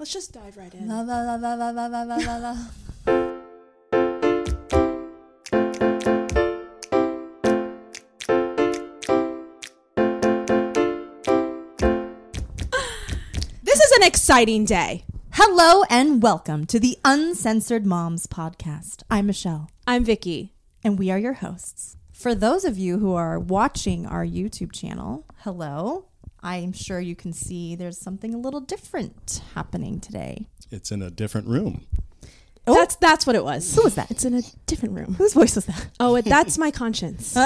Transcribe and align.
Let's 0.00 0.14
just 0.14 0.32
dive 0.32 0.56
right 0.56 0.72
in. 0.72 0.88
La, 0.88 1.02
la, 1.02 1.20
la, 1.20 2.54
this 13.62 13.78
is 13.78 13.92
an 13.92 14.02
exciting 14.04 14.64
day. 14.64 15.04
Hello 15.32 15.84
and 15.90 16.22
welcome 16.22 16.64
to 16.64 16.80
the 16.80 16.96
Uncensored 17.04 17.84
Moms 17.84 18.26
podcast. 18.26 19.02
I'm 19.10 19.26
Michelle. 19.26 19.70
I'm 19.86 20.02
Vicki. 20.02 20.54
And 20.82 20.98
we 20.98 21.10
are 21.10 21.18
your 21.18 21.34
hosts. 21.34 21.98
For 22.10 22.34
those 22.34 22.64
of 22.64 22.78
you 22.78 23.00
who 23.00 23.12
are 23.12 23.38
watching 23.38 24.06
our 24.06 24.24
YouTube 24.24 24.72
channel, 24.72 25.26
hello. 25.40 26.06
I'm 26.42 26.72
sure 26.72 27.00
you 27.00 27.14
can 27.14 27.32
see 27.32 27.76
there's 27.76 27.98
something 27.98 28.34
a 28.34 28.38
little 28.38 28.60
different 28.60 29.42
happening 29.54 30.00
today. 30.00 30.46
It's 30.70 30.90
in 30.90 31.02
a 31.02 31.10
different 31.10 31.48
room. 31.48 31.86
Oh. 32.66 32.74
That's 32.74 32.96
that's 32.96 33.26
what 33.26 33.36
it 33.36 33.44
was. 33.44 33.74
Who 33.74 33.82
was 33.82 33.94
that? 33.96 34.10
It's 34.10 34.24
in 34.24 34.34
a 34.34 34.42
different 34.66 34.94
room. 34.94 35.14
Whose 35.14 35.34
voice 35.34 35.54
was 35.56 35.66
that? 35.66 35.88
Oh, 35.98 36.16
it, 36.16 36.24
that's 36.24 36.58
my 36.58 36.70
conscience. 36.70 37.36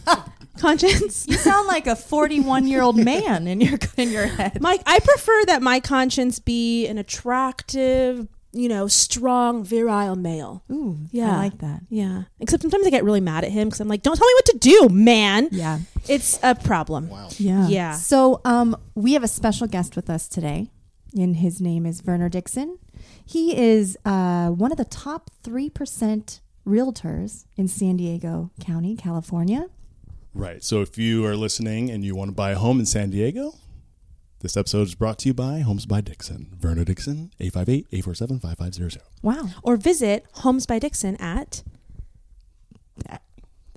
conscience. 0.58 1.26
You 1.28 1.36
sound 1.36 1.66
like 1.66 1.86
a 1.86 1.96
41 1.96 2.66
year 2.66 2.82
old 2.82 2.96
man 3.04 3.46
in 3.46 3.60
your 3.60 3.78
in 3.96 4.10
your 4.10 4.26
head. 4.26 4.60
Mike, 4.60 4.82
I 4.86 5.00
prefer 5.00 5.44
that 5.46 5.62
my 5.62 5.80
conscience 5.80 6.38
be 6.38 6.86
an 6.86 6.96
attractive, 6.96 8.28
you 8.56 8.68
know, 8.68 8.86
strong, 8.88 9.62
virile 9.64 10.16
male. 10.16 10.64
Ooh, 10.70 10.98
Yeah. 11.12 11.34
I 11.34 11.36
like 11.36 11.58
that. 11.58 11.82
Yeah. 11.90 12.22
Except 12.40 12.62
sometimes 12.62 12.86
I 12.86 12.90
get 12.90 13.04
really 13.04 13.20
mad 13.20 13.44
at 13.44 13.50
him 13.52 13.68
because 13.68 13.80
I'm 13.80 13.88
like, 13.88 14.02
don't 14.02 14.16
tell 14.16 14.26
me 14.26 14.34
what 14.34 14.44
to 14.46 14.58
do, 14.58 14.88
man. 14.90 15.48
Yeah. 15.52 15.80
It's 16.08 16.38
a 16.42 16.54
problem. 16.54 17.08
Wow. 17.10 17.28
Yeah. 17.38 17.68
Yeah. 17.68 17.92
So 17.92 18.40
um, 18.44 18.76
we 18.94 19.12
have 19.12 19.22
a 19.22 19.28
special 19.28 19.66
guest 19.66 19.94
with 19.96 20.08
us 20.08 20.26
today, 20.28 20.70
and 21.14 21.36
his 21.36 21.60
name 21.60 21.84
is 21.86 22.00
Verner 22.00 22.28
Dixon. 22.28 22.78
He 23.24 23.56
is 23.56 23.98
uh, 24.04 24.48
one 24.48 24.70
of 24.72 24.78
the 24.78 24.84
top 24.84 25.30
3% 25.44 26.40
realtors 26.66 27.44
in 27.56 27.68
San 27.68 27.96
Diego 27.96 28.50
County, 28.60 28.96
California. 28.96 29.66
Right. 30.34 30.62
So 30.62 30.80
if 30.82 30.98
you 30.98 31.24
are 31.26 31.36
listening 31.36 31.90
and 31.90 32.04
you 32.04 32.14
want 32.14 32.28
to 32.30 32.34
buy 32.34 32.52
a 32.52 32.56
home 32.58 32.78
in 32.80 32.86
San 32.86 33.10
Diego, 33.10 33.54
this 34.46 34.56
episode 34.56 34.82
is 34.82 34.94
brought 34.94 35.18
to 35.18 35.28
you 35.28 35.34
by 35.34 35.58
Homes 35.58 35.86
by 35.86 36.00
Dixon. 36.00 36.52
Verner 36.56 36.84
Dixon, 36.84 37.32
858-847-5500. 37.40 38.98
Wow. 39.20 39.48
Or 39.64 39.76
visit 39.76 40.24
Homes 40.34 40.66
by 40.66 40.78
Dixon 40.78 41.16
at 41.16 41.64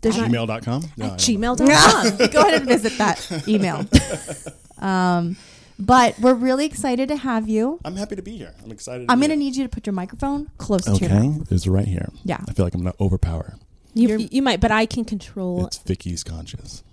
there's 0.03 0.16
not, 0.16 0.30
Gmail.com? 0.30 0.84
No, 0.95 1.06
I 1.06 1.09
at 1.09 1.17
don't 1.17 1.30
know. 1.39 1.56
gmail.com. 1.56 2.28
Go 2.31 2.42
ahead 2.42 2.53
and 2.53 2.67
visit 2.67 3.00
that 3.00 3.48
email. 3.48 3.84
um, 4.78 5.38
but 5.80 6.20
we're 6.20 6.36
really 6.36 6.67
excited 6.67 7.09
to 7.09 7.16
have 7.17 7.50
you. 7.50 7.80
I'm 7.83 7.95
happy 7.95 8.16
to 8.16 8.22
be 8.22 8.38
here. 8.38 8.54
I'm 8.64 8.72
excited. 8.72 9.08
to 9.08 9.11
I'm 9.11 9.20
going 9.20 9.31
to 9.31 9.36
need 9.38 9.56
you 9.56 9.64
to 9.64 9.70
put 9.70 9.88
your 9.88 9.94
microphone 9.94 10.52
close 10.59 10.86
to 10.86 10.92
your 11.04 11.09
Okay. 11.09 11.28
mouth. 11.30 11.52
It's 11.52 11.66
right 11.66 11.88
here. 11.88 12.09
Yeah. 12.23 12.38
I 12.48 12.54
feel 12.54 12.64
like 12.64 12.76
I'm 12.76 12.83
going 12.83 12.94
to 12.94 13.04
overpower. 13.04 13.56
You, 13.95 14.30
you 14.31 14.44
might, 14.44 14.61
but 14.61 14.70
I 14.72 14.86
can 14.86 15.04
control 15.04 15.66
It's 15.66 15.80
Vicki's 15.80 16.23
conscious. 16.23 16.83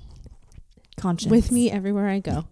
Conscience. 0.96 1.30
with 1.30 1.52
me 1.52 1.70
everywhere 1.70 2.08
I 2.08 2.20
go. 2.20 2.46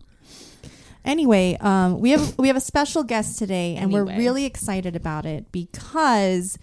Anyway, 1.04 1.56
um, 1.60 2.00
we 2.00 2.10
have 2.10 2.38
we 2.38 2.48
have 2.48 2.56
a 2.56 2.60
special 2.60 3.02
guest 3.02 3.38
today, 3.38 3.76
and 3.76 3.92
we're 3.92 4.04
really 4.04 4.44
excited 4.44 4.96
about 4.96 5.26
it 5.26 5.52
because 5.52 6.58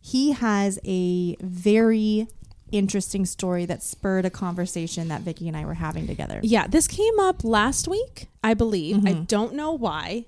he 0.00 0.32
has 0.32 0.78
a 0.84 1.36
very 1.40 2.28
interesting 2.72 3.26
story 3.26 3.66
that 3.66 3.82
spurred 3.82 4.24
a 4.24 4.30
conversation 4.30 5.08
that 5.08 5.22
Vicki 5.22 5.48
and 5.48 5.56
I 5.56 5.64
were 5.64 5.74
having 5.74 6.06
together. 6.06 6.40
Yeah, 6.42 6.66
this 6.66 6.86
came 6.86 7.18
up 7.18 7.42
last 7.44 7.88
week, 7.88 8.28
I 8.44 8.54
believe. 8.54 9.06
I 9.06 9.12
don't 9.12 9.54
know 9.54 9.72
why. 9.72 10.26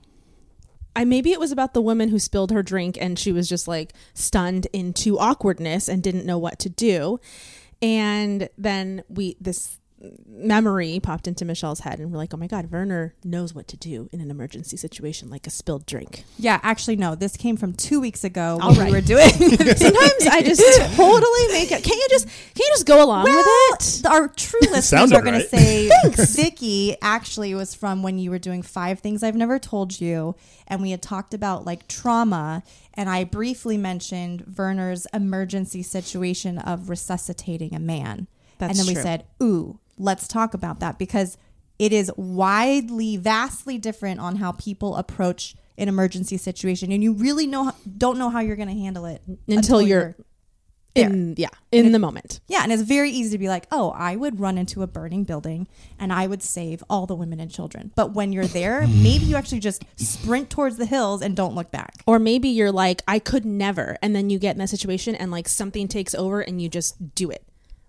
I 0.94 1.04
maybe 1.04 1.32
it 1.32 1.40
was 1.40 1.52
about 1.52 1.72
the 1.72 1.80
woman 1.80 2.10
who 2.10 2.18
spilled 2.18 2.50
her 2.50 2.62
drink 2.62 2.98
and 3.00 3.18
she 3.18 3.32
was 3.32 3.48
just 3.48 3.66
like 3.66 3.94
stunned 4.12 4.66
into 4.72 5.18
awkwardness 5.18 5.88
and 5.88 6.02
didn't 6.02 6.26
know 6.26 6.38
what 6.38 6.58
to 6.60 6.68
do. 6.68 7.18
And 7.80 8.48
then 8.58 9.02
we 9.08 9.36
this 9.40 9.78
memory 10.26 11.00
popped 11.00 11.28
into 11.28 11.44
Michelle's 11.44 11.80
head 11.80 12.00
and 12.00 12.10
we're 12.10 12.18
like, 12.18 12.34
"Oh 12.34 12.36
my 12.36 12.46
god, 12.46 12.66
Verner 12.66 13.14
knows 13.24 13.54
what 13.54 13.68
to 13.68 13.76
do 13.76 14.08
in 14.12 14.20
an 14.20 14.30
emergency 14.30 14.76
situation 14.76 15.30
like 15.30 15.46
a 15.46 15.50
spilled 15.50 15.86
drink." 15.86 16.24
Yeah, 16.38 16.60
actually, 16.62 16.96
no. 16.96 17.14
This 17.14 17.36
came 17.36 17.56
from 17.56 17.72
two 17.72 18.00
weeks 18.00 18.24
ago 18.24 18.58
All 18.60 18.70
when 18.70 18.78
right. 18.78 18.86
we 18.86 18.92
were 18.92 19.00
doing. 19.00 19.28
Sometimes 19.30 20.26
I 20.26 20.42
just 20.44 20.62
totally 20.96 21.48
make 21.48 21.70
it. 21.70 21.84
Can't 21.84 21.86
you 21.86 22.06
just 22.10 22.26
can't 22.26 22.58
you 22.58 22.70
just 22.72 22.86
go 22.86 23.04
along 23.04 23.24
with 23.24 23.34
it? 23.36 24.06
Our 24.06 24.28
true 24.28 24.60
listeners 24.62 24.84
Sounded 24.86 25.16
are 25.16 25.22
going 25.22 25.40
to 25.40 25.56
right. 25.56 25.60
say 25.60 25.90
Vicki 26.42 26.96
actually 27.00 27.54
was 27.54 27.74
from 27.74 28.02
when 28.02 28.18
you 28.18 28.30
were 28.30 28.38
doing 28.38 28.62
five 28.62 29.00
things 29.00 29.22
I've 29.22 29.36
never 29.36 29.58
told 29.58 30.00
you, 30.00 30.34
and 30.66 30.82
we 30.82 30.90
had 30.90 31.02
talked 31.02 31.34
about 31.34 31.64
like 31.64 31.86
trauma, 31.88 32.62
and 32.94 33.08
I 33.08 33.24
briefly 33.24 33.78
mentioned 33.78 34.44
Verner's 34.46 35.06
emergency 35.12 35.82
situation 35.82 36.58
of 36.58 36.88
resuscitating 36.90 37.74
a 37.74 37.78
man, 37.80 38.26
That's 38.58 38.78
and 38.78 38.88
then 38.88 38.94
we 38.94 39.00
said, 39.00 39.24
"Ooh, 39.42 39.78
let's 40.02 40.26
talk 40.28 40.54
about 40.54 40.80
that 40.80 40.98
because 40.98 41.38
it 41.78 41.92
is 41.92 42.10
widely, 42.16 43.16
vastly 43.16 43.78
different 43.78 44.20
on 44.20 44.36
how 44.36 44.52
people 44.52 44.96
approach." 44.96 45.54
An 45.78 45.88
emergency 45.88 46.36
situation, 46.36 46.92
and 46.92 47.02
you 47.02 47.14
really 47.14 47.46
know 47.46 47.72
don't 47.96 48.18
know 48.18 48.28
how 48.28 48.40
you're 48.40 48.56
going 48.56 48.68
to 48.68 48.74
handle 48.74 49.06
it 49.06 49.22
Until 49.48 49.80
you're 49.80 50.14
there. 50.94 51.08
in 51.08 51.34
yeah, 51.38 51.48
in 51.72 51.92
the 51.92 51.98
moment. 51.98 52.40
yeah, 52.46 52.60
and 52.62 52.70
it's 52.70 52.82
very 52.82 53.10
easy 53.10 53.30
to 53.30 53.38
be 53.38 53.48
like, 53.48 53.66
oh, 53.72 53.90
I 53.96 54.14
would 54.14 54.38
run 54.38 54.58
into 54.58 54.82
a 54.82 54.86
burning 54.86 55.24
building 55.24 55.66
and 55.98 56.12
I 56.12 56.26
would 56.26 56.42
save 56.42 56.84
all 56.90 57.06
the 57.06 57.14
women 57.14 57.40
and 57.40 57.50
children. 57.50 57.90
But 57.96 58.12
when 58.12 58.32
you're 58.32 58.46
there, 58.46 58.86
maybe 58.86 59.24
you 59.24 59.34
actually 59.34 59.60
just 59.60 59.82
sprint 59.96 60.50
towards 60.50 60.76
the 60.76 60.86
hills 60.86 61.22
and 61.22 61.34
don't 61.34 61.54
look 61.54 61.70
back. 61.70 61.94
Or 62.06 62.18
maybe 62.18 62.50
you're 62.50 62.70
like, 62.70 63.00
I 63.08 63.18
could 63.18 63.46
never. 63.46 63.96
And 64.02 64.14
then 64.14 64.28
you 64.28 64.38
get 64.38 64.52
in 64.54 64.58
that 64.58 64.68
situation 64.68 65.14
and 65.14 65.30
like 65.30 65.48
something 65.48 65.88
takes 65.88 66.14
over 66.14 66.42
and 66.42 66.60
you 66.60 66.68
just 66.68 67.14
do 67.14 67.30
it. 67.30 67.42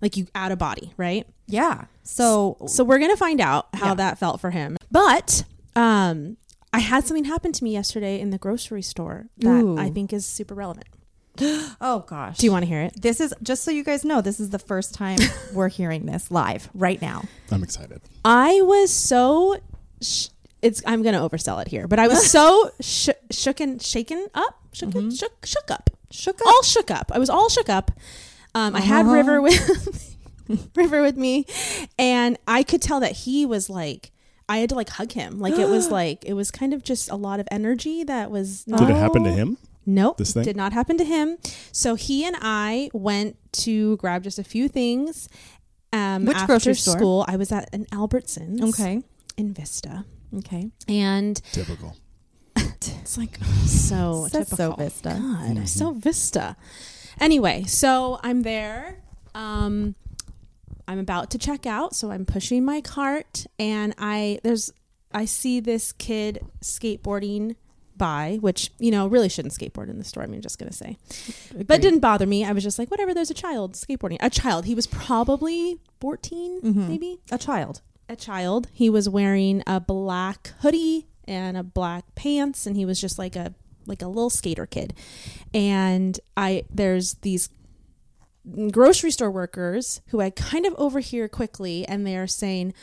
Like 0.03 0.15
you 0.17 0.27
out 0.35 0.51
of 0.51 0.59
body, 0.59 0.93
right? 0.97 1.25
Yeah. 1.47 1.85
So, 2.03 2.57
So 2.67 2.83
we're 2.83 2.99
gonna 2.99 3.17
find 3.17 3.41
out 3.41 3.67
how 3.73 3.87
Yeah. 3.87 3.93
that 3.95 4.19
felt 4.19 4.39
for 4.41 4.51
him. 4.51 4.77
But 4.91 5.45
um 5.75 6.37
I 6.71 6.79
had 6.79 7.05
something 7.07 7.25
happen 7.25 7.51
to 7.53 7.63
me 7.63 7.71
yesterday 7.71 8.19
in 8.19 8.29
the 8.31 8.37
grocery 8.37 8.81
store 8.83 9.27
that 9.39 9.63
Ooh. 9.63 9.77
I 9.79 9.89
think 9.89 10.11
is 10.13 10.25
super 10.25 10.53
relevant. 10.53 10.87
oh 11.41 12.03
gosh. 12.07 12.37
Do 12.37 12.45
you 12.45 12.51
want 12.51 12.63
to 12.63 12.67
hear 12.69 12.81
it? 12.81 13.01
This 13.01 13.19
is 13.19 13.33
just 13.41 13.63
so 13.63 13.71
you 13.71 13.83
guys 13.83 14.03
know, 14.05 14.21
this 14.21 14.39
is 14.39 14.49
the 14.51 14.59
first 14.59 14.93
time 14.93 15.17
we're 15.53 15.69
hearing 15.69 16.05
this 16.05 16.29
live 16.29 16.69
right 16.75 17.01
now. 17.01 17.23
I'm 17.51 17.63
excited. 17.63 18.01
I 18.25 18.61
was 18.61 18.91
so 18.93 19.57
sh- 20.01 20.27
it's 20.61 20.81
I'm 20.85 21.01
gonna 21.03 21.19
oversell 21.27 21.61
it 21.61 21.67
here, 21.69 21.87
but 21.87 21.97
I 21.99 22.07
was 22.07 22.29
so 22.37 22.71
sh- 22.81 23.09
shook 23.31 23.59
and 23.59 23.81
shaken 23.81 24.27
up, 24.35 24.59
shook, 24.73 24.91
shook, 25.11 25.45
shook 25.45 25.71
up, 25.71 25.89
Shook 26.11 26.39
up. 26.41 26.47
all 26.47 26.61
shook 26.63 26.91
up. 26.91 27.11
I 27.13 27.19
was 27.19 27.29
all 27.29 27.49
shook 27.49 27.69
up. 27.69 27.91
Um, 28.55 28.75
I 28.75 28.81
had 28.81 29.05
Uh-huh. 29.05 29.15
River 29.15 29.41
with 29.41 30.15
River 30.75 31.01
with 31.01 31.17
me, 31.17 31.45
and 31.97 32.37
I 32.47 32.63
could 32.63 32.81
tell 32.81 32.99
that 32.99 33.11
he 33.13 33.45
was 33.45 33.69
like. 33.69 34.11
I 34.49 34.57
had 34.57 34.67
to 34.69 34.75
like 34.75 34.89
hug 34.89 35.13
him. 35.13 35.39
Like 35.39 35.53
it 35.53 35.69
was 35.69 35.89
like 35.99 36.25
it 36.25 36.33
was 36.33 36.51
kind 36.51 36.73
of 36.73 36.83
just 36.83 37.09
a 37.09 37.15
lot 37.15 37.39
of 37.39 37.47
energy 37.49 38.03
that 38.03 38.29
was 38.29 38.67
not 38.67 38.81
Did 38.81 38.89
it 38.89 38.97
happen 38.97 39.23
to 39.23 39.31
him? 39.31 39.57
Nope. 39.85 40.17
This 40.17 40.33
thing? 40.33 40.43
Did 40.43 40.57
not 40.57 40.73
happen 40.73 40.97
to 40.97 41.05
him. 41.05 41.37
So 41.71 41.95
he 41.95 42.25
and 42.25 42.35
I 42.41 42.89
went 42.93 43.37
to 43.63 43.95
grab 43.97 44.21
just 44.23 44.39
a 44.39 44.43
few 44.43 44.67
things. 44.67 45.29
Um, 45.93 46.25
Which 46.25 46.35
after 46.35 46.47
grocery 46.47 46.73
store? 46.75 46.97
School. 46.97 47.25
I 47.27 47.37
was 47.37 47.53
at 47.53 47.73
an 47.73 47.85
Albertsons. 47.85 48.61
Okay. 48.69 49.01
In 49.37 49.53
Vista. 49.53 50.03
Okay. 50.39 50.71
And 50.89 51.41
Typical. 51.53 51.95
it's 52.57 53.17
like 53.17 53.37
so 53.65 54.27
That's 54.29 54.55
so. 54.55 54.73
Vista. 54.73 55.17
God, 55.21 55.69
so 55.69 55.93
Vista. 55.93 56.57
Anyway, 57.19 57.63
so 57.63 58.19
I'm 58.23 58.41
there. 58.41 58.97
Um, 59.35 59.95
I'm 60.87 60.99
about 60.99 61.31
to 61.31 61.37
check 61.37 61.65
out, 61.65 61.95
so 61.95 62.11
I'm 62.11 62.25
pushing 62.25 62.65
my 62.65 62.81
cart, 62.81 63.45
and 63.57 63.93
I 63.97 64.39
there's 64.43 64.71
I 65.13 65.25
see 65.25 65.59
this 65.59 65.91
kid 65.93 66.39
skateboarding 66.61 67.55
by, 67.95 68.37
which 68.41 68.71
you 68.79 68.91
know 68.91 69.07
really 69.07 69.29
shouldn't 69.29 69.53
skateboard 69.53 69.89
in 69.89 69.97
the 69.97 70.03
store. 70.03 70.23
I'm 70.23 70.41
just 70.41 70.59
gonna 70.59 70.73
say, 70.73 70.97
but 71.55 71.79
it 71.79 71.81
didn't 71.81 71.99
bother 71.99 72.25
me. 72.25 72.43
I 72.43 72.51
was 72.51 72.63
just 72.63 72.77
like, 72.79 72.91
whatever. 72.91 73.13
There's 73.13 73.31
a 73.31 73.35
child 73.35 73.73
skateboarding. 73.73 74.17
A 74.19 74.29
child. 74.29 74.65
He 74.65 74.75
was 74.75 74.87
probably 74.87 75.79
14, 76.01 76.61
Mhm. 76.61 76.87
maybe 76.89 77.19
A 77.31 77.37
child. 77.37 77.81
a 78.09 78.15
child. 78.15 78.67
He 78.73 78.89
was 78.89 79.07
wearing 79.07 79.63
a 79.65 79.79
black 79.79 80.51
hoodie 80.59 81.07
and 81.25 81.55
a 81.55 81.63
black 81.63 82.13
pants, 82.15 82.65
and 82.67 82.75
he 82.75 82.83
was 82.85 82.99
just 82.99 83.17
like 83.17 83.35
a 83.37 83.53
like 83.85 84.01
a 84.01 84.07
little 84.07 84.29
skater 84.29 84.65
kid. 84.65 84.93
And 85.53 86.19
I 86.35 86.65
there's 86.69 87.15
these 87.15 87.49
grocery 88.71 89.11
store 89.11 89.31
workers 89.31 90.01
who 90.07 90.21
I 90.21 90.29
kind 90.29 90.65
of 90.65 90.73
overhear 90.77 91.27
quickly, 91.27 91.85
and 91.87 92.05
they're 92.05 92.27
saying, 92.27 92.73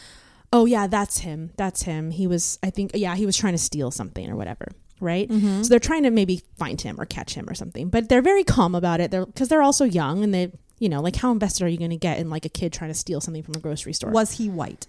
"Oh 0.52 0.64
yeah, 0.64 0.86
that's 0.86 1.18
him. 1.18 1.52
That's 1.56 1.82
him. 1.82 2.10
He 2.10 2.26
was. 2.26 2.58
I 2.62 2.70
think 2.70 2.92
yeah, 2.94 3.14
he 3.16 3.26
was 3.26 3.36
trying 3.36 3.54
to 3.54 3.58
steal 3.58 3.90
something 3.90 4.28
or 4.30 4.36
whatever." 4.36 4.68
Right, 5.02 5.30
mm-hmm. 5.30 5.62
so 5.62 5.68
they're 5.70 5.78
trying 5.78 6.02
to 6.02 6.10
maybe 6.10 6.42
find 6.58 6.78
him 6.78 7.00
or 7.00 7.06
catch 7.06 7.32
him 7.32 7.48
or 7.48 7.54
something, 7.54 7.88
but 7.88 8.10
they're 8.10 8.20
very 8.20 8.44
calm 8.44 8.74
about 8.74 9.00
it. 9.00 9.10
They're 9.10 9.24
because 9.24 9.48
they're 9.48 9.62
also 9.62 9.86
young 9.86 10.22
and 10.22 10.34
they, 10.34 10.52
you 10.78 10.90
know, 10.90 11.00
like 11.00 11.16
how 11.16 11.32
invested 11.32 11.64
are 11.64 11.68
you 11.68 11.78
going 11.78 11.90
to 11.90 11.96
get 11.96 12.18
in 12.18 12.28
like 12.28 12.44
a 12.44 12.50
kid 12.50 12.70
trying 12.70 12.90
to 12.90 12.94
steal 12.94 13.22
something 13.22 13.42
from 13.42 13.54
a 13.54 13.60
grocery 13.60 13.94
store? 13.94 14.10
Was 14.10 14.32
he 14.32 14.50
white? 14.50 14.86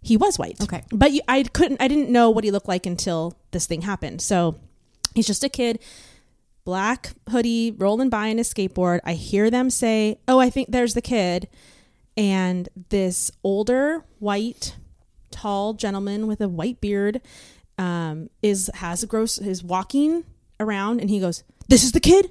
He 0.00 0.16
was 0.16 0.38
white. 0.38 0.62
Okay. 0.62 0.84
But 0.90 1.12
you, 1.12 1.22
I 1.26 1.42
couldn't, 1.42 1.82
I 1.82 1.88
didn't 1.88 2.10
know 2.10 2.30
what 2.30 2.44
he 2.44 2.50
looked 2.50 2.68
like 2.68 2.86
until 2.86 3.36
this 3.50 3.66
thing 3.66 3.82
happened. 3.82 4.22
So 4.22 4.56
He's 5.14 5.26
just 5.26 5.44
a 5.44 5.48
kid, 5.48 5.80
black 6.64 7.10
hoodie, 7.30 7.72
rolling 7.76 8.08
by 8.10 8.30
on 8.30 8.38
his 8.38 8.52
skateboard. 8.52 9.00
I 9.04 9.14
hear 9.14 9.50
them 9.50 9.70
say, 9.70 10.18
"Oh, 10.28 10.38
I 10.38 10.50
think 10.50 10.70
there's 10.70 10.94
the 10.94 11.02
kid," 11.02 11.48
and 12.16 12.68
this 12.90 13.30
older 13.42 14.04
white, 14.18 14.76
tall 15.30 15.74
gentleman 15.74 16.26
with 16.26 16.40
a 16.40 16.48
white 16.48 16.80
beard 16.80 17.20
um, 17.78 18.28
is 18.42 18.70
has 18.74 19.02
a 19.02 19.06
gross 19.06 19.38
is 19.38 19.62
walking 19.64 20.24
around, 20.60 21.00
and 21.00 21.08
he 21.10 21.20
goes, 21.20 21.42
"This 21.68 21.84
is 21.84 21.92
the 21.92 22.00
kid." 22.00 22.30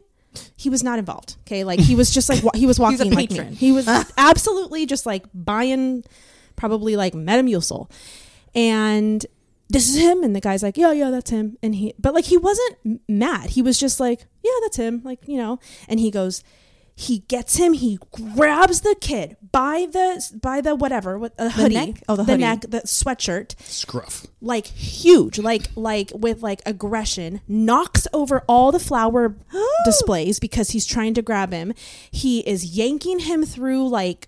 He 0.56 0.70
was 0.70 0.84
not 0.84 1.00
involved. 1.00 1.36
Okay, 1.42 1.64
like 1.64 1.80
he 1.80 1.96
was 1.96 2.14
just 2.14 2.30
like 2.30 2.44
wa- 2.44 2.52
he 2.54 2.68
was 2.68 2.80
walking 2.86 3.12
like 3.12 3.32
me. 3.32 3.56
He 3.56 3.72
was 3.72 3.88
absolutely 4.18 4.86
just 4.86 5.06
like 5.06 5.26
buying, 5.34 6.04
probably 6.56 6.96
like 6.96 7.14
Metamucil, 7.14 7.90
and 8.54 9.26
this 9.70 9.90
is 9.90 9.98
him. 9.98 10.24
And 10.24 10.36
the 10.36 10.42
guy's 10.42 10.64
like 10.64 10.78
yeah 10.78 10.92
yeah 10.92 11.10
that's 11.10 11.30
him. 11.30 11.58
And 11.62 11.76
he 11.76 11.94
but 12.00 12.14
like 12.14 12.26
he 12.26 12.38
wasn't 12.38 13.02
mad. 13.08 13.52
He 13.52 13.62
was 13.62 13.80
just 13.80 14.00
like 14.00 14.26
yeah 14.44 14.52
that's 14.62 14.78
him. 14.78 15.02
Like 15.04 15.28
you 15.28 15.38
know 15.38 15.60
and 15.88 16.00
he 16.00 16.12
goes 16.12 16.44
he 17.00 17.20
gets 17.20 17.58
him. 17.58 17.74
He 17.74 18.00
grabs 18.12 18.82
the 18.82 18.96
kid 19.00 19.38
by 19.52 19.88
the 19.92 20.40
by 20.42 20.62
the 20.62 20.74
whatever 20.74 21.20
what 21.20 21.32
a 21.38 21.48
hoodie. 21.48 21.76
neck? 21.76 22.02
Oh, 22.10 22.16
the 22.16 22.24
hoodie. 22.24 22.42
neck 22.42 22.62
the 22.62 22.82
sweatshirt. 22.82 23.54
Scruff. 23.62 24.26
like 24.42 24.66
huge. 24.66 25.38
Like 25.38 25.70
like 25.76 26.12
with 26.16 26.42
like 26.42 26.64
aggression. 26.66 27.42
Knocks 27.48 28.08
over 28.14 28.44
all 28.48 28.72
the 28.72 28.80
flower 28.80 29.36
displays 29.86 30.40
because 30.40 30.72
he's 30.72 30.88
trying 30.88 31.14
to 31.14 31.22
grab 31.22 31.54
him. 31.54 31.72
He 32.10 32.40
is 32.40 32.66
yanking 32.66 33.20
him 33.20 33.46
through 33.46 33.90
like 33.90 34.28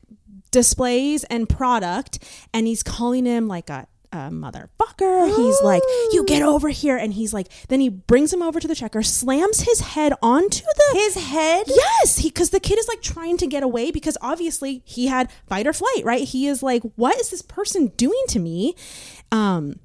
displays 0.51 1.23
and 1.23 1.49
product. 1.49 2.23
And 2.53 2.67
he's 2.67 2.83
calling 2.83 3.25
him 3.25 3.47
like 3.47 3.71
a, 3.71 3.87
a 4.11 4.29
motherfucker 4.29 5.27
he's 5.35 5.61
like 5.61 5.83
you 6.11 6.25
get 6.25 6.41
over 6.41 6.69
here 6.69 6.97
and 6.97 7.13
he's 7.13 7.33
like 7.33 7.47
then 7.67 7.79
he 7.79 7.89
brings 7.89 8.33
him 8.33 8.41
over 8.41 8.59
to 8.59 8.67
the 8.67 8.73
checker 8.73 9.03
slams 9.03 9.61
his 9.61 9.79
head 9.81 10.13
onto 10.21 10.63
the 10.63 10.99
His 10.99 11.15
head? 11.15 11.65
Yes, 11.67 12.19
he 12.19 12.29
because 12.29 12.49
the 12.49 12.59
kid 12.59 12.79
is 12.79 12.87
like 12.87 13.01
trying 13.01 13.37
to 13.37 13.47
get 13.47 13.63
away 13.63 13.91
because 13.91 14.17
obviously 14.21 14.81
he 14.85 15.07
had 15.07 15.31
fight 15.47 15.67
or 15.67 15.73
flight, 15.73 16.03
right? 16.03 16.23
He 16.23 16.47
is 16.47 16.63
like, 16.63 16.83
what 16.95 17.19
is 17.19 17.29
this 17.29 17.41
person 17.41 17.87
doing 17.97 18.23
to 18.29 18.39
me? 18.39 18.75
Um 19.31 19.79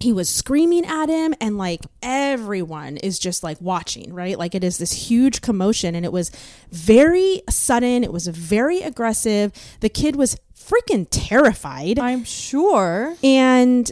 he 0.00 0.14
was 0.14 0.30
screaming 0.30 0.86
at 0.86 1.10
him 1.10 1.34
and 1.42 1.58
like 1.58 1.80
everyone 2.02 2.96
is 2.96 3.18
just 3.18 3.42
like 3.42 3.60
watching, 3.60 4.14
right? 4.14 4.38
Like 4.38 4.54
it 4.54 4.64
is 4.64 4.78
this 4.78 4.92
huge 4.92 5.42
commotion 5.42 5.94
and 5.94 6.06
it 6.06 6.12
was 6.12 6.30
very 6.70 7.42
sudden, 7.50 8.02
it 8.02 8.10
was 8.10 8.26
very 8.26 8.80
aggressive. 8.80 9.52
The 9.80 9.90
kid 9.90 10.16
was 10.16 10.38
freaking 10.70 11.06
terrified 11.10 11.98
I'm 11.98 12.24
sure. 12.24 13.14
and 13.24 13.90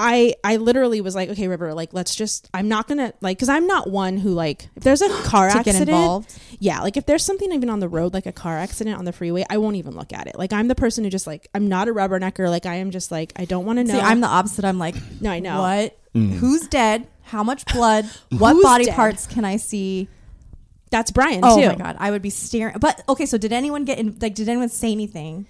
I 0.00 0.34
I 0.42 0.56
literally 0.56 1.00
was 1.00 1.14
like, 1.14 1.28
okay, 1.30 1.46
River, 1.46 1.72
like 1.72 1.92
let's 1.92 2.16
just 2.16 2.50
I'm 2.52 2.66
not 2.66 2.88
gonna 2.88 3.12
like 3.20 3.36
because 3.38 3.48
I'm 3.48 3.68
not 3.68 3.88
one 3.88 4.16
who 4.16 4.30
like 4.30 4.68
if 4.74 4.82
there's 4.82 5.02
a 5.02 5.08
car 5.22 5.48
To 5.50 5.54
get 5.58 5.68
accident, 5.68 5.88
involved? 5.90 6.36
yeah, 6.58 6.80
like 6.80 6.96
if 6.96 7.06
there's 7.06 7.22
something 7.24 7.52
even 7.52 7.70
on 7.70 7.78
the 7.78 7.88
road 7.88 8.12
like 8.12 8.26
a 8.26 8.32
car 8.32 8.58
accident 8.58 8.98
on 8.98 9.04
the 9.04 9.12
freeway, 9.12 9.44
I 9.48 9.58
won't 9.58 9.76
even 9.76 9.94
look 9.94 10.12
at 10.12 10.26
it. 10.26 10.36
Like 10.36 10.52
I'm 10.52 10.66
the 10.66 10.74
person 10.74 11.04
who 11.04 11.10
just 11.10 11.28
like 11.28 11.46
I'm 11.54 11.68
not 11.68 11.86
a 11.86 11.92
rubbernecker. 11.92 12.50
Like 12.50 12.66
I 12.66 12.74
am 12.76 12.90
just 12.90 13.12
like 13.12 13.32
I 13.36 13.44
don't 13.44 13.64
want 13.66 13.78
to 13.78 13.84
know. 13.84 13.94
See, 13.94 14.00
I'm 14.00 14.20
the 14.20 14.26
opposite. 14.26 14.64
I'm 14.64 14.80
like, 14.80 14.96
No, 15.20 15.30
I 15.30 15.38
know. 15.38 15.60
What? 15.60 15.96
Mm. 16.12 16.32
Who's 16.32 16.66
dead? 16.66 17.06
How 17.22 17.44
much 17.44 17.64
blood? 17.66 18.04
What 18.36 18.60
body 18.60 18.86
dead? 18.86 18.96
parts 18.96 19.28
can 19.28 19.44
I 19.44 19.58
see? 19.58 20.08
That's 20.90 21.12
Brian 21.12 21.40
Oh 21.44 21.60
too. 21.60 21.68
my 21.68 21.74
god, 21.76 21.96
I 22.00 22.10
would 22.10 22.22
be 22.22 22.30
staring. 22.30 22.74
But 22.80 23.00
okay, 23.08 23.26
so 23.26 23.38
did 23.38 23.52
anyone 23.52 23.84
get 23.84 23.98
in? 24.00 24.16
Like, 24.20 24.34
did 24.34 24.48
anyone 24.48 24.70
say 24.70 24.90
anything? 24.90 25.46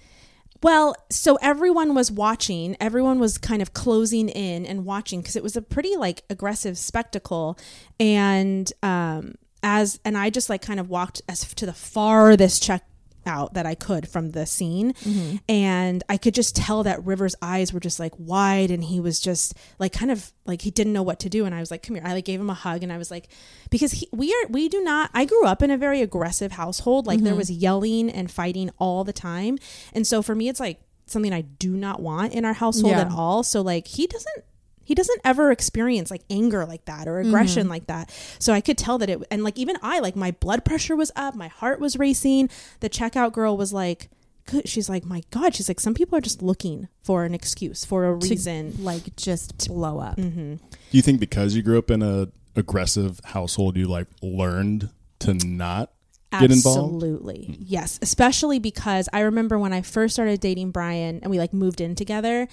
Well, 0.61 0.95
so 1.09 1.37
everyone 1.41 1.95
was 1.95 2.11
watching. 2.11 2.75
Everyone 2.79 3.19
was 3.19 3.37
kind 3.37 3.61
of 3.61 3.73
closing 3.73 4.29
in 4.29 4.65
and 4.65 4.85
watching 4.85 5.21
because 5.21 5.35
it 5.35 5.43
was 5.43 5.55
a 5.55 5.61
pretty 5.61 5.95
like 5.95 6.23
aggressive 6.29 6.77
spectacle. 6.77 7.57
And 7.99 8.71
um, 8.83 9.35
as 9.63 9.99
and 10.03 10.17
I 10.17 10.29
just 10.29 10.49
like 10.49 10.61
kind 10.61 10.79
of 10.79 10.89
walked 10.89 11.21
as 11.29 11.53
to 11.53 11.65
the 11.65 11.73
farthest 11.73 12.61
check 12.63 12.83
out 13.29 13.53
that 13.53 13.65
I 13.65 13.75
could 13.75 14.09
from 14.09 14.31
the 14.31 14.45
scene, 14.45 14.93
mm-hmm. 14.93 15.37
and 15.47 16.03
I 16.09 16.17
could 16.17 16.33
just 16.33 16.55
tell 16.55 16.83
that 16.83 17.05
River's 17.05 17.35
eyes 17.41 17.71
were 17.71 17.79
just 17.79 17.99
like 17.99 18.13
wide, 18.17 18.71
and 18.71 18.83
he 18.83 18.99
was 18.99 19.21
just 19.21 19.53
like 19.77 19.93
kind 19.93 20.11
of 20.11 20.33
like 20.45 20.61
he 20.61 20.71
didn't 20.71 20.91
know 20.91 21.03
what 21.03 21.19
to 21.21 21.29
do. 21.29 21.45
And 21.45 21.55
I 21.55 21.59
was 21.59 21.71
like, 21.71 21.83
"Come 21.83 21.95
here!" 21.95 22.03
I 22.05 22.13
like 22.13 22.25
gave 22.25 22.41
him 22.41 22.49
a 22.49 22.55
hug, 22.55 22.83
and 22.83 22.91
I 22.91 22.97
was 22.97 23.11
like, 23.11 23.29
because 23.69 23.93
he, 23.93 24.09
we 24.11 24.33
are 24.33 24.49
we 24.49 24.67
do 24.67 24.81
not. 24.83 25.11
I 25.13 25.23
grew 25.25 25.45
up 25.45 25.61
in 25.61 25.71
a 25.71 25.77
very 25.77 26.01
aggressive 26.01 26.51
household. 26.51 27.07
Like 27.07 27.21
there 27.21 27.31
mm-hmm. 27.31 27.37
was 27.37 27.51
yelling 27.51 28.09
and 28.09 28.29
fighting 28.29 28.71
all 28.79 29.03
the 29.03 29.13
time, 29.13 29.57
and 29.93 30.05
so 30.05 30.21
for 30.21 30.35
me, 30.35 30.49
it's 30.49 30.59
like 30.59 30.81
something 31.05 31.33
I 31.33 31.41
do 31.41 31.75
not 31.75 32.01
want 32.01 32.33
in 32.33 32.45
our 32.45 32.53
household 32.53 32.93
Yeah. 32.93 33.01
at 33.01 33.11
all. 33.11 33.43
So 33.43 33.61
like 33.61 33.87
he 33.87 34.07
doesn't 34.07 34.43
he 34.89 34.95
doesn't 34.95 35.21
ever 35.23 35.51
experience 35.51 36.09
like 36.09 36.23
anger 36.31 36.65
like 36.65 36.83
that 36.85 37.07
or 37.07 37.19
aggression 37.19 37.69
like 37.69 37.85
that. 37.85 38.09
So 38.39 38.53
I 38.53 38.59
could 38.59 38.75
tell 38.75 38.97
that 38.97 39.07
it 39.07 39.21
and 39.29 39.43
like 39.43 39.55
even 39.55 39.77
I 39.83 39.99
like 39.99 40.15
my 40.15 40.31
blood 40.31 40.65
pressure 40.65 40.95
was 40.95 41.11
up, 41.15 41.35
my 41.35 41.47
heart 41.47 41.79
was 41.79 41.95
racing. 41.99 42.49
The 42.79 42.89
checkout 42.89 43.31
girl 43.31 43.55
was 43.55 43.71
like 43.71 44.09
good. 44.47 44.67
She's 44.67 44.89
like, 44.89 45.05
"My 45.05 45.21
god." 45.29 45.53
She's 45.53 45.69
like, 45.69 45.79
"Some 45.79 45.93
people 45.93 46.17
are 46.17 46.21
just 46.21 46.41
looking 46.41 46.87
for 47.03 47.23
an 47.23 47.35
excuse, 47.35 47.85
for 47.85 48.05
a 48.05 48.15
reason." 48.15 48.83
Like, 48.83 49.15
just 49.15 49.67
blow 49.67 49.99
up. 49.99 50.17
Mm-hmm. 50.17 50.55
Do 50.55 50.59
you 50.89 51.03
think 51.03 51.19
because 51.19 51.55
you 51.55 51.61
grew 51.61 51.77
up 51.77 51.91
in 51.91 52.01
a 52.01 52.29
aggressive 52.55 53.21
household, 53.25 53.77
you 53.77 53.87
like 53.87 54.07
learned 54.23 54.89
to 55.19 55.35
not 55.35 55.91
get 56.31 56.51
involved? 56.51 56.95
Absolutely. 56.95 57.57
Yes. 57.59 57.99
Especially 58.01 58.57
because 58.57 59.07
I 59.13 59.19
remember 59.19 59.59
when 59.59 59.71
I 59.71 59.83
first 59.83 60.15
started 60.15 60.39
dating 60.39 60.71
Brian 60.71 61.19
and 61.21 61.29
we 61.29 61.37
like 61.37 61.53
moved 61.53 61.79
in 61.79 61.93
together. 61.93 62.47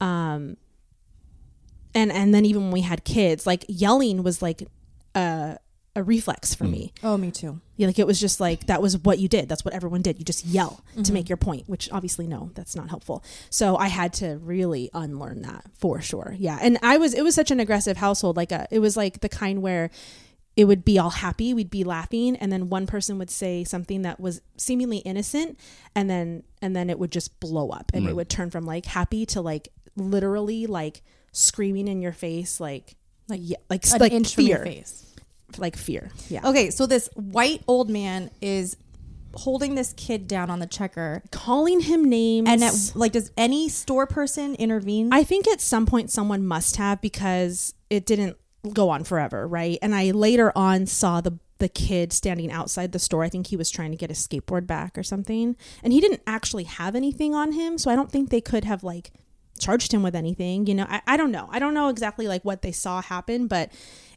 Um 0.00 0.56
and 1.94 2.12
and 2.12 2.34
then 2.34 2.44
even 2.44 2.62
when 2.64 2.72
we 2.72 2.80
had 2.82 3.04
kids, 3.04 3.46
like 3.46 3.64
yelling 3.68 4.22
was 4.22 4.42
like 4.42 4.68
a 5.14 5.58
a 5.94 6.02
reflex 6.02 6.54
for 6.54 6.64
me. 6.64 6.90
Oh, 7.02 7.18
me 7.18 7.30
too. 7.30 7.60
Yeah, 7.76 7.86
like 7.86 7.98
it 7.98 8.06
was 8.06 8.18
just 8.18 8.40
like 8.40 8.66
that 8.66 8.80
was 8.80 8.96
what 8.96 9.18
you 9.18 9.28
did. 9.28 9.46
That's 9.48 9.62
what 9.64 9.74
everyone 9.74 10.00
did. 10.00 10.18
You 10.18 10.24
just 10.24 10.46
yell 10.46 10.82
Mm-hmm. 10.92 11.02
to 11.02 11.12
make 11.12 11.28
your 11.28 11.36
point, 11.36 11.68
which 11.68 11.90
obviously 11.92 12.26
no, 12.26 12.50
that's 12.54 12.74
not 12.74 12.88
helpful. 12.88 13.22
So 13.50 13.76
I 13.76 13.88
had 13.88 14.12
to 14.14 14.38
really 14.42 14.88
unlearn 14.94 15.42
that 15.42 15.66
for 15.78 16.00
sure. 16.00 16.34
Yeah, 16.38 16.58
and 16.62 16.78
I 16.82 16.96
was 16.96 17.12
it 17.12 17.22
was 17.22 17.34
such 17.34 17.50
an 17.50 17.60
aggressive 17.60 17.98
household. 17.98 18.36
Like 18.38 18.52
a, 18.52 18.66
it 18.70 18.78
was 18.78 18.96
like 18.96 19.20
the 19.20 19.28
kind 19.28 19.60
where 19.60 19.90
it 20.54 20.66
would 20.66 20.84
be 20.84 20.98
all 20.98 21.08
happy, 21.10 21.54
we'd 21.54 21.70
be 21.70 21.82
laughing, 21.84 22.36
and 22.36 22.52
then 22.52 22.68
one 22.68 22.86
person 22.86 23.16
would 23.18 23.30
say 23.30 23.64
something 23.64 24.02
that 24.02 24.20
was 24.20 24.40
seemingly 24.58 24.98
innocent, 24.98 25.58
and 25.94 26.08
then 26.10 26.42
and 26.62 26.74
then 26.76 26.88
it 26.90 26.98
would 26.98 27.10
just 27.12 27.38
blow 27.40 27.68
up, 27.70 27.90
and 27.94 28.06
it 28.06 28.14
would 28.16 28.28
turn 28.30 28.50
from 28.50 28.64
like 28.64 28.84
happy 28.86 29.24
to 29.26 29.40
like 29.42 29.68
literally 29.96 30.66
like 30.66 31.02
screaming 31.32 31.88
in 31.88 32.00
your 32.02 32.12
face, 32.12 32.60
like 32.60 32.94
like 33.28 33.40
yeah, 33.42 33.56
like 33.68 33.84
An 33.92 33.98
like 33.98 34.12
inch 34.12 34.34
from 34.34 34.44
fear, 34.44 34.56
your 34.58 34.64
face. 34.64 35.14
like 35.58 35.76
fear. 35.76 36.10
Yeah. 36.28 36.48
Okay, 36.48 36.70
so 36.70 36.86
this 36.86 37.08
white 37.14 37.62
old 37.66 37.90
man 37.90 38.30
is 38.40 38.76
holding 39.34 39.74
this 39.74 39.94
kid 39.96 40.28
down 40.28 40.50
on 40.50 40.58
the 40.58 40.66
checker, 40.66 41.22
calling 41.30 41.80
him 41.80 42.04
names 42.04 42.48
and 42.48 42.62
at, 42.62 42.92
like, 42.94 43.12
does 43.12 43.30
any 43.36 43.68
store 43.68 44.06
person 44.06 44.54
intervene? 44.56 45.10
I 45.12 45.24
think 45.24 45.48
at 45.48 45.60
some 45.60 45.86
point 45.86 46.10
someone 46.10 46.46
must 46.46 46.76
have 46.76 47.00
because 47.00 47.74
it 47.88 48.04
didn't 48.04 48.36
go 48.74 48.90
on 48.90 49.04
forever, 49.04 49.48
right? 49.48 49.78
And 49.80 49.94
I 49.94 50.10
later 50.10 50.52
on 50.56 50.86
saw 50.86 51.20
the 51.20 51.38
the 51.58 51.68
kid 51.68 52.12
standing 52.12 52.50
outside 52.50 52.90
the 52.90 52.98
store. 52.98 53.22
I 53.22 53.28
think 53.28 53.46
he 53.46 53.56
was 53.56 53.70
trying 53.70 53.92
to 53.92 53.96
get 53.96 54.10
his 54.10 54.26
skateboard 54.26 54.66
back 54.66 54.98
or 54.98 55.04
something. 55.04 55.54
And 55.84 55.92
he 55.92 56.00
didn't 56.00 56.22
actually 56.26 56.64
have 56.64 56.96
anything 56.96 57.36
on 57.36 57.52
him, 57.52 57.78
so 57.78 57.88
I 57.88 57.94
don't 57.94 58.10
think 58.10 58.30
they 58.30 58.40
could 58.40 58.64
have 58.64 58.82
like 58.82 59.12
charged 59.62 59.92
him 59.92 60.02
with 60.02 60.14
anything. 60.14 60.66
You 60.66 60.74
know, 60.74 60.86
I, 60.88 61.00
I 61.06 61.16
don't 61.16 61.32
know. 61.32 61.48
I 61.50 61.58
don't 61.58 61.74
know 61.74 61.88
exactly 61.88 62.26
like 62.28 62.44
what 62.44 62.62
they 62.62 62.72
saw 62.72 63.00
happen, 63.00 63.46
but 63.46 63.70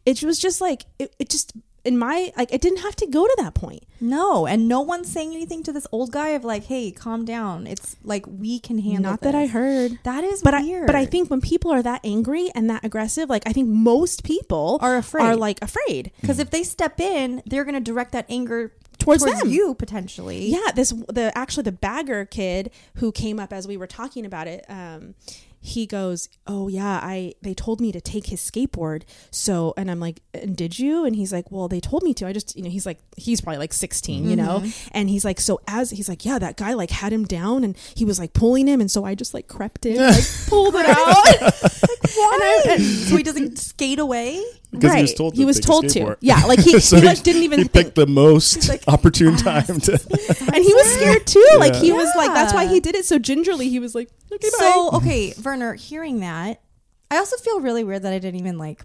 it 0.06 0.24
was 0.24 0.40
just 0.40 0.60
like 0.62 0.86
it, 1.00 1.16
it 1.20 1.30
just 1.30 1.54
in 1.86 1.98
my 2.00 2.34
like 2.36 2.52
it 2.52 2.62
didn't 2.62 2.80
have 2.80 2.96
to 2.96 3.06
go 3.06 3.25
to 3.28 3.36
that 3.38 3.54
point. 3.54 3.84
no, 4.02 4.48
and 4.48 4.68
no 4.68 4.82
one's 4.82 5.12
saying 5.12 5.32
anything 5.32 5.62
to 5.64 5.72
this 5.72 5.86
old 5.92 6.12
guy 6.12 6.30
of 6.30 6.44
like, 6.44 6.66
"Hey, 6.66 6.92
calm 6.92 7.25
down." 7.25 7.68
It's 7.68 7.96
like 8.04 8.25
we 8.28 8.60
can 8.60 8.80
handle. 8.80 9.06
It. 9.06 9.14
Not 9.14 9.22
that 9.22 9.36
I 9.36 9.46
heard. 9.46 10.00
That 10.04 10.24
is 10.24 10.42
but 10.42 10.60
weird. 10.64 10.84
I 10.84 10.88
but 10.88 10.96
I 10.96 11.06
think 11.06 11.30
when 11.30 11.42
people 11.42 11.72
are 11.72 11.84
that 11.84 12.02
angry 12.04 12.50
and 12.56 12.70
that 12.72 12.84
aggressive, 12.84 13.30
like 13.30 13.44
I 13.46 13.54
think 13.54 13.70
most 13.70 14.24
people 14.24 14.80
Are 14.82 14.98
afraid. 14.98 15.25
Are 15.25 15.36
like 15.36 15.62
afraid. 15.62 16.12
because 16.22 16.40
if 16.40 16.50
they 16.50 16.64
step 16.64 17.00
in, 17.00 17.44
they're 17.46 17.64
going 17.64 17.75
to 17.75 17.92
direct 17.92 18.12
that 18.14 18.25
anger 18.30 18.74
Towards 19.06 19.24
them. 19.24 19.50
you 19.50 19.76
potentially. 19.76 20.48
Yeah, 20.48 20.72
this 20.76 20.92
the 20.92 21.32
actually 21.36 21.64
the 21.64 21.72
bagger 21.72 22.26
kid 22.26 22.72
who 22.96 23.12
came 23.12 23.40
up 23.40 23.54
as 23.54 23.68
we 23.68 23.78
were 23.78 23.88
talking 23.88 24.26
about 24.26 24.48
it. 24.48 24.66
Um, 24.68 25.16
he 25.65 25.88
goes, 25.88 26.29
"Oh 26.45 26.67
yeah, 26.67 27.00
I 27.01 27.34
they 27.41 27.53
told 27.55 27.81
me 27.81 27.91
to 27.91 28.00
take 28.00 28.27
his 28.27 28.39
skateboard." 28.39 29.01
So, 29.31 29.74
and 29.75 29.89
I'm 29.89 30.00
like, 30.00 30.22
"And 30.34 30.55
did 30.55 30.77
you?" 30.77 31.05
And 31.05 31.15
he's 31.15 31.34
like, 31.34 31.51
"Well, 31.51 31.67
they 31.67 31.79
told 31.79 32.03
me 32.03 32.13
to. 32.15 32.27
I 32.27 32.34
just, 32.34 32.55
you 32.55 32.62
know, 32.63 32.69
he's 32.69 32.86
like, 32.86 33.00
he's 33.17 33.41
probably 33.41 33.57
like 33.57 33.74
16, 33.74 34.29
you 34.29 34.36
know." 34.36 34.60
Mm-hmm. 34.60 34.89
And 34.91 35.10
he's 35.10 35.25
like, 35.25 35.39
"So 35.41 35.60
as 35.67 35.89
he's 35.89 36.07
like, 36.07 36.24
yeah, 36.24 36.38
that 36.38 36.55
guy 36.55 36.74
like 36.74 36.91
had 36.91 37.12
him 37.12 37.25
down, 37.25 37.63
and 37.63 37.75
he 37.95 38.05
was 38.05 38.19
like 38.19 38.34
pulling 38.34 38.67
him, 38.67 38.79
and 38.79 38.91
so 38.91 39.03
I 39.05 39.15
just 39.15 39.34
like 39.34 39.48
crept 39.48 39.86
in, 39.88 39.98
like 39.98 40.24
pulled 40.48 40.75
it 40.75 40.86
out." 40.86 41.53
Why? 42.15 42.77
so 42.77 43.17
he 43.17 43.24
doesn't 43.24 43.57
skate 43.57 44.00
away. 44.00 44.41
Because 44.72 44.93
he 44.93 45.01
was 45.03 45.13
told 45.13 45.34
to 45.34 45.39
He 45.39 45.45
was 45.45 45.60
told 45.60 45.89
to. 45.89 46.17
Yeah, 46.19 46.43
like 46.45 46.60
he, 46.60 46.79
So 46.86 46.98
he 47.00 47.05
like 47.05 47.24
didn't 47.24 47.43
even 47.43 47.60
he 47.60 47.65
think 47.65 47.86
picked 47.88 47.95
the 47.95 48.07
most 48.07 48.69
opportune 48.88 49.38
time 49.38 49.79
to. 49.79 49.93
and 49.93 50.63
he 50.63 50.74
was 50.74 50.93
scared 50.95 51.25
too. 51.25 51.48
Like 51.57 51.74
Yeah. 51.75 51.79
he 51.79 51.91
was 51.93 52.10
like, 52.17 52.34
that's 52.34 52.53
why 52.53 52.67
he 52.67 52.79
did 52.81 52.93
it 52.95 53.05
so 53.05 53.17
gingerly. 53.17 53.69
He 53.69 53.79
was 53.79 53.95
like, 53.95 54.10
okay, 54.31 54.50
bye. 54.50 54.57
So 54.60 54.89
okay, 54.98 55.34
Verner, 55.60 55.74
hearing 55.76 56.20
that, 56.20 56.62
I 57.10 57.18
also 57.18 57.38
feel 57.38 57.62
really 57.62 57.84
weird 57.84 58.02
that 58.04 58.12
I 58.12 58.20
didn't 58.20 58.40
even 58.40 58.58
like 58.58 58.84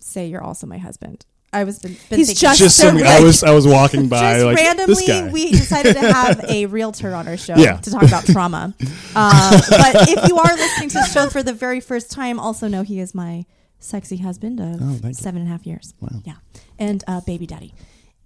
say 0.00 0.26
you're 0.28 0.42
also 0.42 0.66
my 0.66 0.78
husband. 0.78 1.26
I 1.52 1.64
was 1.64 1.78
been, 1.78 1.92
been 2.08 2.18
He's 2.18 2.28
thinking- 2.28 2.40
just 2.40 2.58
Just 2.58 2.76
some, 2.78 2.96
rich. 2.96 3.04
I 3.06 3.20
was 3.20 3.42
I 3.44 3.52
was 3.54 3.66
walking 3.66 4.08
by 4.16 4.34
just 4.34 4.44
like 4.46 4.56
randomly, 4.56 4.94
this 4.94 5.06
guy. 5.06 5.28
we 5.30 5.50
decided 5.50 5.92
to 5.94 6.00
have 6.12 6.44
a 6.48 6.66
realtor 6.76 7.14
on 7.14 7.28
our 7.28 7.36
show 7.36 7.54
Yeah. 7.56 7.76
to 7.78 7.90
talk 7.90 8.02
about 8.02 8.24
trauma. 8.26 8.74
Uh, 9.18 9.60
but 9.70 10.08
if 10.10 10.28
you 10.28 10.36
are 10.36 10.54
listening 10.56 10.90
to 10.90 10.98
the 10.98 11.06
show 11.06 11.28
for 11.30 11.42
the 11.42 11.54
very 11.54 11.80
first 11.80 12.10
time, 12.10 12.38
also 12.38 12.68
know 12.68 12.82
he 12.82 13.00
is 13.00 13.14
my 13.14 13.46
sexy 13.78 14.18
husband 14.18 14.60
of 14.60 14.74
Oh, 14.80 14.92
thank 14.94 15.04
you. 15.04 15.14
seven 15.14 15.40
and 15.40 15.48
a 15.48 15.52
half 15.52 15.66
years. 15.66 15.94
Wow. 16.00 16.20
Yeah, 16.24 16.34
and 16.78 17.02
uh, 17.06 17.20
baby 17.22 17.46
daddy. 17.46 17.72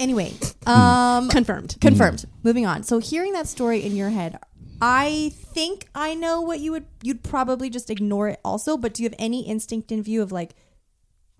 Anyway, 0.01 0.33
um, 0.67 1.29
Confirmed. 1.29 1.77
confirmed. 1.81 2.25
Moving 2.43 2.67
on. 2.67 2.83
So 2.83 2.99
hearing 2.99 3.35
that 3.35 3.47
story 3.47 3.85
in 3.85 3.95
your 3.95 4.11
head. 4.11 4.39
I 4.81 5.33
think 5.35 5.89
I 5.95 6.15
know 6.15 6.41
what 6.41 6.61
you 6.61 6.73
would 6.73 6.87
you'd 7.03 7.23
probably 7.23 7.69
just 7.71 7.91
ignore 7.91 8.29
it 8.29 8.41
also, 8.45 8.77
but 8.77 8.95
do 8.95 9.03
you 9.03 9.09
have 9.09 9.17
any 9.19 9.47
instinct 9.47 9.93
in 9.93 10.03
view 10.03 10.23
of 10.23 10.33
like 10.33 10.55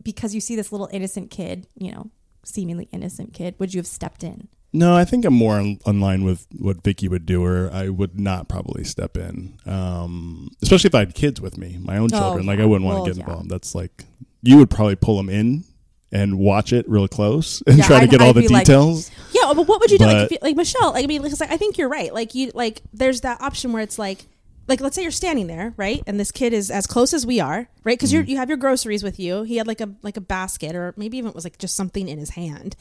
because 0.02 0.35
you 0.35 0.40
see 0.40 0.56
this 0.56 0.73
little 0.73 0.88
innocent 0.92 1.30
kid, 1.30 1.66
you 1.75 1.92
know, 1.92 2.11
seemingly 2.44 2.88
innocent 2.92 3.32
kid, 3.35 3.54
would 3.59 3.75
you 3.75 3.78
have 3.78 3.87
stepped 3.87 4.25
in? 4.25 4.49
No, 4.73 4.94
I 4.97 5.04
think 5.04 5.25
I'm 5.25 5.35
more 5.35 5.59
in, 5.59 5.80
in 5.85 6.00
line 6.00 6.23
with 6.25 6.47
what 6.56 6.85
Vicki 6.85 7.09
would 7.09 7.26
do, 7.26 7.44
or 7.44 7.68
I 7.73 7.88
would 7.88 8.20
not 8.20 8.49
probably 8.49 8.85
step 8.85 9.16
in, 9.16 9.59
um, 9.66 10.49
especially 10.62 10.88
if 10.88 10.94
I 10.94 11.00
had 11.00 11.14
kids 11.14 11.40
with 11.40 11.59
me, 11.59 11.76
my 11.82 11.97
own 11.99 12.09
Oh, 12.14 12.18
children. 12.18 12.47
Like. 12.47 12.61
I 12.61 12.66
wouldn't 12.66 12.85
want 12.85 12.99
Well, 12.99 13.04
to 13.06 13.11
get 13.11 13.16
yeah. 13.18 13.25
involved. 13.25 13.50
That's 13.50 13.75
like 13.75 14.04
you 14.42 14.56
would 14.59 14.70
probably 14.70 14.94
pull 14.97 15.16
them 15.16 15.28
in 15.28 15.64
and 16.12 16.38
watch 16.38 16.72
it 16.72 16.88
real 16.88 17.06
close 17.08 17.62
and 17.66 17.78
Yeah, 17.78 17.84
try 17.86 17.96
to 17.98 18.02
I'd- 18.02 18.10
get 18.10 18.20
all 18.20 18.28
I'd 18.30 18.34
the 18.36 18.40
be 18.42 18.48
like- 18.48 18.64
details. 18.66 19.10
Yeah, 19.32 19.52
but 19.54 19.66
what 19.68 19.80
would 19.80 19.90
you 19.90 19.98
do? 19.98 20.04
Like, 20.06 20.16
But- 20.16 20.24
if 20.24 20.30
you, 20.32 20.38
like 20.42 20.56
Michelle, 20.56 20.92
like, 20.92 21.04
I 21.04 21.06
mean, 21.06 21.22
because 21.22 21.40
I 21.40 21.56
think 21.56 21.78
you're 21.78 21.88
right. 21.88 22.12
Like 22.12 22.34
you, 22.34 22.50
like 22.54 22.82
there's 22.92 23.20
that 23.22 23.40
option 23.40 23.72
where 23.72 23.82
it's 23.82 23.98
like, 23.98 24.26
like 24.68 24.80
let's 24.80 24.94
say 24.94 25.02
you're 25.02 25.10
standing 25.10 25.46
there, 25.48 25.74
right, 25.76 26.02
and 26.06 26.18
this 26.20 26.30
kid 26.30 26.52
is 26.52 26.70
as 26.70 26.86
close 26.86 27.12
as 27.12 27.26
we 27.26 27.40
are, 27.40 27.68
right, 27.84 27.98
because 27.98 28.12
Mm-hmm. 28.12 28.28
you 28.28 28.34
you 28.34 28.36
have 28.38 28.48
your 28.48 28.58
groceries 28.58 29.02
with 29.02 29.18
you. 29.18 29.42
He 29.42 29.56
had 29.56 29.66
like 29.66 29.80
a 29.80 29.88
like 30.02 30.16
a 30.16 30.20
basket, 30.20 30.76
or 30.76 30.94
maybe 30.96 31.16
even 31.18 31.30
it 31.30 31.34
was 31.34 31.44
like 31.44 31.58
just 31.58 31.74
something 31.74 32.08
in 32.08 32.18
his 32.18 32.30
hand. 32.30 32.76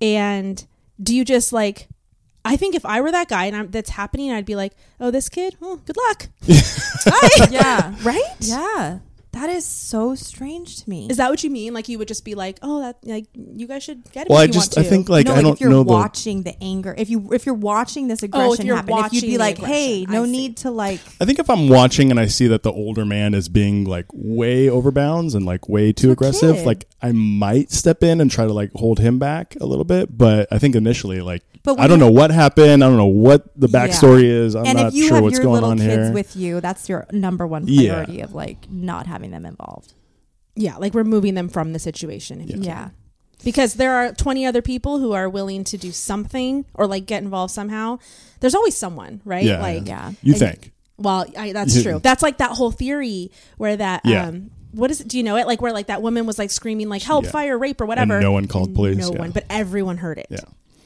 And 0.00 0.64
do 1.02 1.14
you 1.14 1.24
just 1.24 1.52
like? 1.52 1.88
I 2.46 2.56
think 2.56 2.74
if 2.74 2.84
I 2.84 3.00
were 3.00 3.10
that 3.10 3.28
guy 3.28 3.46
and 3.46 3.56
I'm, 3.56 3.70
that's 3.70 3.88
happening, 3.90 4.30
I'd 4.30 4.44
be 4.44 4.54
like, 4.54 4.74
"Oh, 5.00 5.10
this 5.10 5.28
kid, 5.30 5.56
oh, 5.62 5.76
good 5.86 5.96
luck." 5.96 6.28
Bye. 7.06 7.46
Yeah. 7.50 7.94
right? 8.04 8.34
Yeah. 8.40 8.98
That 9.34 9.50
is 9.50 9.66
so 9.66 10.14
strange 10.14 10.82
to 10.82 10.88
me. 10.88 11.08
Is 11.10 11.16
that 11.16 11.28
what 11.28 11.42
you 11.42 11.50
mean? 11.50 11.74
Like 11.74 11.88
you 11.88 11.98
would 11.98 12.08
just 12.08 12.24
be 12.24 12.34
like, 12.34 12.58
"Oh, 12.62 12.80
that 12.80 12.98
like 13.02 13.26
you 13.34 13.66
guys 13.66 13.82
should 13.82 14.10
get 14.12 14.26
it." 14.26 14.30
Well, 14.30 14.38
if 14.38 14.42
I 14.42 14.46
you 14.46 14.52
just 14.52 14.76
want 14.76 14.86
I 14.86 14.88
think 14.88 15.08
like 15.08 15.26
no, 15.26 15.32
I 15.32 15.36
like 15.36 15.44
don't 15.44 15.52
if 15.54 15.60
you're 15.60 15.70
know 15.70 15.82
watching 15.82 16.42
the 16.44 16.54
anger, 16.62 16.94
if 16.96 17.10
you 17.10 17.32
if 17.32 17.44
you're 17.44 17.54
watching 17.54 18.06
this 18.08 18.22
oh, 18.22 18.26
aggression 18.26 18.66
you're 18.66 18.76
happen, 18.76 18.96
if 19.06 19.12
you'd 19.12 19.20
be 19.22 19.32
the 19.32 19.38
like, 19.38 19.58
"Hey, 19.58 20.06
no 20.08 20.22
I 20.22 20.26
see. 20.26 20.30
need 20.32 20.56
to 20.58 20.70
like," 20.70 21.00
I 21.20 21.24
think 21.24 21.38
if 21.38 21.50
I'm 21.50 21.68
watching 21.68 22.10
and 22.10 22.20
I 22.20 22.26
see 22.26 22.46
that 22.46 22.62
the 22.62 22.72
older 22.72 23.04
man 23.04 23.34
is 23.34 23.48
being 23.48 23.84
like 23.84 24.06
way 24.12 24.66
overbounds 24.68 25.34
and 25.34 25.44
like 25.44 25.68
way 25.68 25.92
too 25.92 26.12
aggressive, 26.12 26.56
kid. 26.56 26.66
like 26.66 26.86
I 27.02 27.12
might 27.12 27.72
step 27.72 28.02
in 28.02 28.20
and 28.20 28.30
try 28.30 28.46
to 28.46 28.52
like 28.52 28.70
hold 28.74 29.00
him 29.00 29.18
back 29.18 29.56
a 29.60 29.66
little 29.66 29.84
bit. 29.84 30.16
But 30.16 30.48
I 30.52 30.58
think 30.58 30.76
initially, 30.76 31.20
like 31.20 31.42
But 31.64 31.80
I 31.80 31.86
don't 31.88 31.98
know 31.98 32.10
what 32.10 32.30
happened. 32.30 32.84
I 32.84 32.86
don't 32.88 32.96
know 32.98 33.06
what 33.06 33.48
the 33.58 33.68
Yeah. 33.68 33.86
backstory 33.88 34.24
is. 34.24 34.54
I'm 34.54 34.64
and 34.66 34.78
not 34.78 34.88
if 34.88 34.94
you 34.94 35.06
sure 35.08 35.16
have 35.16 35.24
what's 35.24 35.34
your 35.38 35.44
going 35.44 35.64
on 35.64 35.78
kids 35.78 36.06
here. 36.06 36.12
with 36.12 36.36
you, 36.36 36.60
that's 36.60 36.88
your 36.88 37.06
number 37.10 37.46
one 37.46 37.64
Yeah. 37.66 37.90
priority 37.94 38.20
of 38.20 38.32
like 38.34 38.70
not 38.70 39.06
having 39.06 39.23
them 39.30 39.44
involved. 39.46 39.94
yeah, 40.56 40.76
like 40.76 40.94
removing 40.94 41.34
them 41.34 41.48
from 41.48 41.72
the 41.72 41.78
situation. 41.78 42.40
if 42.40 42.48
Yeah. 42.50 42.56
Yeah. 42.62 42.88
because 43.42 43.74
there 43.74 43.94
are 43.94 44.12
20 44.12 44.46
other 44.46 44.62
people 44.62 44.98
who 45.00 45.12
are 45.12 45.28
willing 45.28 45.64
to 45.64 45.76
do 45.76 45.90
something 45.92 46.64
or 46.74 46.86
like 46.86 47.04
get 47.06 47.22
involved 47.22 47.52
somehow 47.52 47.98
there's 48.40 48.54
always 48.54 48.76
someone 48.76 49.20
right 49.24 49.44
yeah, 49.44 49.60
like 49.60 49.86
yeah. 49.86 50.12
You 50.22 50.32
And- 50.34 50.38
think? 50.40 50.72
well 50.96 51.26
I, 51.36 51.52
that's 51.52 51.82
true 51.82 51.98
that's 52.02 52.22
like 52.22 52.38
that 52.38 52.52
whole 52.52 52.70
theory 52.70 53.30
where 53.58 53.76
that 53.76 54.02
Yeah. 54.04 54.28
um 54.28 54.50
what 54.72 54.90
is 54.90 55.00
it 55.02 55.08
do 55.08 55.16
you 55.18 55.24
know 55.24 55.36
it 55.36 55.46
like 55.46 55.60
where 55.60 55.72
like 55.72 55.88
that 55.88 56.00
woman 56.02 56.24
was 56.26 56.38
like 56.38 56.50
screaming 56.50 56.88
like 56.88 57.02
help 57.02 57.24
Yeah. 57.24 57.30
fire 57.32 57.58
rape 57.58 57.80
or 57.80 57.86
whatever 57.86 58.20
no 58.20 58.32
one 58.32 58.46
called 58.46 58.74
police, 58.74 58.96
no 58.96 59.12
yeah. 59.12 59.18
one 59.18 59.30
but 59.32 59.44
everyone 59.50 59.98
heard 59.98 60.18
it 60.18 60.26
Yeah, 60.30 60.38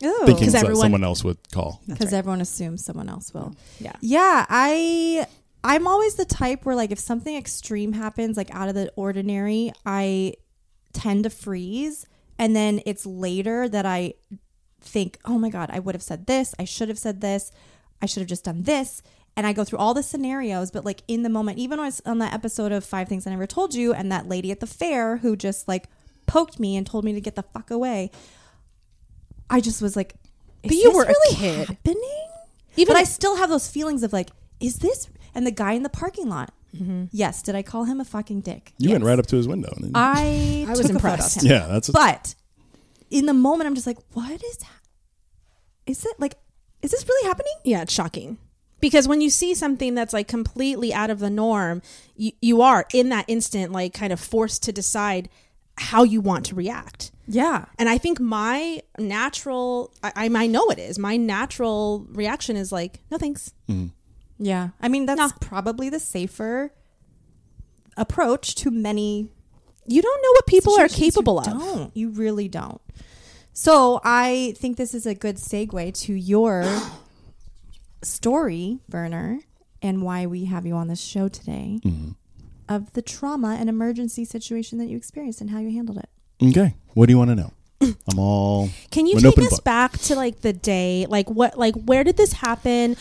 Oh. 0.03 0.23
thinking 0.27 0.47
'Cause 0.47 0.53
so- 0.53 0.59
everyone- 0.61 0.81
someone 0.83 1.05
else 1.05 1.23
would 1.25 1.39
call. 1.53 1.81
Because 1.87 2.07
right. 2.13 2.19
everyone 2.19 2.41
assumes 2.41 2.85
someone 2.85 3.09
else 3.11 3.33
will. 3.35 3.55
yeah 3.79 3.93
Yeah, 4.01 4.47
I 4.49 5.27
I'm 5.65 5.87
always 5.87 6.15
the 6.15 6.25
type 6.25 6.65
where 6.65 6.75
like 6.77 6.91
if 6.93 6.99
something 6.99 7.37
extreme 7.37 7.93
happens 7.93 8.37
like 8.37 8.55
out 8.55 8.69
of 8.69 8.75
the 8.75 8.93
ordinary, 8.97 9.73
I 9.85 10.35
tend 10.93 11.25
to 11.25 11.31
freeze 11.31 12.07
and 12.39 12.55
then 12.55 12.81
it's 12.87 13.05
later 13.05 13.69
that 13.69 13.85
I 13.85 14.15
think, 14.81 15.19
"Oh 15.25 15.39
my 15.39 15.51
god, 15.51 15.71
I 15.73 15.81
would 15.81 15.95
have 15.95 16.03
said 16.03 16.27
this. 16.27 16.55
I 16.59 16.65
should 16.65 16.89
have 16.89 16.99
said 16.99 17.21
this. 17.21 17.51
I 18.01 18.07
should 18.07 18.21
have 18.21 18.29
just 18.29 18.45
done 18.45 18.63
this." 18.63 19.03
And 19.37 19.47
I 19.47 19.53
go 19.53 19.63
through 19.65 19.79
all 19.79 19.95
the 19.95 20.03
scenarios, 20.03 20.71
but 20.71 20.85
like 20.85 21.03
in 21.09 21.23
the 21.23 21.29
moment, 21.29 21.59
even 21.59 21.79
when 21.79 21.85
I 21.85 21.89
was 21.89 22.01
on 22.07 22.19
that 22.19 22.33
episode 22.33 22.73
of 22.73 22.85
Five 22.85 23.09
Things 23.09 23.27
I 23.27 23.31
Never 23.31 23.47
Told 23.47 23.75
You 23.75 23.93
and 23.93 24.11
that 24.11 24.29
lady 24.29 24.51
at 24.51 24.61
the 24.61 24.67
fair 24.67 25.19
who 25.19 25.37
just 25.37 25.69
like 25.69 25.89
poked 26.27 26.59
me 26.61 26.77
and 26.77 26.87
told 26.87 27.05
me 27.05 27.13
to 27.13 27.21
get 27.21 27.35
the 27.37 27.43
fuck 27.43 27.71
away, 27.71 28.11
I 29.51 29.61
just 29.61 29.81
was 29.83 29.97
like, 29.97 30.15
is 30.63 30.71
But 30.71 30.77
you 30.77 30.85
this 30.85 30.95
were 30.95 31.03
a 31.05 31.07
really 31.09 31.37
kid. 31.37 31.69
happening? 31.69 32.29
Even 32.77 32.95
but 32.95 33.01
I 33.01 33.05
still 33.05 33.37
have 33.37 33.49
those 33.49 33.69
feelings 33.69 34.03
of 34.03 34.13
like, 34.13 34.31
is 34.61 34.79
this? 34.79 35.09
And 35.35 35.47
the 35.47 35.51
guy 35.51 35.73
in 35.73 35.83
the 35.83 35.89
parking 35.89 36.29
lot. 36.29 36.53
Mm-hmm. 36.77 37.05
Yes. 37.13 37.43
Did 37.43 37.55
I 37.55 37.63
call 37.63 37.85
him 37.85 38.01
a 38.01 38.05
fucking 38.05 38.43
dick? 38.43 38.73
You 38.79 38.91
went 38.91 39.05
right 39.05 39.19
up 39.19 39.27
to 39.27 39.37
his 39.37 39.49
window. 39.49 39.73
And 39.77 39.93
I, 39.95 40.67
I 40.69 40.71
was 40.73 40.91
impressed. 40.91 41.39
A 41.39 41.41
photo 41.41 41.47
of 41.47 41.51
him. 41.63 41.69
yeah, 41.69 41.73
that's 41.73 41.89
But 41.91 42.35
in 43.11 43.27
the 43.27 43.35
moment, 43.35 43.67
I'm 43.69 43.75
just 43.75 43.87
like, 43.87 43.99
what 44.13 44.43
is? 44.43 44.63
ha- 44.63 44.81
Is 45.87 46.05
it 46.05 46.19
like? 46.19 46.35
Is 46.83 46.91
this 46.93 47.07
really 47.09 47.27
happening? 47.27 47.53
yeah 47.65 47.83
it's 47.83 47.93
shocking 47.93 48.39
because 48.81 49.09
when 49.09 49.21
you 49.21 49.31
see 49.31 49.53
something 49.55 49.95
that's 49.97 50.13
like 50.13 50.29
completely 50.29 50.95
out 50.95 51.11
of 51.11 51.19
the 51.19 51.29
norm 51.29 51.83
you, 52.15 52.31
you 52.41 52.63
are 52.63 52.87
in 52.95 53.09
that 53.09 53.25
instant 53.27 53.73
like 53.73 53.93
kind 53.93 54.13
of 54.13 54.21
forced 54.21 54.63
to 54.63 54.71
decide 54.73 55.29
how 55.77 56.05
you 56.05 56.21
want 56.21 56.47
to 56.47 56.55
react 56.55 57.11
Yeah. 57.27 57.65
And 57.81 57.89
I 57.89 57.99
think 57.99 58.21
my 58.21 58.81
natural, 58.97 59.93
I, 60.05 60.13
I 60.15 60.31
I 60.45 60.47
know 60.47 60.69
it 60.71 60.79
is, 60.79 60.99
my 60.99 61.17
natural 61.17 62.07
reaction 62.11 62.57
is 62.57 62.71
like, 62.71 63.01
no 63.11 63.19
thanks. 63.19 63.53
Mm. 63.69 63.91
Yeah. 64.39 64.71
I 64.81 64.89
mean, 64.89 65.07
that's 65.07 65.19
No. 65.19 65.31
probably 65.41 65.89
the 65.89 66.01
safer 66.01 66.73
approach 67.97 68.55
to 68.57 68.71
many 68.71 69.31
You 69.91 70.03
don't 70.03 70.23
know 70.23 70.33
what 70.33 70.47
people 70.47 70.79
are 70.79 70.87
capable 70.89 71.43
you 71.47 71.53
of. 71.53 71.59
Don't 71.59 71.97
you 71.97 72.11
really 72.11 72.47
don't? 72.47 72.81
So 73.55 74.01
I 74.05 74.55
think 74.59 74.77
this 74.77 74.93
is 74.95 75.07
a 75.07 75.15
good 75.15 75.37
segue 75.37 75.99
to 76.03 76.13
your 76.13 76.65
story, 78.03 78.81
Verner, 78.89 79.41
and 79.83 80.03
why 80.03 80.27
we 80.27 80.45
have 80.45 80.67
you 80.67 80.75
on 80.75 80.89
this 80.89 81.01
show 81.01 81.29
today 81.29 81.81
mm-hmm. 81.83 82.11
of 82.69 82.93
the 82.93 83.03
trauma 83.03 83.57
and 83.59 83.69
emergency 83.69 84.25
situation 84.25 84.79
that 84.79 84.89
you 84.89 84.97
experienced 84.97 85.41
and 85.41 85.51
how 85.51 85.59
you 85.59 85.71
handled 85.73 85.99
it. 85.99 86.09
okay. 86.43 86.75
What 86.95 87.07
do 87.07 87.13
you 87.13 87.19
want 87.19 87.31
to 87.31 87.35
know? 87.37 87.53
I'm 87.81 88.19
all. 88.19 88.69
Can 88.91 89.07
you 89.07 89.19
take 89.19 89.39
us 89.39 89.51
book. 89.51 89.65
back 89.65 89.93
to 89.99 90.17
like 90.17 90.43
the 90.43 90.53
day, 90.53 91.07
like 91.09 91.31
what, 91.31 91.59
like 91.59 91.75
where 91.75 92.05
did 92.05 92.17
this 92.17 92.33
happen? 92.35 92.97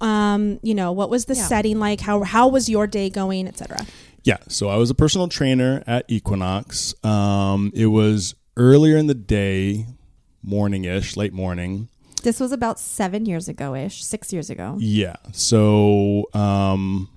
Um, 0.00 0.60
you 0.62 0.74
know, 0.74 0.92
what 0.92 1.10
was 1.10 1.24
the 1.26 1.34
Yeah. 1.34 1.46
setting 1.46 1.78
like? 1.78 2.00
How 2.00 2.22
how 2.22 2.48
was 2.48 2.68
your 2.68 2.86
day 2.86 3.10
going, 3.10 3.46
etc. 3.48 3.86
Yeah, 4.24 4.38
so 4.48 4.68
I 4.68 4.76
was 4.76 4.90
a 4.90 4.94
personal 4.94 5.28
trainer 5.28 5.82
at 5.86 6.04
Equinox. 6.08 6.94
Um, 7.04 7.70
it 7.74 7.86
was 7.86 8.34
earlier 8.56 8.96
in 8.96 9.06
the 9.06 9.14
day, 9.14 9.86
morning 10.42 10.84
ish, 10.84 11.16
late 11.16 11.32
morning. 11.32 11.88
This 12.24 12.40
was 12.40 12.50
about 12.52 12.78
seven 12.80 13.26
years 13.26 13.48
ago 13.48 13.74
ish, 13.74 14.04
six 14.04 14.32
years 14.32 14.50
ago. 14.50 14.76
Yeah, 14.80 15.16
so 15.32 16.24
um, 16.34 17.08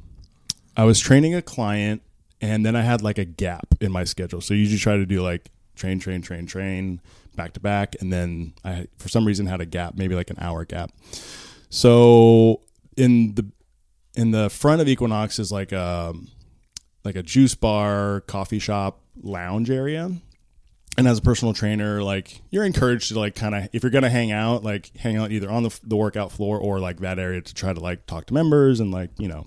I 0.77 0.83
was 0.85 0.99
training 0.99 1.33
a 1.35 1.41
client, 1.41 2.01
and 2.39 2.65
then 2.65 2.75
I 2.75 2.81
had 2.81 3.01
like 3.01 3.17
a 3.17 3.25
gap 3.25 3.75
in 3.81 3.91
my 3.91 4.03
schedule. 4.03 4.39
So 4.41 4.53
you 4.53 4.61
usually 4.61 4.79
try 4.79 4.95
to 4.97 5.05
do 5.05 5.21
like 5.21 5.49
train, 5.75 5.99
train, 5.99 6.21
train, 6.21 6.45
train, 6.45 7.01
back 7.35 7.53
to 7.53 7.59
back, 7.59 7.95
and 7.99 8.13
then 8.13 8.53
I 8.63 8.87
for 8.99 9.09
some 9.09 9.25
reason 9.25 9.47
had 9.47 9.59
a 9.59 9.65
gap, 9.65 9.95
maybe 9.95 10.15
like 10.15 10.29
an 10.29 10.37
hour 10.39 10.63
gap. 10.65 10.91
So 11.69 12.61
in 12.97 13.35
the 13.35 13.45
in 14.15 14.31
the 14.31 14.49
front 14.49 14.81
of 14.81 14.87
Equinox 14.87 15.39
is 15.39 15.51
like 15.51 15.71
a 15.71 16.13
like 17.03 17.15
a 17.15 17.23
juice 17.23 17.55
bar, 17.55 18.21
coffee 18.27 18.59
shop, 18.59 19.01
lounge 19.21 19.69
area. 19.69 20.11
And 20.97 21.07
as 21.07 21.19
a 21.19 21.21
personal 21.21 21.53
trainer, 21.53 22.03
like 22.03 22.41
you're 22.51 22.65
encouraged 22.65 23.07
to 23.09 23.19
like 23.19 23.33
kind 23.33 23.55
of 23.55 23.69
if 23.71 23.81
you're 23.81 23.91
gonna 23.91 24.09
hang 24.09 24.31
out, 24.33 24.63
like 24.63 24.95
hang 24.97 25.15
out 25.17 25.31
either 25.31 25.49
on 25.49 25.63
the, 25.63 25.79
the 25.83 25.95
workout 25.95 26.31
floor 26.33 26.59
or 26.59 26.79
like 26.79 26.99
that 26.99 27.17
area 27.17 27.41
to 27.41 27.53
try 27.53 27.71
to 27.71 27.79
like 27.79 28.05
talk 28.05 28.25
to 28.27 28.33
members 28.33 28.79
and 28.81 28.91
like 28.91 29.09
you 29.17 29.29
know 29.29 29.43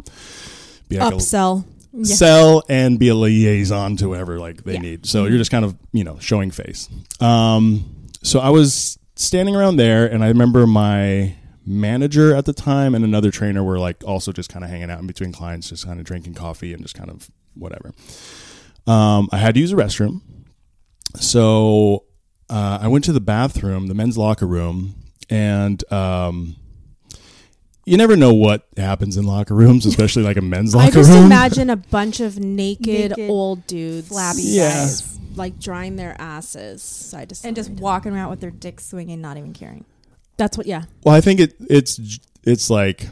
be 0.88 0.96
like 0.98 1.12
a, 1.12 1.16
Upsell. 1.16 1.64
sell 2.06 2.62
and 2.70 2.98
be 2.98 3.08
a 3.08 3.14
liaison 3.14 3.96
to 3.98 4.06
whoever 4.06 4.38
like 4.38 4.64
they 4.64 4.74
Yeah. 4.74 4.80
need. 4.80 5.06
So 5.06 5.26
you're 5.26 5.36
just 5.38 5.50
kind 5.50 5.66
of 5.66 5.76
you 5.92 6.02
know 6.02 6.18
showing 6.18 6.50
face. 6.50 6.88
Um, 7.20 8.08
so 8.22 8.40
I 8.40 8.48
was 8.48 8.98
standing 9.16 9.54
around 9.54 9.76
there, 9.76 10.06
and 10.06 10.24
I 10.24 10.28
remember 10.28 10.66
my 10.66 11.36
manager 11.66 12.34
at 12.34 12.44
the 12.44 12.52
time 12.52 12.94
and 12.94 13.04
another 13.04 13.30
trainer 13.30 13.62
were 13.64 13.78
like 13.78 14.02
also 14.04 14.32
just 14.32 14.50
kind 14.50 14.64
of 14.64 14.70
hanging 14.70 14.90
out 14.90 15.00
in 15.00 15.06
between 15.06 15.32
clients, 15.32 15.68
just 15.70 15.86
kind 15.86 15.98
of 15.98 16.06
drinking 16.06 16.34
coffee 16.34 16.72
and 16.72 16.82
just 16.82 16.94
kind 16.94 17.10
of 17.10 17.30
whatever. 17.54 17.92
Um, 18.86 19.28
I 19.32 19.38
had 19.38 19.54
to 19.54 19.60
use 19.60 19.72
a 19.72 19.76
restroom, 19.76 20.20
so 21.16 22.04
uh, 22.50 22.78
I 22.82 22.88
went 22.88 23.04
to 23.04 23.12
the 23.12 23.20
bathroom, 23.20 23.86
the 23.86 23.94
men's 23.94 24.18
locker 24.18 24.46
room, 24.46 24.94
and 25.30 25.82
um, 25.92 26.56
you 27.86 27.96
never 27.96 28.16
know 28.16 28.34
what 28.34 28.66
happens 28.76 29.16
in 29.16 29.24
locker 29.24 29.54
rooms, 29.54 29.86
especially 29.86 30.22
like 30.22 30.36
a 30.36 30.42
men's 30.42 30.74
locker 30.74 30.86
room. 30.96 30.96
I 30.96 30.98
locker 30.98 31.08
just 31.08 31.10
room. 31.16 31.24
imagine 31.26 31.70
a 31.70 31.76
bunch 31.76 32.20
of 32.20 32.38
naked, 32.38 33.10
Naked, 33.16 33.30
old 33.30 33.66
dudes, 33.66 34.08
flabby 34.08 34.42
Yeah. 34.42 34.70
guys. 34.70 35.18
like 35.36 35.58
drying 35.58 35.96
their 35.96 36.14
asses 36.20 36.82
side 36.82 37.30
to 37.30 37.34
side, 37.34 37.48
And 37.48 37.56
just 37.56 37.70
walking 37.70 38.12
around 38.14 38.30
with 38.30 38.40
their 38.40 38.50
dicks 38.50 38.86
swinging, 38.86 39.20
not 39.20 39.36
even 39.38 39.52
caring. 39.52 39.84
That's 40.36 40.56
what. 40.58 40.66
Yeah, 40.66 40.84
well, 41.04 41.14
I 41.14 41.20
think 41.20 41.40
it 41.40 41.54
it's 41.68 42.00
it's 42.44 42.70
like 42.70 43.08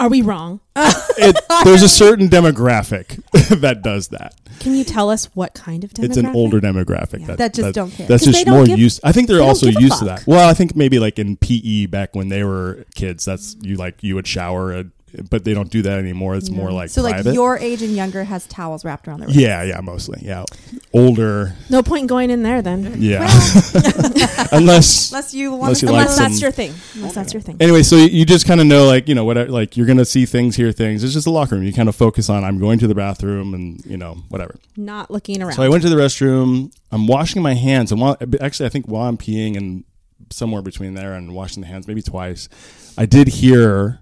are 0.00 0.08
we 0.08 0.22
wrong? 0.22 0.60
it, 0.76 1.36
there's 1.64 1.82
a 1.82 1.88
certain 1.88 2.28
demographic 2.28 3.22
that 3.60 3.82
does 3.82 4.08
that. 4.08 4.34
Can 4.58 4.74
you 4.74 4.82
tell 4.82 5.10
us 5.10 5.26
what 5.34 5.52
kind 5.52 5.84
of 5.84 5.90
demographic? 5.92 6.04
It's 6.04 6.16
an 6.16 6.26
older 6.26 6.58
demographic 6.58 7.20
Yeah. 7.20 7.26
that, 7.26 7.38
That 7.38 7.54
just 7.54 7.74
don't 7.74 7.90
care. 7.90 8.06
That's 8.06 8.24
just 8.24 8.38
they 8.38 8.44
don't 8.44 8.54
more 8.54 8.64
give- 8.66 8.78
used. 8.78 9.00
I 9.04 9.12
think 9.12 9.28
they're 9.28 9.38
they 9.38 9.44
also 9.46 9.66
used 9.66 9.98
to 9.98 10.06
that. 10.06 10.26
Well, 10.26 10.48
I 10.48 10.54
think 10.54 10.74
maybe 10.74 10.98
like 10.98 11.18
in 11.18 11.36
PE 11.36 11.86
back 11.86 12.16
when 12.16 12.30
they 12.30 12.44
were 12.44 12.84
kids, 12.94 13.26
that's 13.26 13.56
you 13.60 13.76
like 13.76 14.02
you 14.02 14.14
would 14.14 14.26
shower, 14.26 14.72
uh 14.72 14.84
but 15.30 15.44
they 15.44 15.54
don't 15.54 15.70
do 15.70 15.82
that 15.82 15.98
anymore. 15.98 16.36
It's 16.36 16.50
more 16.50 16.70
like 16.70 16.90
so, 16.90 17.02
like, 17.02 17.24
your 17.24 17.58
age 17.58 17.82
and 17.82 17.94
younger 17.94 18.24
has 18.24 18.46
towels 18.46 18.84
wrapped 18.84 19.08
around 19.08 19.20
their 19.20 19.28
waist. 19.28 19.38
yeah, 19.40 19.62
yeah, 19.62 19.80
mostly. 19.80 20.20
Yeah, 20.22 20.44
older. 20.92 21.54
No 21.68 21.82
point 21.82 22.02
in 22.02 22.06
going 22.06 22.30
in 22.30 22.42
there 22.42 22.62
then. 22.62 22.94
Yeah, 22.98 23.22
unless 24.52 25.10
Unless 25.10 25.34
you 25.34 25.50
want 25.50 25.62
Unless 25.62 25.80
to 25.80 25.86
you 25.86 25.92
like 25.92 26.00
Unless 26.02 26.16
some- 26.16 26.24
that's 26.30 26.42
your 26.42 26.50
thing. 26.50 26.74
Unless 26.94 27.14
that's 27.14 27.32
your 27.32 27.40
thing. 27.42 27.56
Anyway, 27.60 27.82
so 27.82 27.96
you 27.96 28.24
just 28.24 28.46
kind 28.46 28.60
of 28.60 28.66
know, 28.66 28.86
like 28.86 29.08
you 29.08 29.14
know, 29.14 29.24
what 29.24 29.48
like 29.50 29.76
you're 29.76 29.86
gonna 29.86 30.04
see 30.04 30.26
things, 30.26 30.56
hear 30.56 30.72
things. 30.72 31.02
It's 31.04 31.14
just 31.14 31.26
a 31.26 31.30
locker 31.30 31.54
room. 31.54 31.64
You 31.64 31.72
kind 31.72 31.88
of 31.88 31.96
focus 31.96 32.28
on. 32.28 32.44
I'm 32.44 32.58
going 32.58 32.78
to 32.80 32.86
the 32.86 32.94
bathroom, 32.94 33.54
and 33.54 33.84
you 33.84 33.96
know, 33.96 34.18
whatever. 34.28 34.56
Not 34.76 35.10
looking 35.10 35.42
around. 35.42 35.54
So 35.54 35.62
I 35.62 35.68
went 35.68 35.82
to 35.82 35.88
the 35.88 35.96
restroom. 35.96 36.72
I'm 36.92 37.06
washing 37.06 37.42
my 37.42 37.54
hands, 37.54 37.92
and 37.92 38.00
while 38.00 38.16
actually, 38.40 38.66
I 38.66 38.68
think 38.70 38.86
while 38.86 39.08
I'm 39.08 39.16
peeing 39.16 39.56
and 39.56 39.84
somewhere 40.30 40.62
between 40.62 40.94
there 40.94 41.14
and 41.14 41.34
washing 41.34 41.60
the 41.62 41.66
hands, 41.66 41.88
maybe 41.88 42.02
twice, 42.02 42.48
I 42.96 43.06
did 43.06 43.28
hear 43.28 44.00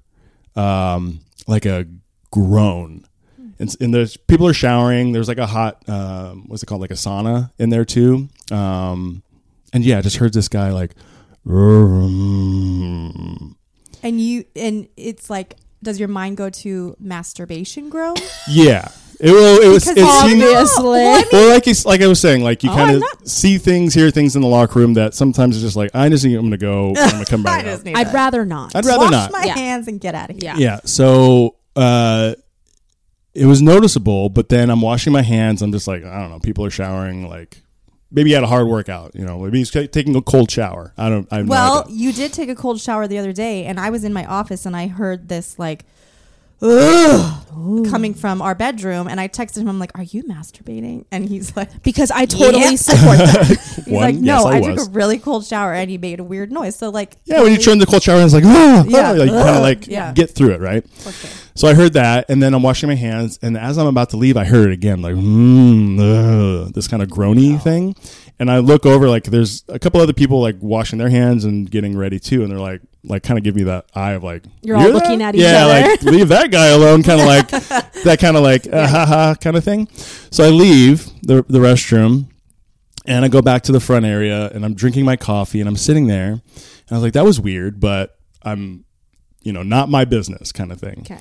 um, 0.59 1.21
like 1.47 1.67
a 1.67 1.87
groan. 2.31 3.05
And, 3.61 3.75
and 3.81 3.93
there's 3.93 4.17
people 4.17 4.47
are 4.47 4.53
showering. 4.55 5.12
There's 5.12 5.29
like 5.29 5.38
a 5.38 5.47
hot, 5.47 5.88
um, 5.88 6.45
what's 6.47 6.62
it 6.62 6.67
called, 6.67 6.81
like 6.81 6.91
a 6.93 6.95
sauna 6.95 7.50
in 7.59 7.71
there 7.71 7.85
too. 7.85 8.29
Um, 8.53 9.23
and 9.73 9.85
yeah, 9.85 9.99
I 9.99 10.00
just 10.00 10.17
heard 10.17 10.33
this 10.33 10.49
guy 10.49 10.71
like, 10.71 10.95
And 14.03 14.21
you, 14.21 14.45
and 14.55 14.88
it's 14.97 15.29
like, 15.29 15.57
does 15.83 15.99
your 15.99 16.09
mind 16.09 16.37
go 16.37 16.50
to 16.50 16.97
masturbation 17.00 17.88
groan? 17.88 18.17
yeah. 18.49 18.88
It 19.21 19.33
will. 19.33 19.61
It 19.63 19.69
was. 19.69 19.85
Because 19.87 19.97
It 20.25 20.29
seemed, 20.31 20.43
obviously. 20.43 20.85
well, 21.33 21.49
like 21.55 21.67
you, 21.67 21.75
like 21.85 22.01
I 22.03 22.07
was 22.07 22.21
saying, 22.21 22.43
like 22.45 22.63
you 22.63 22.71
Oh, 22.71 22.75
kind 22.75 22.91
I'm 22.91 22.97
of 22.97 23.01
not- 23.01 23.29
see 23.29 23.59
things, 23.59 23.93
hear 23.95 24.11
things 24.11 24.37
in 24.37 24.43
the 24.43 24.49
locker 24.49 24.79
room 24.79 24.95
that 24.95 25.13
sometimes 25.15 25.57
it's 25.57 25.65
just 25.65 25.75
like 25.77 25.91
I 25.95 26.09
just 26.09 26.23
think 26.23 26.37
I'm 26.37 26.43
gonna 26.45 26.57
go. 26.57 26.91
I'm 26.97 27.11
gonna 27.11 27.25
come 27.25 27.43
back. 27.45 27.65
I 27.65 27.69
out. 27.69 27.73
just 27.73 27.85
need 27.85 27.97
I'd 27.97 28.09
that. 28.09 28.15
rather 28.15 28.45
not. 28.45 28.77
I'd 28.77 28.85
rather 28.85 29.05
Wash 29.05 29.11
not. 29.11 29.33
my 29.33 29.45
Yeah. 29.45 29.55
hands 29.55 29.89
and 29.89 30.01
get 30.01 30.15
out 30.15 30.31
of 30.31 30.37
here. 30.37 30.45
yeah. 30.45 30.57
Yeah. 30.57 30.81
So 30.85 31.57
uh, 31.75 32.35
it 33.35 33.47
was 33.47 33.61
noticeable, 33.63 34.29
but 34.29 34.49
then 34.49 34.71
I'm 34.71 34.81
washing 34.81 35.13
my 35.13 35.23
hands. 35.23 35.63
I'm 35.63 35.73
just 35.73 35.87
like, 35.89 36.05
I 36.05 36.21
don't 36.21 36.31
know. 36.31 36.39
People 36.41 36.65
are 36.65 36.71
showering. 36.71 37.29
Like 37.29 37.63
maybe 38.13 38.31
he 38.31 38.35
had 38.35 38.45
a 38.45 38.49
hard 38.49 38.69
workout. 38.69 39.17
You 39.17 39.25
know, 39.25 39.39
maybe 39.41 39.59
he's 39.59 39.71
ta- 39.73 39.87
taking 39.91 40.15
a 40.15 40.23
cold 40.23 40.49
shower. 40.51 40.93
I 40.97 41.09
don't. 41.09 41.27
I 41.33 41.39
have 41.39 41.47
no 41.47 41.51
Well, 41.51 41.85
idea. 41.87 41.97
you 41.97 42.13
did 42.13 42.33
take 42.33 42.49
a 42.51 42.55
cold 42.55 42.81
shower 42.81 43.09
the 43.09 43.19
other 43.19 43.33
day, 43.33 43.65
and 43.65 43.81
I 43.81 43.91
was 43.91 44.05
in 44.05 44.13
my 44.13 44.25
office 44.27 44.65
and 44.65 44.77
I 44.77 44.87
heard 44.87 45.29
this 45.29 45.59
like, 45.59 45.85
ugh, 45.85 45.89
coming 46.61 48.15
from 48.15 48.43
our 48.43 48.55
bedroom, 48.55 49.07
and 49.09 49.21
I 49.21 49.29
texted 49.29 49.59
him. 49.59 49.69
I'm 49.69 49.79
like, 49.79 49.93
"Are 49.97 50.03
you 50.03 50.23
masturbating?" 50.25 51.05
And 51.11 51.29
he's 51.29 51.57
like, 51.57 51.83
Because 51.83 52.11
I 52.11 52.25
totally 52.27 52.62
Yeah. 52.62 52.75
support 52.77 53.19
that. 53.19 53.47
"He's 53.85 53.87
One, 53.95 54.03
like, 54.03 54.15
no, 54.17 54.37
yes, 54.37 54.45
I 54.45 54.57
I, 54.57 54.61
was. 54.61 54.67
took 54.85 54.88
a 54.88 54.91
really 54.93 55.19
cold 55.19 55.45
shower, 55.47 55.73
and 55.73 55.91
he 55.91 55.99
made 55.99 56.21
a 56.21 56.25
weird 56.25 56.50
noise." 56.53 56.77
So 56.77 56.91
like, 56.91 57.17
yeah, 57.25 57.43
when 57.43 57.53
you 57.53 57.59
turn 57.59 57.79
the 57.79 57.87
cold 57.87 58.03
shower, 58.03 58.19
on, 58.19 58.25
it's 58.25 58.35
like, 58.35 58.45
ah, 58.47 58.85
Yeah. 58.87 59.11
ah, 59.11 59.12
like, 59.12 59.31
you 59.31 59.37
kind 59.37 59.57
of 59.57 59.62
like 59.62 59.87
Yeah. 59.87 60.12
get 60.12 60.31
through 60.35 60.50
it, 60.50 60.61
right? 60.61 60.85
Okay. 61.07 61.29
So 61.55 61.67
I 61.69 61.75
heard 61.75 61.95
that, 61.95 62.27
and 62.29 62.43
then 62.43 62.55
I'm 62.55 62.62
washing 62.62 62.88
my 62.88 62.95
hands, 62.95 63.38
and 63.43 63.57
as 63.57 63.79
I'm 63.79 63.87
about 63.88 64.11
to 64.11 64.17
leave, 64.17 64.37
I 64.37 64.45
heard 64.45 64.69
it 64.71 64.73
again, 64.73 65.03
like 65.03 65.15
mm, 65.17 65.99
ugh, 66.67 66.73
this 66.73 66.87
kind 66.88 67.03
of 67.03 67.09
groany 67.09 67.61
thing, 67.62 67.95
and 68.38 68.50
I 68.50 68.59
look 68.59 68.87
over, 68.87 69.09
like 69.09 69.25
there's 69.25 69.64
a 69.68 69.78
couple 69.78 70.00
other 70.00 70.12
people 70.12 70.40
like 70.40 70.57
washing 70.61 70.99
their 70.99 71.09
hands 71.09 71.45
and 71.45 71.71
getting 71.71 71.97
ready 71.97 72.21
too, 72.21 72.42
and 72.42 72.50
they're 72.50 72.59
like, 72.59 72.80
like 73.04 73.22
kind 73.22 73.38
of 73.38 73.44
give 73.44 73.57
me 73.57 73.64
that 73.64 73.87
eye 73.94 74.12
of 74.12 74.22
like 74.22 74.44
You're 74.62 74.77
all 74.77 74.85
that?" 74.85 74.92
looking 74.92 75.22
at 75.22 75.35
each 75.35 75.42
yeah, 75.42 75.64
other. 75.64 75.81
Yeah, 75.81 75.87
like 75.88 76.03
leave 76.03 76.29
that 76.29 76.51
guy 76.51 76.68
alone, 76.68 77.03
kind 77.03 77.20
of 77.20 77.27
like 77.27 77.48
that 77.48 78.18
kind 78.20 78.37
of 78.37 78.42
like 78.42 78.66
uh, 78.72 78.87
ha 78.87 79.07
ha 79.07 79.35
kind 79.40 79.57
of 79.57 79.64
thing. 79.64 79.88
So 80.31 80.44
I 80.44 80.51
leave 80.51 81.07
the 81.22 81.44
the 81.48 81.59
restroom, 81.59 82.29
and 83.07 83.24
I 83.24 83.29
go 83.29 83.42
back 83.42 83.62
to 83.64 83.72
the 83.72 83.81
front 83.81 84.05
area, 84.05 84.51
and 84.51 84.64
I'm 84.64 84.74
drinking 84.74 85.05
my 85.05 85.16
coffee, 85.16 85.61
and 85.61 85.68
I'm 85.68 85.77
sitting 85.77 86.07
there, 86.07 86.31
and 86.31 86.42
I 86.90 86.94
was 86.94 87.03
like, 87.03 87.14
that 87.14 87.24
was 87.24 87.40
weird, 87.40 87.81
but 87.81 88.18
I'm, 88.42 88.85
you 89.42 89.53
know, 89.53 89.62
not 89.62 89.88
my 89.88 90.05
business, 90.05 90.53
kind 90.53 90.70
of 90.70 90.81
thing. 90.81 91.01
Okay. 91.01 91.18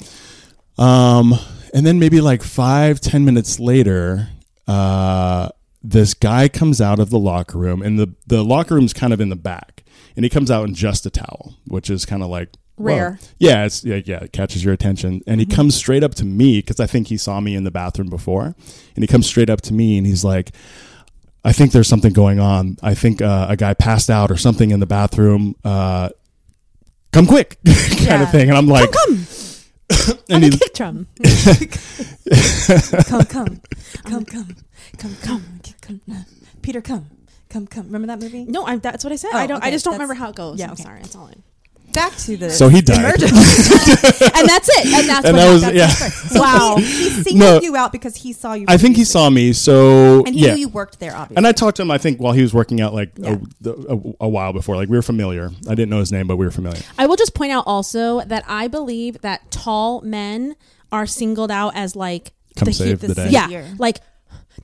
Um, 0.78 1.34
and 1.74 1.86
then 1.86 1.98
maybe 1.98 2.22
like 2.22 2.44
five, 2.44 3.00
ten 3.00 3.26
minutes 3.26 3.60
later, 3.60 4.30
uh, 4.68 5.50
this 5.90 6.14
guy 6.14 6.48
comes 6.50 6.82
out 6.82 7.00
of 7.00 7.10
the 7.10 7.20
locker 7.20 7.58
room, 7.58 7.82
and 7.82 7.98
the 8.00 8.14
the 8.28 8.44
locker 8.44 8.76
room's 8.76 8.94
kind 8.94 9.14
of 9.14 9.22
in 9.22 9.30
the 9.30 9.36
back, 9.36 9.84
and 10.16 10.26
he 10.26 10.30
comes 10.30 10.52
out 10.52 10.68
in 10.68 10.74
just 10.76 11.06
a 11.06 11.10
towel, 11.10 11.56
which 11.68 11.90
is 11.90 12.06
kind 12.06 12.22
of 12.24 12.30
like. 12.30 12.50
Rare. 12.80 13.18
Yeah, 13.40 13.66
it's 13.66 13.84
yeah, 13.84 14.02
yeah, 14.06 14.20
it 14.24 14.32
catches 14.34 14.64
your 14.64 14.72
attention, 14.72 15.22
and 15.26 15.40
he 15.40 15.48
comes 15.48 15.74
straight 15.74 16.04
up 16.04 16.14
to 16.16 16.26
me 16.26 16.60
because 16.60 16.80
I 16.80 16.86
think 16.86 17.08
he 17.08 17.18
saw 17.18 17.40
me 17.40 17.56
in 17.56 17.64
the 17.64 17.72
bathroom 17.72 18.08
before, 18.08 18.44
and 18.96 19.04
he 19.04 19.08
comes 19.08 19.26
straight 19.26 19.50
up 19.50 19.62
to 19.62 19.74
me, 19.74 19.98
and 19.98 20.06
he's 20.06 20.24
like. 20.24 20.52
I 21.46 21.54
think 21.54 21.72
there's 21.72 21.88
something 21.88 22.12
going 22.12 22.42
on. 22.42 22.76
I 22.84 22.94
think 22.94 23.22
uh, 23.22 23.46
a 23.50 23.56
guy 23.56 23.74
passed 23.74 24.10
out 24.10 24.32
or 24.32 24.36
something 24.38 24.70
in 24.72 24.82
the 24.82 24.86
bathroom. 24.86 25.56
Uh, 25.64 26.10
come 27.14 27.26
quick, 27.26 27.58
kind 27.66 28.02
Yeah. 28.02 28.24
of 28.24 28.32
thing. 28.32 28.50
And 28.50 28.58
I'm 28.58 28.68
like, 28.68 28.92
come, 28.92 29.16
Come, 29.16 29.26
and 29.90 30.20
on 30.32 30.42
he, 30.44 30.50
the 30.50 30.58
kick 30.58 30.74
drum. 30.74 31.08
come, 33.08 33.26
come, 33.26 33.62
come, 34.04 34.26
come, 34.26 34.56
come, 34.98 35.16
come, 35.22 35.62
come, 35.82 36.02
come. 36.06 36.26
Peter, 36.62 36.82
come, 36.82 37.10
come, 37.50 37.68
come. 37.68 37.86
Remember 37.86 38.08
that 38.08 38.20
movie? 38.20 38.46
No, 38.46 38.66
I, 38.66 38.78
that's 38.78 39.04
what 39.04 39.14
I 39.14 39.16
said. 39.16 39.32
Oh, 39.34 39.38
I 39.38 39.48
don't. 39.48 39.64
I 39.64 39.72
just 39.72 39.86
don't 39.86 39.94
that's- 39.94 40.02
remember 40.10 40.20
how 40.24 40.30
it 40.30 40.36
goes. 40.36 40.60
yeah, 40.60 40.66
I'm 40.68 40.74
okay. 40.74 40.84
sorry. 40.84 41.02
That's 41.02 41.16
all. 41.16 41.28
I, 41.28 41.34
Back 41.98 42.16
to 42.18 42.38
the 42.38 42.50
So 42.52 42.70
he 42.70 42.82
died. 42.82 43.22
and 43.24 44.48
that's 44.48 44.70
it. 44.70 44.86
And 44.86 45.10
that's 45.10 45.26
and 45.26 45.36
what 45.36 45.44
that 45.44 45.54
was 45.54 45.64
happened. 45.64 45.80
yeah. 46.34 46.40
Wow. 46.40 46.76
he, 46.78 46.84
he 46.86 47.10
singled 47.10 47.40
No. 47.40 47.60
you 47.62 47.76
out 47.76 47.92
because 47.92 48.16
he 48.16 48.34
saw 48.34 48.54
you. 48.54 48.66
I 48.68 48.78
think 48.78 48.92
he 48.96 49.02
previously. 49.02 49.06
saw 49.06 49.30
me, 49.30 49.54
so 49.54 50.24
and 50.26 50.36
he 50.36 50.46
yeah. 50.46 50.54
knew 50.54 50.60
you 50.62 50.68
worked 50.70 51.00
there. 51.00 51.12
Obviously, 51.16 51.38
and 51.38 51.48
I 51.48 51.52
talked 51.52 51.78
to 51.78 51.82
him. 51.84 51.90
I 51.92 51.98
think 51.98 52.20
while 52.20 52.34
he 52.34 52.42
was 52.44 52.54
working 52.54 52.80
out, 52.82 52.94
like 52.94 53.12
Yeah. 53.18 53.38
a, 53.66 53.70
a, 53.72 54.00
a 54.22 54.30
while 54.30 54.54
before, 54.54 54.76
like 54.76 54.90
we 54.90 54.96
were 54.98 55.02
familiar. 55.02 55.50
I 55.68 55.74
didn't 55.76 55.90
know 55.90 56.00
his 56.00 56.12
name, 56.12 56.28
but 56.28 56.38
we 56.38 56.46
were 56.46 56.52
familiar. 56.52 56.82
I 56.98 57.08
will 57.08 57.16
just 57.16 57.34
point 57.34 57.52
out 57.52 57.64
also 57.66 58.22
that 58.22 58.44
I 58.48 58.68
believe 58.68 59.22
that 59.22 59.50
tall 59.52 60.02
men 60.02 60.56
are 60.92 61.06
singled 61.08 61.50
out 61.52 61.76
as 61.76 61.96
like 61.96 62.32
Come 62.56 62.68
the, 62.68 62.74
save 62.74 63.00
the 63.00 63.08
the 63.08 63.16
day. 63.16 63.30
yeah, 63.32 63.48
Here. 63.48 63.66
like 63.80 64.00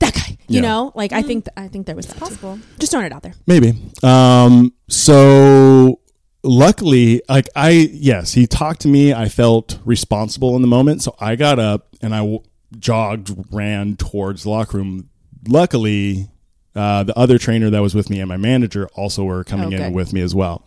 that 0.00 0.14
guy. 0.14 0.38
You 0.46 0.56
Yeah. 0.56 0.60
know, 0.60 0.92
like 0.94 1.12
I 1.12 1.22
think 1.22 1.46
I 1.56 1.68
think 1.68 1.86
there 1.86 1.96
was 1.96 2.06
that 2.06 2.14
too. 2.14 2.20
possible. 2.20 2.58
Just 2.78 2.92
throwing 2.92 3.06
it 3.06 3.12
out 3.12 3.22
there. 3.22 3.34
Maybe. 3.46 3.74
Um, 4.02 4.72
so 4.88 5.98
luckily, 6.44 7.22
like 7.28 7.48
I, 7.56 7.70
yes, 7.70 8.32
he 8.34 8.46
talked 8.46 8.80
to 8.82 8.88
me. 8.88 9.12
I 9.12 9.28
felt 9.28 9.78
responsible 9.84 10.54
in 10.56 10.62
the 10.62 10.68
moment. 10.68 11.02
So 11.02 11.16
I 11.18 11.34
got 11.36 11.58
up 11.58 11.88
and 12.00 12.14
I 12.14 12.18
w- 12.18 12.42
jogged, 12.78 13.32
ran 13.52 13.96
towards 13.96 14.44
the 14.44 14.50
locker 14.50 14.76
room. 14.76 15.08
Luckily, 15.48 16.28
uh, 16.76 17.02
the 17.04 17.16
other 17.18 17.38
trainer 17.38 17.70
that 17.70 17.80
was 17.82 17.94
with 17.94 18.10
me 18.10 18.20
and 18.20 18.28
my 18.28 18.36
manager 18.36 18.88
also 18.94 19.24
were 19.24 19.44
coming 19.44 19.74
Oh, 19.74 19.84
in 19.86 19.92
with 19.92 20.12
me 20.12 20.20
as 20.20 20.34
well. 20.34 20.64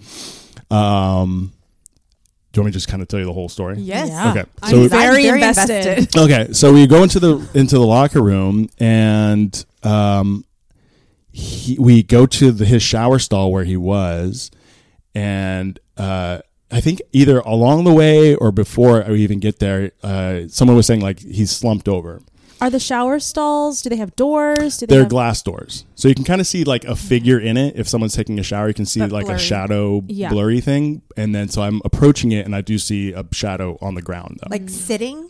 Um, 0.70 1.54
do 2.52 2.60
you 2.60 2.64
want 2.64 2.68
me 2.68 2.72
to 2.72 2.78
just 2.78 2.88
kind 2.88 3.02
of 3.02 3.08
tell 3.08 3.20
you 3.20 3.26
the 3.26 3.34
whole 3.34 3.50
story? 3.50 3.78
Yes. 3.80 4.10
Yeah. 4.10 4.32
Okay. 4.32 4.44
I'm 4.62 4.70
So- 4.72 4.88
very, 4.88 5.28
invested. 5.28 6.08
Okay, 6.18 6.54
so 6.54 6.74
we 6.74 6.88
go 6.88 7.04
into 7.04 7.20
the 7.20 7.38
into 7.54 7.76
the 7.78 7.86
locker 7.86 8.22
room 8.22 8.70
and 8.80 9.66
um, 9.84 10.44
he, 11.32 11.78
we 11.80 12.04
go 12.04 12.26
to 12.26 12.52
the, 12.52 12.66
his 12.66 12.82
shower 12.82 13.20
stall 13.20 13.52
where 13.52 13.64
he 13.64 13.78
was, 13.78 14.50
and 15.18 15.80
uh, 15.98 16.40
I 16.70 16.82
think 16.82 17.02
either 17.12 17.40
along 17.40 17.84
the 17.86 17.94
way 17.94 18.36
or 18.36 18.52
before 18.52 19.04
we 19.08 19.22
even 19.24 19.40
get 19.40 19.60
there, 19.60 19.92
uh, 20.04 20.42
someone 20.48 20.76
was 20.78 20.86
saying 20.86 21.02
like 21.02 21.20
he's 21.20 21.52
slumped 21.52 21.88
over. 21.88 22.22
Are 22.60 22.70
the 22.72 22.80
shower 22.80 23.20
stalls? 23.20 23.82
Do 23.84 23.90
they 23.90 23.98
have 23.98 24.16
doors? 24.16 24.78
Do 24.78 24.86
they 24.88 24.96
They're 24.96 25.04
have, 25.04 25.10
glass 25.10 25.44
doors, 25.44 25.86
so 25.96 26.08
you 26.08 26.16
can 26.16 26.24
kind 26.24 26.42
of 26.42 26.48
see 26.48 26.64
like 26.64 26.86
a 26.86 26.96
figure 26.96 27.40
in 27.40 27.56
it. 27.56 27.76
If 27.78 27.88
someone's 27.88 28.16
taking 28.16 28.40
a 28.40 28.44
shower, 28.44 28.68
you 28.68 28.74
can 28.74 28.86
see 28.88 29.00
But 29.00 29.12
like 29.12 29.26
a 29.26 29.38
blurry. 29.38 29.40
shadow, 29.40 30.04
Yeah. 30.08 30.30
blurry 30.30 30.60
thing. 30.62 31.04
And 31.16 31.34
then 31.36 31.50
so 31.50 31.62
I'm 31.62 31.82
approaching 31.86 32.32
it, 32.32 32.46
and 32.46 32.56
I 32.56 32.62
do 32.62 32.78
see 32.80 33.12
a 33.14 33.24
shadow 33.32 33.78
on 33.82 33.94
the 33.96 34.02
ground 34.02 34.40
though. 34.42 34.48
like 34.50 34.70
sitting. 34.70 35.30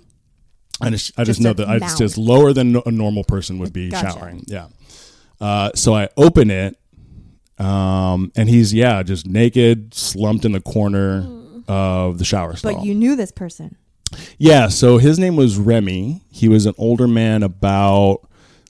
I 0.80 0.90
just, 0.92 1.12
I 1.20 1.24
just, 1.24 1.40
Just 1.40 1.42
know 1.42 1.52
a 1.52 1.54
that 1.56 1.70
it's 1.76 1.82
mound. 1.82 1.98
just 1.98 2.18
lower 2.18 2.54
than 2.54 2.82
a 2.86 2.92
normal 2.92 3.24
person 3.24 3.58
would 3.60 3.74
be 3.74 3.90
Gotcha. 3.90 4.12
showering. 4.12 4.44
Yeah. 4.48 4.68
Uh, 5.42 5.72
so 5.76 5.96
I 5.96 6.08
open 6.18 6.50
it, 6.52 6.78
um, 7.60 8.32
and 8.36 8.50
he's 8.50 8.74
yeah, 8.74 9.04
just 9.04 9.26
naked, 9.28 9.94
slumped 9.94 10.46
in 10.46 10.52
the 10.52 10.62
corner 10.62 11.28
of 11.68 12.18
the 12.18 12.26
shower 12.26 12.56
stall. 12.56 12.74
But 12.76 12.84
you 12.86 12.94
knew 12.96 13.16
this 13.16 13.32
person. 13.32 13.76
yeah. 14.38 14.68
So 14.70 14.98
his 15.00 15.18
name 15.20 15.36
was 15.36 15.58
Remy. 15.58 16.22
He 16.32 16.48
was 16.48 16.66
an 16.66 16.74
older 16.78 17.08
man, 17.08 17.44
about 17.44 18.22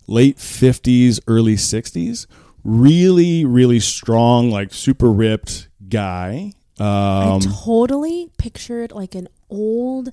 late 0.07 0.39
fifties, 0.39 1.19
early 1.27 1.57
sixties. 1.57 2.27
Really, 2.63 3.45
really 3.45 3.79
strong, 3.79 4.49
like 4.51 4.73
super 4.73 5.11
ripped 5.11 5.69
guy. 5.87 6.51
Um, 6.79 6.85
I 6.87 7.39
totally 7.63 8.29
pictured 8.37 8.91
like 8.91 9.15
an 9.15 9.27
old, 9.49 10.11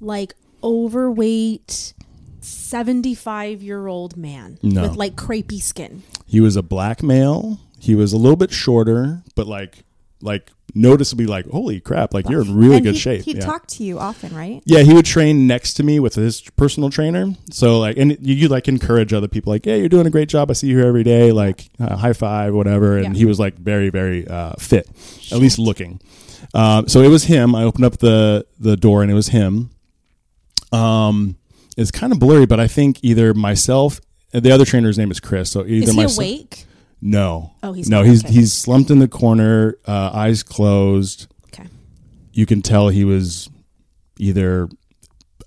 like 0.00 0.34
overweight, 0.62 1.94
seventy-five 2.40 3.62
year 3.62 3.86
old 3.86 4.16
man 4.16 4.58
No. 4.62 4.82
with 4.82 4.96
like 4.96 5.14
crepey 5.16 5.60
skin. 5.60 6.02
he 6.26 6.40
was 6.40 6.56
a 6.56 6.62
black 6.62 7.02
male. 7.02 7.58
He 7.80 7.94
was 7.94 8.12
a 8.12 8.16
little 8.16 8.36
bit 8.36 8.52
shorter, 8.52 9.22
but 9.34 9.46
like 9.46 9.84
like 10.22 10.50
noticeably 10.74 11.26
like 11.26 11.46
holy 11.48 11.80
crap, 11.80 12.12
like 12.12 12.28
you're 12.28 12.42
in 12.42 12.54
really 12.54 12.76
and 12.76 12.84
good 12.84 12.94
he, 12.94 13.00
shape. 13.00 13.22
He 13.22 13.32
yeah. 13.34 13.40
talked 13.40 13.70
to 13.70 13.82
you 13.84 13.98
often, 13.98 14.34
right? 14.36 14.62
Yeah, 14.66 14.80
he 14.82 14.92
would 14.92 15.06
train 15.06 15.46
next 15.46 15.74
to 15.74 15.82
me 15.82 15.98
with 15.98 16.14
his 16.14 16.42
personal 16.56 16.90
trainer. 16.90 17.34
So 17.50 17.78
like, 17.80 17.96
and 17.96 18.18
you, 18.20 18.34
you 18.34 18.48
like 18.48 18.68
encourage 18.68 19.12
other 19.14 19.28
people, 19.28 19.50
like, 19.52 19.64
yeah, 19.64 19.76
you're 19.76 19.88
doing 19.88 20.06
a 20.06 20.10
great 20.10 20.28
job. 20.28 20.50
I 20.50 20.52
see 20.52 20.66
you 20.68 20.76
here 20.76 20.86
every 20.86 21.04
day. 21.04 21.32
Like, 21.32 21.70
uh, 21.80 21.96
high 21.96 22.12
five, 22.12 22.54
whatever. 22.54 22.98
And 22.98 23.14
Yeah. 23.14 23.18
he 23.18 23.24
was 23.24 23.40
like 23.40 23.56
very, 23.56 23.88
very 23.88 24.28
uh, 24.28 24.52
fit, 24.58 24.86
at 25.32 25.38
least 25.38 25.58
looking. 25.58 26.00
Um, 26.54 26.86
so 26.86 27.00
it 27.00 27.08
was 27.08 27.24
him. 27.24 27.54
I 27.54 27.64
opened 27.64 27.84
up 27.86 27.98
the 27.98 28.46
the 28.58 28.76
door, 28.76 29.02
and 29.02 29.10
it 29.10 29.14
was 29.14 29.28
him. 29.28 29.70
Um, 30.72 31.36
it's 31.76 31.90
kind 31.90 32.12
of 32.12 32.18
blurry, 32.18 32.46
but 32.46 32.60
I 32.60 32.66
think 32.66 32.98
either 33.02 33.34
myself. 33.34 34.00
The 34.32 34.52
other 34.52 34.64
trainer's 34.64 34.96
name 34.96 35.10
is 35.10 35.18
Chris. 35.18 35.50
So 35.50 35.66
either 35.66 35.84
Is 35.84 35.90
he 35.90 35.96
myself. 35.96 36.18
awake? 36.18 36.64
No. 37.02 37.52
Oh, 37.62 37.72
he's 37.72 37.88
no. 37.88 37.98
not. 37.98 38.06
He's 38.06 38.24
Okay. 38.24 38.34
he's 38.34 38.52
slumped 38.52 38.90
in 38.90 38.98
the 38.98 39.08
corner, 39.08 39.76
uh, 39.86 40.10
eyes 40.12 40.42
closed 40.42 41.26
Okay. 41.52 41.68
you 42.32 42.46
can 42.46 42.62
tell 42.62 42.88
he 42.88 43.04
was 43.04 43.48
either 44.18 44.68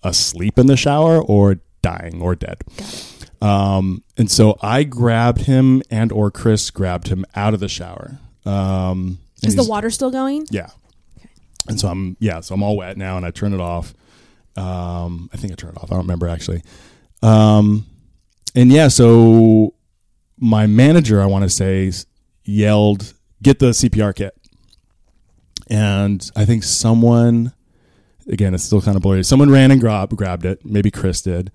asleep 0.03 0.57
in 0.57 0.65
the 0.67 0.75
shower 0.77 1.21
or 1.21 1.59
dying 1.81 2.21
or 2.21 2.35
dead. 2.35 2.57
Um, 3.41 4.03
and 4.17 4.31
so 4.31 4.57
I 4.61 4.83
grabbed 4.83 5.41
him 5.41 5.81
and 5.91 6.11
or 6.11 6.31
Chris 6.31 6.71
grabbed 6.71 7.09
him 7.09 7.25
out 7.35 7.53
of 7.53 7.59
the 7.59 7.67
shower. 7.69 8.17
Um, 8.45 9.19
Is 9.43 9.55
the 9.55 9.63
water 9.63 9.89
still 9.89 10.11
going? 10.11 10.47
Yeah. 10.49 10.69
Okay. 11.17 11.29
And 11.67 11.79
so 11.79 11.89
I'm 11.89 12.17
yeah, 12.19 12.39
so 12.39 12.55
I'm 12.55 12.63
all 12.63 12.77
wet 12.77 12.97
now 12.97 13.17
and 13.17 13.25
I 13.25 13.31
turn 13.31 13.53
it 13.53 13.59
off. 13.61 13.93
Um, 14.55 15.29
I 15.33 15.37
think 15.37 15.51
I 15.51 15.55
turned 15.55 15.75
it 15.77 15.83
off. 15.83 15.91
I 15.91 15.95
don't 15.95 16.03
remember 16.05 16.27
actually. 16.27 16.63
Um, 17.21 17.85
and 18.55 18.71
yeah, 18.71 18.87
so 18.87 19.72
my 20.37 20.67
manager, 20.67 21.21
I 21.21 21.25
want 21.25 21.43
to 21.43 21.49
say, 21.49 21.91
yelled, 22.43 23.13
"Get 23.41 23.59
the 23.59 23.73
CPR 23.73 24.13
kit!" 24.13 24.35
And 25.69 26.29
I 26.35 26.45
think 26.45 26.63
someone, 26.63 27.53
again, 28.27 28.53
it's 28.53 28.63
still 28.63 28.81
kind 28.81 28.95
of 28.95 29.03
blurry. 29.03 29.23
Someone 29.23 29.49
ran 29.49 29.71
and 29.71 29.79
grab, 29.79 30.09
grabbed 30.15 30.45
it. 30.45 30.65
Maybe 30.65 30.91
Chris 30.91 31.21
did. 31.21 31.51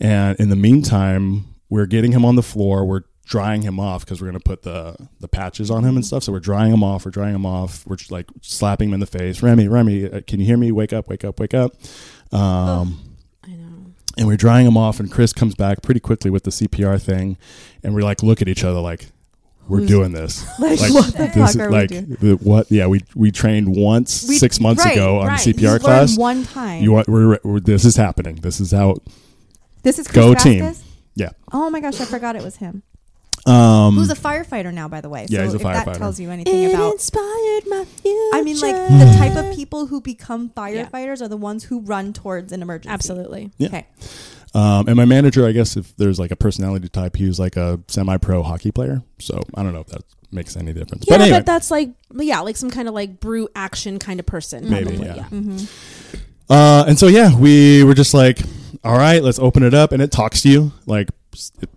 And 0.00 0.38
in 0.40 0.48
the 0.48 0.56
meantime, 0.56 1.44
we're 1.68 1.86
getting 1.86 2.12
him 2.12 2.24
on 2.24 2.36
the 2.36 2.42
floor. 2.42 2.84
We're 2.84 3.02
drying 3.26 3.62
him 3.62 3.80
off 3.80 4.04
because 4.04 4.20
we're 4.20 4.28
going 4.28 4.40
to 4.40 4.48
put 4.48 4.62
the 4.62 4.96
the 5.20 5.28
patches 5.28 5.70
on 5.70 5.84
him 5.84 5.96
and 5.96 6.04
stuff. 6.06 6.22
So 6.22 6.32
we're 6.32 6.40
drying 6.40 6.72
him 6.72 6.82
off. 6.82 7.04
We're 7.04 7.10
drying 7.10 7.34
him 7.34 7.46
off. 7.46 7.86
We're 7.86 7.96
like 8.10 8.26
slapping 8.40 8.88
him 8.88 8.94
in 8.94 9.00
the 9.00 9.06
face. 9.06 9.42
Remy, 9.42 9.68
Remy, 9.68 10.10
uh, 10.10 10.20
can 10.26 10.40
you 10.40 10.46
hear 10.46 10.56
me? 10.56 10.72
Wake 10.72 10.92
up! 10.92 11.08
Wake 11.08 11.24
up! 11.24 11.40
Wake 11.40 11.54
up! 11.54 11.72
Um, 12.32 12.40
know. 12.40 13.15
And 14.16 14.26
we're 14.26 14.36
drying 14.36 14.66
him 14.66 14.76
off 14.76 14.98
and 15.00 15.10
chris 15.10 15.32
comes 15.32 15.54
back 15.54 15.82
pretty 15.82 16.00
quickly 16.00 16.30
with 16.30 16.44
the 16.44 16.50
cpr 16.50 17.00
thing 17.00 17.36
and 17.82 17.94
we're 17.94 18.02
like 18.02 18.22
look 18.22 18.40
at 18.42 18.48
each 18.48 18.64
other 18.64 18.80
like 18.80 19.06
we're 19.68 19.78
Who's- 19.78 19.88
doing 19.90 20.12
this 20.12 20.44
Like, 20.60 20.78
what 20.94 21.06
the 21.12 21.18
this 21.18 21.34
fuck 21.34 21.48
is 21.48 21.56
are 21.58 21.68
we 21.68 21.74
like 21.76 21.88
doing? 21.90 22.16
the, 22.20 22.34
what 22.36 22.70
yeah 22.70 22.86
we 22.86 23.00
we 23.14 23.30
trained 23.32 23.74
once 23.76 24.26
We- 24.28 24.38
six 24.38 24.60
months 24.60 24.84
right, 24.84 24.92
ago 24.96 25.20
on 25.20 25.26
right. 25.28 25.40
cpr 25.40 25.74
You 25.74 25.78
class 25.80 26.16
one 26.16 26.44
time. 26.44 26.82
you 26.82 26.92
want 26.92 27.08
we're, 27.08 27.38
we're 27.42 27.60
this 27.60 27.84
is 27.84 27.96
happening 27.96 28.36
this 28.36 28.60
is 28.60 28.70
how 28.72 28.96
this 29.82 29.98
is 29.98 30.06
Chris 30.06 30.14
Go 30.24 30.32
Vasquez? 30.34 30.78
team. 30.78 30.88
yeah 31.16 31.30
Oh 31.52 31.70
my 31.70 31.80
gosh, 31.80 32.00
I 32.00 32.04
forgot 32.04 32.34
it 32.36 32.42
was 32.42 32.56
him. 32.56 32.82
Um 33.46 33.94
Who's 33.94 34.10
a 34.10 34.14
firefighter 34.16 34.72
now, 34.74 34.88
by 34.88 35.00
the 35.00 35.08
way. 35.08 35.26
Yeah, 35.28 35.38
so 35.40 35.44
he's 35.44 35.52
a 35.54 35.56
if 35.56 35.62
that 35.62 35.86
firefighter. 35.86 35.98
tells 35.98 36.18
you 36.20 36.30
anything 36.30 36.62
It 36.64 36.74
about 36.74 36.92
inspired 36.94 37.62
my 37.68 37.84
future. 37.84 38.30
I 38.34 38.42
mean, 38.42 38.58
like 38.60 38.74
the 38.74 39.14
type 39.18 39.36
of 39.36 39.54
people 39.54 39.86
who 39.86 40.00
become 40.00 40.50
firefighters 40.50 41.20
are 41.22 41.28
the 41.28 41.36
ones 41.36 41.64
who 41.64 41.80
run 41.80 42.12
towards 42.12 42.52
an 42.52 42.62
emergency. 42.62 42.92
Absolutely. 42.92 43.50
Yeah. 43.58 43.68
Okay. 43.68 43.86
um 44.54 44.86
and 44.88 44.96
my 44.96 45.04
manager 45.04 45.46
i 45.46 45.52
guess 45.52 45.76
if 45.76 45.94
there's 45.96 46.18
like 46.18 46.30
a 46.30 46.36
personality 46.36 46.88
type 46.88 47.16
he 47.16 47.26
was 47.26 47.38
like 47.38 47.56
a 47.56 47.78
semi-pro 47.88 48.42
hockey 48.42 48.70
player 48.70 49.02
so 49.18 49.42
i 49.56 49.62
don't 49.62 49.74
know 49.74 49.80
if 49.80 49.88
that 49.88 50.02
makes 50.30 50.56
any 50.56 50.72
difference 50.72 51.04
Yeah, 51.06 51.16
but 51.18 51.22
anyway 51.22 51.38
but 51.38 51.46
that's 51.46 51.70
like 51.70 51.90
yeah, 52.14 52.40
like 52.40 52.56
some 52.56 52.70
kind 52.70 52.88
of 52.88 52.94
like 52.94 53.20
brute 53.20 53.50
action 53.54 53.98
kind 53.98 54.18
of 54.20 54.26
person. 54.26 54.70
Maybe, 54.70 54.96
probably, 54.96 55.06
yeah. 55.06 55.24
Mm-hmm. 55.24 55.64
Uh, 56.48 56.84
and 56.88 56.98
so 56.98 57.08
yeah, 57.08 57.36
we 57.36 57.82
were 57.84 57.94
just 57.94 58.14
like, 58.14 58.38
all 58.84 58.96
right, 58.96 59.22
let's 59.22 59.38
open 59.40 59.62
it 59.64 59.74
up, 59.74 59.90
and 59.92 60.00
it 60.00 60.12
talks 60.12 60.42
to 60.42 60.48
you, 60.48 60.72
like 60.86 61.08
s- 61.08 61.25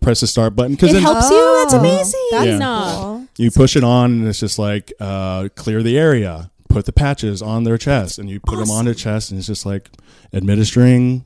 press 0.01 0.21
the 0.21 0.27
start 0.27 0.55
button 0.55 0.73
because 0.75 0.91
It 0.91 0.93
then 0.93 1.01
helps 1.03 1.29
you. 1.29 1.55
That's 1.61 1.73
Oh, 1.73 1.79
amazing. 1.79 2.27
That's 2.31 2.45
Yeah. 2.47 2.57
No. 2.57 2.93
cool. 2.97 3.27
you 3.45 3.51
push 3.51 3.75
it 3.75 3.83
on, 3.83 4.11
and 4.13 4.27
it's 4.27 4.39
just 4.39 4.59
like 4.59 4.91
uh, 4.99 5.49
clear 5.55 5.81
the 5.83 5.97
area, 5.97 6.51
put 6.69 6.85
the 6.85 6.91
patches 6.93 7.41
on 7.41 7.63
their 7.63 7.77
chest, 7.77 8.19
and 8.19 8.29
you 8.29 8.39
put 8.39 8.57
them 8.59 8.69
on 8.71 8.85
their 8.85 8.93
chest, 8.93 9.31
and 9.31 9.37
it's 9.37 9.47
just 9.47 9.65
like 9.65 9.89
administering, 10.33 11.25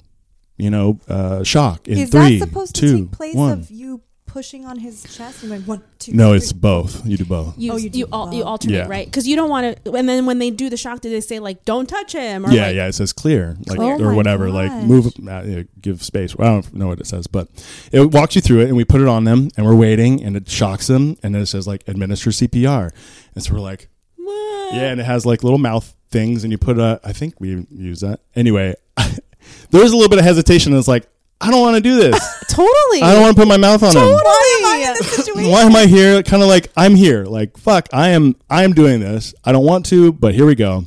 you 0.57 0.69
know, 0.69 0.99
uh, 1.07 1.43
shock 1.43 1.87
in 1.87 1.97
Is 1.97 2.09
three, 2.09 2.39
that 2.39 2.47
supposed 2.47 2.75
two, 2.75 2.87
to 2.87 2.97
take 3.05 3.11
place 3.11 3.35
one. 3.35 3.51
of 3.51 3.71
you 3.71 4.01
pushing 4.33 4.65
on 4.65 4.79
his 4.79 5.03
chest 5.15 5.43
and 5.43 5.51
going 5.51 5.61
one, 5.63 5.83
two, 5.99 6.11
no, 6.13 6.29
three? 6.29 6.37
it's 6.37 6.51
both. 6.51 7.05
You 7.05 7.17
do 7.17 7.25
both. 7.25 7.55
You 7.57 7.71
Oh, 7.73 7.77
you 7.77 7.83
you 7.83 7.89
do 7.91 7.99
you, 7.99 8.07
al- 8.11 8.25
both. 8.25 8.33
you 8.35 8.43
alternate 8.43 8.73
Yeah. 8.75 8.87
right 8.87 9.05
because 9.05 9.27
you 9.27 9.35
don't 9.35 9.49
want 9.49 9.83
to. 9.85 9.91
And 9.93 10.09
then 10.09 10.25
when 10.25 10.39
they 10.39 10.49
do 10.49 10.69
the 10.71 10.77
shock, 10.77 11.01
do 11.01 11.09
they 11.11 11.21
say 11.21 11.37
like 11.39 11.63
"Don't 11.65 11.87
touch 11.87 12.13
him"? 12.13 12.45
Or 12.45 12.51
yeah, 12.51 12.65
like, 12.67 12.75
yeah. 12.75 12.87
It 12.87 12.93
says 12.93 13.13
clear, 13.13 13.55
like 13.67 13.79
Oh 13.79 13.91
or 14.01 14.09
my 14.09 14.15
whatever, 14.15 14.49
like 14.49 14.71
move, 14.83 15.05
uh, 15.27 15.43
you 15.45 15.67
give 15.79 16.01
space. 16.03 16.35
I 16.39 16.45
don't 16.45 16.73
know 16.73 16.87
what 16.87 16.99
it 16.99 17.05
says, 17.07 17.27
but 17.27 17.47
it 17.91 18.11
walks 18.11 18.35
you 18.35 18.41
through 18.41 18.61
it, 18.61 18.67
and 18.69 18.75
we 18.75 18.83
put 18.85 19.01
it 19.01 19.07
on 19.07 19.23
them, 19.25 19.49
and 19.55 19.65
we're 19.67 19.75
waiting, 19.75 20.23
and 20.23 20.35
it 20.35 20.49
shocks 20.49 20.87
them, 20.87 21.15
and 21.21 21.35
then 21.35 21.41
it 21.43 21.47
says 21.47 21.67
like 21.67 21.83
administer 21.87 22.31
CPR, 22.31 22.89
and 23.35 23.43
so 23.43 23.53
we're 23.53 23.59
like, 23.59 23.87
What? 24.17 24.73
yeah, 24.73 24.89
and 24.91 24.99
it 24.99 25.05
has 25.05 25.25
like 25.25 25.43
little 25.43 25.59
mouth 25.59 25.93
things, 26.09 26.43
and 26.43 26.51
you 26.51 26.57
put 26.57 26.79
a. 26.79 26.99
I 27.03 27.13
think 27.13 27.39
we 27.39 27.67
use 27.69 27.99
that 27.99 28.19
anyway. 28.35 28.73
there 29.71 29.81
was 29.81 29.91
a 29.91 29.95
little 29.95 30.09
bit 30.09 30.19
of 30.19 30.25
hesitation. 30.25 30.71
And 30.73 30.79
it's 30.79 30.87
like 30.87 31.07
I 31.43 31.51
don't 31.51 31.59
want 31.61 31.75
to 31.75 31.81
do 31.81 31.97
this. 31.97 32.17
Totally. 32.49 33.01
I 33.01 33.11
don't 33.11 33.21
want 33.21 33.35
to 33.35 33.41
put 33.41 33.47
my 33.49 33.57
mouth 33.57 33.83
on 33.83 33.93
them. 33.93 34.03
Why 34.03 34.59
am 34.59 34.65
I 34.65 34.85
in 34.87 34.93
this 34.93 35.15
situation? 35.15 35.51
Why 35.51 35.61
am 35.63 35.75
I 35.75 35.85
here? 35.85 36.23
Kind 36.23 36.41
of 36.41 36.47
like 36.47 36.71
I'm 36.77 36.95
here. 36.95 37.25
Like 37.25 37.57
fuck, 37.57 37.89
I 37.91 38.09
am. 38.09 38.35
I 38.49 38.63
am 38.63 38.71
doing 38.73 39.01
this. 39.01 39.33
I 39.43 39.51
don't 39.51 39.65
want 39.65 39.85
to, 39.87 40.13
but 40.13 40.33
here 40.33 40.45
we 40.45 40.55
go. 40.55 40.85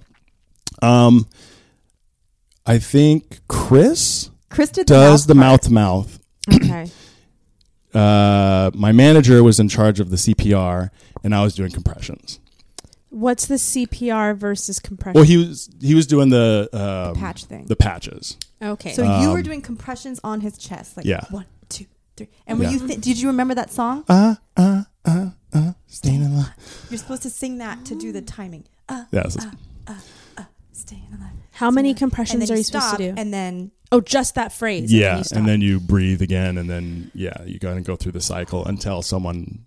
Um, 0.80 1.26
I 2.64 2.78
think 2.78 3.40
Chris 3.48 4.30
Chris 4.48 4.70
did 4.70 4.86
the 4.86 4.94
does 4.94 5.26
the 5.26 5.34
mouth 5.34 5.60
to 5.62 5.72
mouth. 5.72 6.18
okay. 6.52 6.90
Uh, 7.94 8.70
my 8.74 8.92
manager 8.92 9.42
was 9.42 9.58
in 9.58 9.70
charge 9.70 10.00
of 10.00 10.10
the 10.10 10.16
CPR, 10.16 10.90
and 11.24 11.34
I 11.34 11.42
was 11.42 11.54
doing 11.54 11.70
compressions. 11.70 12.40
What's 13.08 13.46
the 13.46 13.54
CPR 13.54 14.36
versus 14.36 14.78
compression? 14.78 15.14
Well, 15.14 15.24
he 15.24 15.38
was 15.38 15.70
he 15.80 15.94
was 15.94 16.06
doing 16.06 16.28
the 16.28 16.68
um, 16.74 17.18
patch 17.18 17.44
thing. 17.46 17.64
the 17.64 17.76
patches. 17.76 18.36
Okay. 18.62 18.92
So 18.92 19.02
you 19.20 19.30
were 19.30 19.38
Um, 19.38 19.42
doing 19.42 19.60
compressions 19.62 20.20
on 20.24 20.40
his 20.40 20.56
chest, 20.58 20.96
like 20.96 21.06
Yeah. 21.06 21.20
one, 21.30 21.46
two, 21.68 21.86
three. 22.16 22.28
And 22.46 22.58
were 22.58 22.64
Yeah. 22.64 22.70
you 22.72 22.86
th- 22.86 23.00
did 23.00 23.18
you 23.20 23.28
remember 23.28 23.54
that 23.54 23.72
song? 23.72 24.04
Uh, 24.08 24.36
uh, 24.56 24.84
uh, 25.04 25.30
uh, 25.52 25.72
staying 25.86 26.24
alive. 26.24 26.86
You're 26.90 26.98
supposed 26.98 27.22
to 27.22 27.30
sing 27.30 27.58
that 27.58 27.84
to 27.86 27.94
do 27.94 28.12
the 28.12 28.22
timing. 28.22 28.64
Uh, 28.88 29.04
Yeah, 29.12 29.22
this 29.24 29.36
is- 29.36 29.46
staying 30.72 31.06
alive. 31.16 31.32
How 31.52 31.70
many 31.70 31.90
And 31.90 31.98
compressions 31.98 32.40
then 32.40 32.50
are 32.50 32.54
you 32.54 32.58
you 32.58 32.64
supposed 32.64 32.86
stop, 32.86 32.98
to 32.98 33.12
do? 33.12 33.20
And 33.20 33.32
then 33.32 33.70
oh, 33.90 34.00
just 34.02 34.34
that 34.34 34.52
phrase. 34.52 34.92
yeah, 34.92 35.18
you 35.18 35.24
stop. 35.24 35.38
and 35.38 35.48
then 35.48 35.60
you 35.62 35.80
breathe 35.80 36.20
again, 36.22 36.58
and 36.58 36.68
then 36.68 37.10
yeah, 37.14 37.42
you 37.46 37.58
got 37.58 37.74
to 37.74 37.80
go 37.80 37.96
through 37.96 38.12
the 38.12 38.20
cycle 38.20 38.64
until 38.66 39.00
someone 39.02 39.60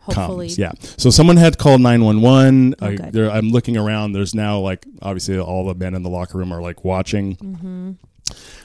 hopefully, 0.00 0.48
comes. 0.48 0.58
Yeah. 0.58 0.72
So 0.96 1.10
someone 1.10 1.36
had 1.36 1.56
called 1.58 1.80
911. 1.80 2.74
Oh, 2.82 2.86
I, 2.86 2.96
good. 2.96 3.12
there, 3.12 3.30
I'm 3.30 3.50
looking 3.50 3.76
around. 3.76 4.12
There's 4.12 4.34
now 4.34 4.58
like 4.58 4.84
obviously 5.00 5.38
all 5.38 5.64
the 5.66 5.74
men 5.74 5.94
in 5.94 6.02
the 6.02 6.10
locker 6.10 6.36
room 6.38 6.52
are 6.52 6.60
like 6.60 6.84
watching. 6.84 7.96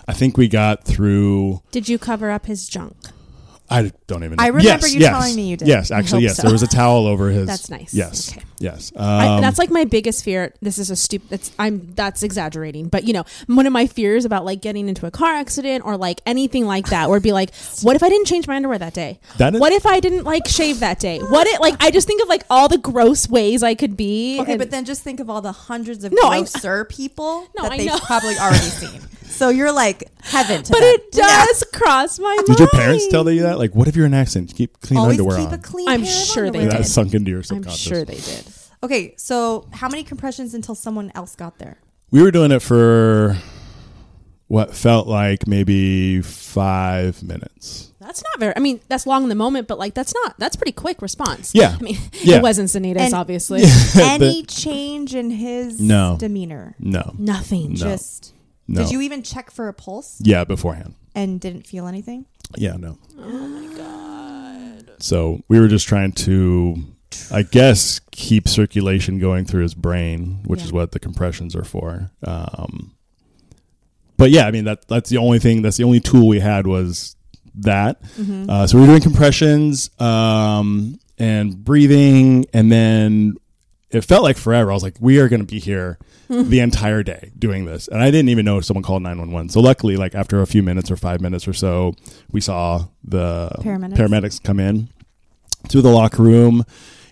I 0.08 0.14
think 0.14 0.38
we 0.38 0.48
got 0.48 0.84
through. 0.84 1.62
Did 1.72 1.88
you 1.90 1.98
cover 1.98 2.30
up 2.30 2.46
his 2.46 2.68
junk? 2.68 2.96
I 3.70 3.92
don't 4.08 4.24
even. 4.24 4.36
know. 4.36 4.44
I 4.44 4.48
remember 4.48 4.86
yes, 4.86 4.94
you 4.94 5.00
yes, 5.00 5.10
telling 5.10 5.36
me 5.36 5.48
you 5.50 5.58
did. 5.58 5.68
Yes, 5.68 5.90
actually, 5.90 6.24
yes. 6.24 6.36
so. 6.36 6.44
There 6.44 6.52
was 6.52 6.62
a 6.62 6.68
towel 6.68 7.08
over 7.08 7.30
his. 7.30 7.48
That's 7.48 7.70
nice. 7.70 7.92
Yes, 7.94 8.32
Okay. 8.34 8.46
yes. 8.60 8.92
Um, 8.96 9.02
I, 9.04 9.42
that's 9.42 9.58
like 9.58 9.72
my 9.72 9.86
biggest 9.86 10.24
fear. 10.24 10.54
This 10.62 10.78
is 10.78 10.92
a 10.92 10.96
stupid. 10.96 11.30
That's 11.30 11.52
I'm. 11.58 11.94
That's 11.96 12.22
exaggerating, 12.22 12.90
but 12.90 13.06
you 13.06 13.14
know, 13.14 13.24
one 13.48 13.66
of 13.66 13.74
my 13.74 13.88
fears 13.88 14.26
about 14.26 14.44
like 14.46 14.62
getting 14.62 14.90
into 14.90 15.08
a 15.08 15.12
car 15.12 15.34
accident 15.34 15.86
or 15.86 15.96
like 15.98 16.22
anything 16.26 16.68
like 16.68 16.88
that, 16.90 17.10
would 17.10 17.24
be 17.24 17.32
like, 17.32 17.56
what 17.82 17.96
if 17.96 18.04
I 18.04 18.10
didn't 18.10 18.28
change 18.28 18.48
my 18.48 18.58
underwear 18.58 18.78
that 18.78 18.94
day? 18.94 19.20
That 19.38 19.56
is- 19.56 19.62
what 19.62 19.72
if 19.72 19.86
I 19.88 20.02
didn't 20.02 20.26
like 20.26 20.48
shave 20.48 20.82
that 20.82 21.00
day? 21.00 21.20
What 21.20 21.48
it 21.48 21.60
like? 21.62 21.82
I 21.82 21.90
just 21.90 22.06
think 22.06 22.22
of 22.22 22.28
like 22.28 22.44
all 22.52 22.68
the 22.68 22.78
gross 22.78 23.28
ways 23.30 23.64
I 23.64 23.76
could 23.76 23.96
be. 23.98 24.40
Okay, 24.42 24.52
and- 24.52 24.60
but 24.60 24.70
then 24.72 24.84
just 24.86 25.02
think 25.04 25.20
of 25.22 25.30
all 25.32 25.42
the 25.42 25.54
hundreds 25.54 26.04
of 26.04 26.12
No, 26.12 26.28
I- 26.28 26.40
grosser 26.40 26.84
people 26.86 27.48
No, 27.58 27.64
that 27.64 27.72
I 27.72 27.78
they've 27.78 27.88
know. 27.88 27.98
probably 28.00 28.36
already 28.38 28.58
seen. 28.60 29.02
So 29.34 29.50
you're 29.50 29.72
like 29.72 30.10
heaven 30.24 30.64
to 30.64 30.72
but 30.72 30.80
them. 30.80 30.90
it 30.96 31.12
does 31.12 31.64
cross 31.74 32.20
my 32.20 32.36
mind. 32.36 32.46
did 32.48 32.60
your 32.60 32.70
parents 32.70 33.08
tell 33.10 33.30
you 33.30 33.42
that? 33.44 33.58
Like, 33.58 33.74
what 33.76 33.88
if 33.88 33.96
you're 33.96 34.06
an 34.06 34.14
accident? 34.14 34.54
Keep 34.56 34.80
clean 34.82 34.98
Always 35.00 35.20
underwear 35.20 35.38
keep 35.40 35.48
on. 35.50 35.54
a 35.54 35.58
clean 35.58 35.90
I'm 35.90 36.02
pair 36.04 36.10
of 36.12 36.16
sure 36.16 36.52
they 36.52 36.60
did. 36.60 36.72
That's 36.72 36.92
sunk 36.92 37.14
into 37.14 37.32
your 37.32 37.44
subconscious. 37.44 37.88
I'm 37.88 37.94
sure 37.94 38.06
they 38.06 38.16
did. 38.20 38.46
Okay, 38.84 39.14
so 39.18 39.68
how 39.74 39.90
many 39.90 40.04
compressions 40.04 40.54
until 40.54 40.76
someone 40.76 41.12
else 41.16 41.36
got 41.36 41.58
there? 41.60 41.78
We 42.12 42.22
were 42.22 42.32
doing 42.32 42.52
it 42.52 42.62
for 42.62 43.38
what 44.48 44.76
felt 44.76 45.08
like 45.08 45.48
maybe 45.48 46.22
five 46.22 47.24
minutes. 47.24 47.92
That's 48.00 48.22
not 48.22 48.40
very. 48.40 48.54
I 48.56 48.60
mean, 48.60 48.82
that's 48.90 49.08
long 49.08 49.24
in 49.24 49.30
the 49.30 49.36
moment, 49.36 49.68
but 49.68 49.80
like 49.80 49.94
that's 49.94 50.14
not. 50.14 50.36
That's 50.38 50.56
pretty 50.58 50.74
quick 50.74 51.02
response. 51.02 51.56
Yeah. 51.56 51.76
I 51.80 51.82
mean, 51.82 51.98
Yeah. 52.22 52.38
it 52.38 52.44
wasn't 52.44 52.70
Sanitas, 52.70 52.98
And- 53.00 53.14
obviously. 53.14 53.64
Any 54.00 54.44
change 54.44 55.16
in 55.16 55.30
his 55.32 55.80
No. 55.80 56.18
demeanor? 56.20 56.76
No, 56.78 57.16
Nothing. 57.18 57.70
No. 57.72 57.76
Just 57.78 58.34
no. 58.68 58.82
did 58.84 58.92
you 58.92 59.02
even 59.02 59.24
check 59.24 59.52
for 59.52 59.68
a 59.68 59.74
pulse 59.74 60.20
Yeah, 60.22 60.44
beforehand. 60.44 60.96
and 61.16 61.40
didn't 61.40 61.66
feel 61.68 61.88
anything? 61.88 62.26
Yeah, 62.56 62.74
no. 62.78 62.98
Oh 63.20 63.48
my 63.48 63.76
god. 63.76 64.92
So 65.02 65.42
we 65.48 65.60
were 65.60 65.68
just 65.68 65.88
trying 65.88 66.12
to, 66.14 66.76
I 67.32 67.44
guess, 67.44 68.00
keep 68.12 68.48
circulation 68.48 69.20
going 69.20 69.46
through 69.46 69.64
his 69.64 69.74
brain, 69.74 70.44
which 70.46 70.62
is 70.62 70.72
what 70.72 70.92
the 70.92 71.00
compressions 71.00 71.56
are 71.56 71.64
for. 71.66 72.10
Um, 72.26 72.92
but 74.18 74.30
yeah, 74.32 74.46
I 74.48 74.52
mean 74.52 74.66
that 74.66 74.88
that's 74.88 75.10
the 75.10 75.18
only 75.18 75.40
thing. 75.40 75.62
That's 75.62 75.78
the 75.78 75.84
only 75.84 76.00
tool 76.00 76.28
we 76.28 76.40
had 76.40 76.68
was 76.68 77.16
that. 77.56 78.02
Mm-hmm. 78.04 78.50
Uh, 78.50 78.68
so 78.68 78.78
we 78.78 78.82
were 78.82 78.88
doing 78.88 79.02
compressions 79.02 79.90
um, 80.00 81.00
and 81.18 81.64
breathing, 81.64 82.46
and 82.54 82.72
then 82.72 83.36
it 83.94 84.04
felt 84.04 84.24
like 84.24 84.38
forever. 84.38 84.72
I 84.72 84.74
was 84.74 84.84
like, 84.84 84.96
we 85.00 85.20
are 85.20 85.30
going 85.30 85.40
to 85.40 85.46
be 85.46 85.60
here 85.60 85.98
the 86.28 86.60
entire 86.60 87.04
day 87.04 87.32
doing 87.38 87.66
this, 87.66 87.88
and 87.88 88.02
I 88.02 88.10
didn't 88.12 88.30
even 88.30 88.46
know 88.46 88.58
if 88.58 88.66
someone 88.66 88.84
called 88.84 89.04
nine 89.04 89.20
one 89.20 89.32
one. 89.32 89.50
So 89.50 89.60
luckily, 89.60 89.96
like 89.98 90.16
after 90.16 90.42
a 90.42 90.48
few 90.48 90.64
minutes 90.64 90.90
or 90.90 90.98
five 90.98 91.22
minutes 91.22 91.48
or 91.48 91.54
so, 91.54 91.94
we 92.32 92.42
saw 92.42 92.86
the 93.04 93.50
Paramedics. 93.60 93.96
paramedics 93.96 94.44
come 94.44 94.60
in 94.60 94.90
to 95.70 95.82
the 95.82 95.90
locker 95.90 96.24
room. 96.24 96.66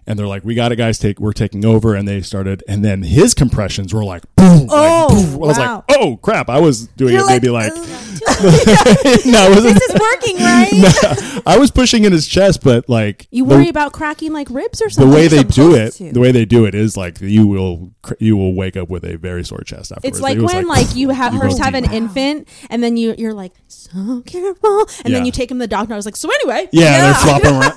And 0.08 0.18
they're 0.18 0.28
like, 0.28 0.44
"We 0.44 0.56
got 0.56 0.72
it, 0.72 0.78
guys. 0.78 0.98
Take, 0.98 1.20
we're 1.20 1.32
taking 1.32 1.64
over." 1.64 1.94
And 1.94 2.08
they 2.08 2.22
started, 2.22 2.64
and 2.68 2.84
then 2.84 3.04
his 3.04 3.36
compressions 3.36 3.94
were 3.94 4.04
like, 4.04 4.24
"Boom!" 4.36 4.66
Oh, 4.68 5.08
like, 5.10 5.26
boom. 5.26 5.34
I 5.36 5.38
was 5.38 5.60
wow. 5.60 5.86
like, 5.88 5.98
"Oh 6.00 6.18
crap!" 6.18 6.50
I 6.50 6.60
was 6.60 6.88
doing 6.88 7.14
You're 7.14 7.24
it 7.24 7.28
maybe 7.28 7.50
like, 7.50 7.72
like, 7.72 7.84
"Ugh, 8.28 8.31
no, 9.26 9.46
it 9.46 9.56
wasn't. 9.56 9.74
this 9.74 9.90
is 9.90 10.00
working, 10.00 10.38
right? 10.38 11.42
I 11.46 11.58
was 11.58 11.72
pushing 11.72 12.04
in 12.06 12.12
his 12.12 12.28
chest, 12.28 12.64
but 12.64 12.88
like 12.90 13.28
you 13.32 13.46
the- 13.46 13.56
worry 13.56 13.70
about 13.70 13.94
cracking 13.94 14.34
like 14.34 14.50
ribs 14.50 14.82
or 14.82 14.90
something. 14.90 15.10
the 15.10 15.16
way 15.16 15.28
they 15.28 15.44
do 15.44 15.76
it, 15.76 15.92
to. 15.94 16.12
the 16.12 16.20
way 16.20 16.32
they 16.32 16.46
do 16.46 16.66
it 16.66 16.76
is 16.76 16.96
like 16.98 17.20
you 17.22 17.48
will 17.48 17.92
cr- 18.02 18.14
you 18.20 18.36
will 18.38 18.54
wake 18.54 18.76
up 18.78 18.90
with 18.90 19.04
a 19.04 19.18
very 19.18 19.44
sore 19.44 19.62
chest 19.62 19.92
afterwards. 19.92 20.18
It's 20.18 20.22
like 20.22 20.38
It 20.38 20.44
when 20.44 20.68
like, 20.68 20.96
you 20.96 21.10
have 21.22 21.34
you 21.34 21.40
first 21.42 21.60
have 21.60 21.74
an 21.74 21.84
deep. 21.84 21.94
infant 21.94 22.48
and 22.70 22.84
then 22.84 22.98
you 22.98 23.16
you're 23.18 23.34
like 23.34 23.54
so 23.68 24.22
careful 24.26 24.88
and 25.06 25.14
then 25.14 25.26
you 25.26 25.32
take 25.32 25.52
him 25.52 25.58
to 25.58 25.64
the 25.64 25.68
doctor. 25.68 25.94
I 25.94 25.98
was 25.98 26.06
like, 26.06 26.16
so 26.16 26.30
anyway, 26.30 26.70
yeah, 26.72 26.82
Yeah. 26.84 27.02
they're 27.06 27.14
flopping 27.16 27.56
around. 27.56 27.74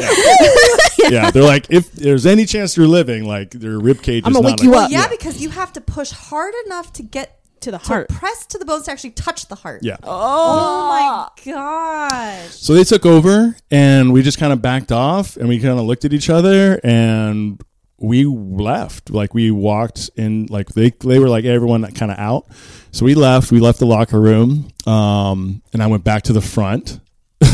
yeah. 0.00 1.10
Yeah, 1.10 1.30
they're 1.30 1.42
like 1.42 1.66
if 1.70 1.92
there's 1.92 2.26
any 2.26 2.46
chance 2.46 2.76
you're 2.76 2.86
living, 2.86 3.24
like 3.24 3.50
their 3.50 3.78
rib 3.78 4.02
cage 4.02 4.22
I'm 4.24 4.32
is 4.32 4.36
gonna 4.36 4.48
not 4.50 4.58
wake 4.60 4.64
you 4.64 4.70
like- 4.70 4.84
up. 4.86 4.90
yeah, 4.90 5.08
because 5.08 5.42
you 5.42 5.50
have 5.50 5.72
to 5.74 5.80
push 5.80 6.10
hard 6.12 6.54
enough 6.66 6.92
to 6.94 7.02
get 7.02 7.38
to 7.62 7.70
the 7.70 7.78
to 7.78 7.84
heart. 7.86 8.08
press 8.08 8.46
to 8.46 8.58
the 8.58 8.64
bones 8.64 8.84
to 8.84 8.92
actually 8.92 9.10
touch 9.10 9.48
the 9.48 9.54
heart. 9.54 9.82
Yeah. 9.82 9.96
Oh 10.02 10.88
my 10.88 11.52
gosh. 11.52 12.50
So 12.50 12.74
they 12.74 12.84
took 12.84 13.06
over, 13.06 13.56
and 13.70 14.12
we 14.12 14.22
just 14.22 14.38
kind 14.38 14.52
of 14.52 14.60
backed 14.62 14.92
off, 14.92 15.36
and 15.36 15.48
we 15.48 15.58
kind 15.58 15.78
of 15.78 15.84
looked 15.86 16.04
at 16.04 16.12
each 16.12 16.30
other, 16.30 16.80
and 16.84 17.60
we 17.98 18.24
left. 18.24 19.10
Like 19.10 19.34
we 19.34 19.50
walked 19.50 20.10
in, 20.16 20.46
like 20.46 20.68
they 20.68 20.90
they 20.90 21.18
were 21.18 21.28
like 21.28 21.44
everyone 21.44 21.90
kind 21.92 22.10
of 22.12 22.18
out. 22.18 22.46
So 22.90 23.04
we 23.04 23.14
left. 23.14 23.50
We 23.52 23.60
left 23.60 23.78
the 23.78 23.86
locker 23.86 24.20
room, 24.20 24.68
um, 24.86 25.62
and 25.72 25.82
I 25.82 25.86
went 25.86 26.04
back 26.04 26.22
to 26.24 26.32
the 26.32 26.42
front 26.42 27.00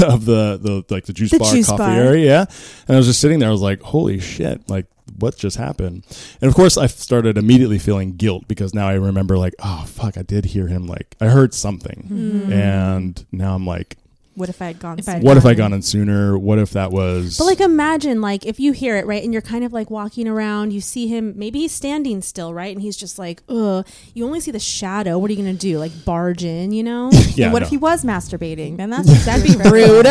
of 0.07 0.25
the 0.25 0.59
the 0.61 0.85
like 0.95 1.05
the 1.07 1.13
juice 1.13 1.31
The 1.31 1.39
bar 1.39 1.53
juice 1.53 1.67
coffee 1.67 1.79
bar. 1.79 1.91
area. 1.91 2.27
Yeah, 2.27 2.45
and 2.87 2.95
I 2.97 2.99
was 2.99 3.07
just 3.07 3.21
sitting 3.21 3.39
there. 3.39 3.49
I 3.49 3.53
was 3.53 3.63
like, 3.63 3.81
holy 3.83 4.19
shit! 4.21 4.69
Like 4.69 4.87
what 5.19 5.37
just 5.37 5.57
happened? 5.57 6.05
And 6.41 6.49
of 6.49 6.55
course, 6.55 6.77
I 6.77 6.87
started 6.87 7.39
immediately 7.39 7.79
feeling 7.79 8.17
guilt 8.17 8.47
because 8.47 8.75
now 8.75 8.87
I 8.89 8.95
remember 8.95 9.39
like, 9.39 9.55
oh 9.63 9.85
fuck, 9.87 10.17
I 10.19 10.23
did 10.23 10.45
hear 10.47 10.67
him. 10.69 10.87
Like 10.87 11.17
I 11.21 11.27
heard 11.29 11.55
something, 11.55 12.09
Mm-hmm. 12.11 12.53
and 12.53 13.27
now 13.33 13.55
I'm 13.55 13.67
like. 13.67 13.97
What 14.39 14.49
if 14.49 14.63
I 14.63 14.67
had 14.67 14.79
gone? 14.79 14.99
If 14.99 15.09
I 15.09 15.13
had 15.13 15.21
sooner? 15.23 15.29
What 15.29 15.37
if 15.37 15.45
I 15.47 15.55
gone 15.55 15.73
in 15.73 15.83
sooner? 15.83 16.39
What 16.39 16.59
if 16.59 16.71
that 16.71 16.91
was? 16.91 17.37
But 17.39 17.45
like 17.45 17.61
imagine 17.61 18.21
like 18.21 18.47
if 18.47 18.59
you 18.61 18.73
hear 18.73 18.97
it 18.97 19.05
right 19.07 19.23
and 19.23 19.33
you're 19.33 19.43
kind 19.43 19.65
of 19.65 19.73
like 19.73 19.91
walking 19.91 20.27
around, 20.29 20.73
you 20.73 20.81
see 20.81 21.09
him 21.09 21.35
maybe 21.37 21.59
he's 21.61 21.73
standing 21.73 22.23
still, 22.23 22.55
right? 22.55 22.73
And 22.75 22.81
he's 22.81 22.97
just 22.97 23.19
like, 23.19 23.43
ugh. 23.49 23.87
You 24.15 24.25
only 24.25 24.41
see 24.41 24.51
the 24.51 24.59
shadow. 24.59 25.19
What 25.19 25.31
are 25.31 25.35
you 25.35 25.43
gonna 25.43 25.53
do? 25.55 25.79
Like 25.79 26.05
barge 26.05 26.45
in, 26.45 26.73
you 26.73 26.83
know? 26.83 27.11
yeah, 27.35 27.47
and 27.47 27.53
what 27.53 27.61
no. 27.61 27.65
if 27.67 27.71
he 27.71 27.77
was 27.77 28.05
masturbating? 28.05 28.77
Then 28.77 28.91
that's 28.91 29.25
That'd 29.27 29.45
be 29.45 29.57
rude. 29.71 30.07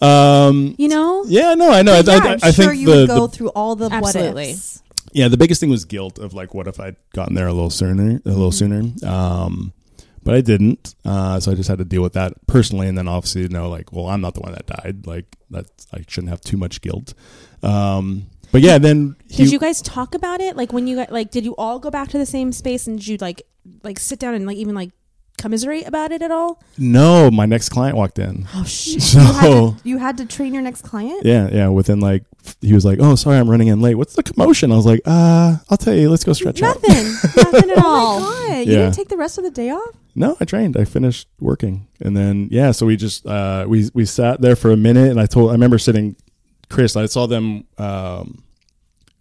Um, 0.00 0.74
You 0.78 0.88
know? 0.88 1.24
yeah, 1.28 1.54
no, 1.54 1.70
I 1.70 1.82
know. 1.82 1.92
I, 1.94 2.02
But 2.02 2.12
yeah, 2.24 2.30
I, 2.30 2.32
I'm 2.32 2.38
I 2.42 2.50
sure 2.50 2.66
think 2.66 2.80
you 2.80 2.86
the, 2.86 2.96
would 2.96 3.08
go 3.08 3.26
the 3.26 3.36
through 3.36 3.48
all 3.50 3.76
the 3.76 3.88
Absolutely. 3.90 4.32
what 4.32 4.50
ifs. 4.54 4.82
yeah 5.12 5.28
the 5.28 5.36
biggest 5.36 5.60
thing 5.60 5.70
was 5.70 5.84
guilt 5.84 6.18
of 6.18 6.32
like, 6.34 6.54
what 6.54 6.66
if 6.66 6.80
I'd 6.80 6.96
gotten 7.12 7.34
there 7.34 7.46
a 7.46 7.52
little 7.52 7.70
sooner, 7.70 8.20
a 8.24 8.28
little 8.28 8.50
Mm-hmm. 8.50 8.96
sooner. 8.98 9.10
Um, 9.12 9.72
but 10.24 10.34
I 10.34 10.40
didn't, 10.40 10.94
uh, 11.04 11.40
so 11.40 11.52
I 11.52 11.54
just 11.54 11.68
had 11.68 11.78
to 11.78 11.84
deal 11.84 12.02
with 12.02 12.12
that 12.14 12.34
personally, 12.46 12.88
and 12.88 12.96
then 12.96 13.08
obviously 13.08 13.42
you 13.42 13.48
know 13.48 13.68
like, 13.68 13.92
well, 13.92 14.06
I'm 14.08 14.20
not 14.20 14.34
the 14.34 14.40
one 14.40 14.52
that 14.52 14.66
died. 14.66 15.06
Like 15.06 15.36
that, 15.50 15.66
I 15.92 16.04
shouldn't 16.08 16.30
have 16.30 16.40
too 16.40 16.56
much 16.56 16.80
guilt. 16.80 17.14
Um, 17.62 18.26
but 18.50 18.60
yeah, 18.60 18.78
then 18.78 19.16
he, 19.28 19.44
Did 19.44 19.52
you 19.52 19.58
guys 19.58 19.80
talk 19.82 20.14
about 20.14 20.40
it? 20.40 20.56
Like 20.56 20.72
when 20.72 20.86
you 20.86 20.96
got 20.96 21.10
like 21.12 21.30
did 21.30 21.44
you 21.44 21.54
all 21.56 21.78
go 21.78 21.90
back 21.90 22.08
to 22.10 22.18
the 22.18 22.26
same 22.26 22.52
space 22.52 22.86
and 22.86 22.98
did 22.98 23.08
you 23.08 23.16
like 23.20 23.42
like 23.82 23.98
sit 23.98 24.18
down 24.18 24.34
and 24.34 24.46
like 24.46 24.56
even 24.58 24.74
like 24.74 24.90
commiserate 25.38 25.88
about 25.88 26.12
it 26.12 26.20
at 26.22 26.30
all? 26.30 26.62
no, 26.76 27.30
my 27.30 27.46
next 27.46 27.70
client 27.70 27.96
walked 27.96 28.18
in. 28.18 28.46
Oh 28.54 28.64
shit. 28.64 29.00
So 29.00 29.18
You 29.22 29.26
had, 29.32 29.42
to, 29.42 29.76
you 29.88 29.98
had 29.98 30.16
to 30.18 30.26
train 30.26 30.52
your 30.52 30.62
next 30.62 30.82
client. 30.82 31.24
yeah, 31.24 31.48
yeah, 31.50 31.68
within 31.68 32.00
like 32.00 32.24
he 32.60 32.74
was 32.74 32.84
like, 32.84 32.98
oh, 33.00 33.14
sorry, 33.14 33.38
I'm 33.38 33.48
running 33.48 33.68
in 33.68 33.80
late. 33.80 33.94
What's 33.94 34.14
the 34.14 34.22
commotion? 34.22 34.70
I 34.72 34.76
was 34.76 34.84
like, 34.86 35.00
uh, 35.06 35.56
I'll 35.70 35.76
tell 35.78 35.94
you. 35.94 36.10
Let's 36.10 36.24
go 36.24 36.32
stretch 36.32 36.60
out. 36.60 36.76
Nothing. 36.82 37.04
Nothing 37.36 37.70
at 37.70 37.78
Oh 37.82 37.82
all. 37.86 38.20
my 38.20 38.26
god! 38.26 38.48
Yeah. 38.50 38.58
You 38.58 38.64
didn't 38.66 38.94
take 38.94 39.08
the 39.08 39.16
rest 39.16 39.38
of 39.38 39.44
the 39.44 39.50
day 39.50 39.70
off. 39.70 39.94
No, 40.14 40.36
I 40.40 40.44
trained. 40.44 40.76
I 40.76 40.84
finished 40.84 41.28
working, 41.40 41.88
and 42.00 42.16
then 42.16 42.48
yeah, 42.50 42.72
so 42.72 42.86
we 42.86 42.96
just 42.96 43.26
uh, 43.26 43.64
we 43.66 43.88
we 43.94 44.04
sat 44.04 44.40
there 44.40 44.56
for 44.56 44.70
a 44.70 44.76
minute, 44.76 45.10
and 45.10 45.20
I 45.20 45.26
told 45.26 45.50
I 45.50 45.52
remember 45.54 45.78
sitting, 45.78 46.16
Chris. 46.68 46.96
I 46.96 47.06
saw 47.06 47.26
them 47.26 47.64
um, 47.78 48.44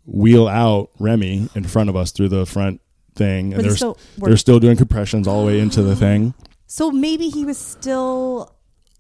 wheel 0.06 0.48
out 0.48 0.90
Remy 1.00 1.50
in 1.56 1.64
front 1.64 1.90
of 1.90 1.96
us 1.96 2.12
through 2.12 2.30
the 2.30 2.46
front 2.46 2.82
thing, 3.16 3.54
and 3.54 3.64
they 3.64 3.68
they're 3.68 3.78
still 3.78 3.98
they're 4.18 4.38
still 4.38 4.60
doing 4.60 4.76
compressions 4.78 5.28
all 5.28 5.42
the 5.42 5.48
way 5.48 5.60
into 5.60 5.82
the 5.82 5.96
thing. 5.96 6.34
So 6.68 6.92
maybe 6.92 7.30
he 7.30 7.46
was 7.46 7.58
still. 7.58 8.56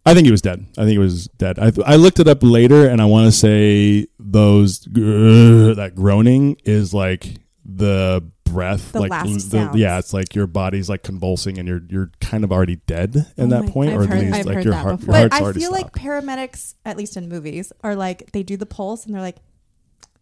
I 0.05 0.13
think 0.15 0.25
he 0.25 0.31
was 0.31 0.41
dead. 0.41 0.65
I 0.77 0.81
think 0.81 0.91
he 0.91 0.97
was 0.97 1.27
dead. 1.37 1.59
I, 1.59 1.71
I 1.85 1.95
looked 1.95 2.19
it 2.19 2.27
up 2.27 2.39
later, 2.41 2.87
and 2.87 3.01
I 3.01 3.05
want 3.05 3.27
to 3.27 3.31
say 3.31 4.07
those 4.19 4.79
that 4.79 5.91
groaning 5.95 6.57
is 6.63 6.93
like 6.93 7.35
the 7.63 8.23
breath, 8.51 8.91
The 8.91 8.99
like 9.01 9.11
last 9.11 9.33
the, 9.33 9.39
sounds. 9.39 9.77
yeah, 9.77 9.97
it's 9.99 10.13
like 10.13 10.35
your 10.35 10.47
body's 10.47 10.89
like 10.89 11.03
convulsing, 11.03 11.57
and 11.57 11.67
you're 11.67 11.81
you're 11.89 12.11
kind 12.19 12.43
of 12.43 12.51
already 12.51 12.77
dead 12.87 13.15
in 13.37 13.51
Oh 13.53 13.61
that 13.61 13.71
point, 13.71 13.91
I've 13.91 13.99
or 13.99 14.03
at 14.03 14.09
heard- 14.09 14.19
least 14.19 14.33
I've 14.39 14.45
like 14.45 14.63
your 14.63 14.73
that 14.73 14.81
heart, 14.83 14.99
before. 14.99 15.15
your 15.17 15.29
But 15.29 15.41
I 15.43 15.53
feel 15.53 15.71
like 15.71 15.87
stopped. 15.87 15.95
paramedics, 15.97 16.75
at 16.85 16.97
least 16.97 17.17
in 17.17 17.29
movies, 17.29 17.71
are 17.83 17.95
like 17.95 18.31
they 18.31 18.43
do 18.43 18.57
the 18.57 18.65
pulse 18.65 19.05
and 19.05 19.13
they're 19.15 19.21
like 19.21 19.37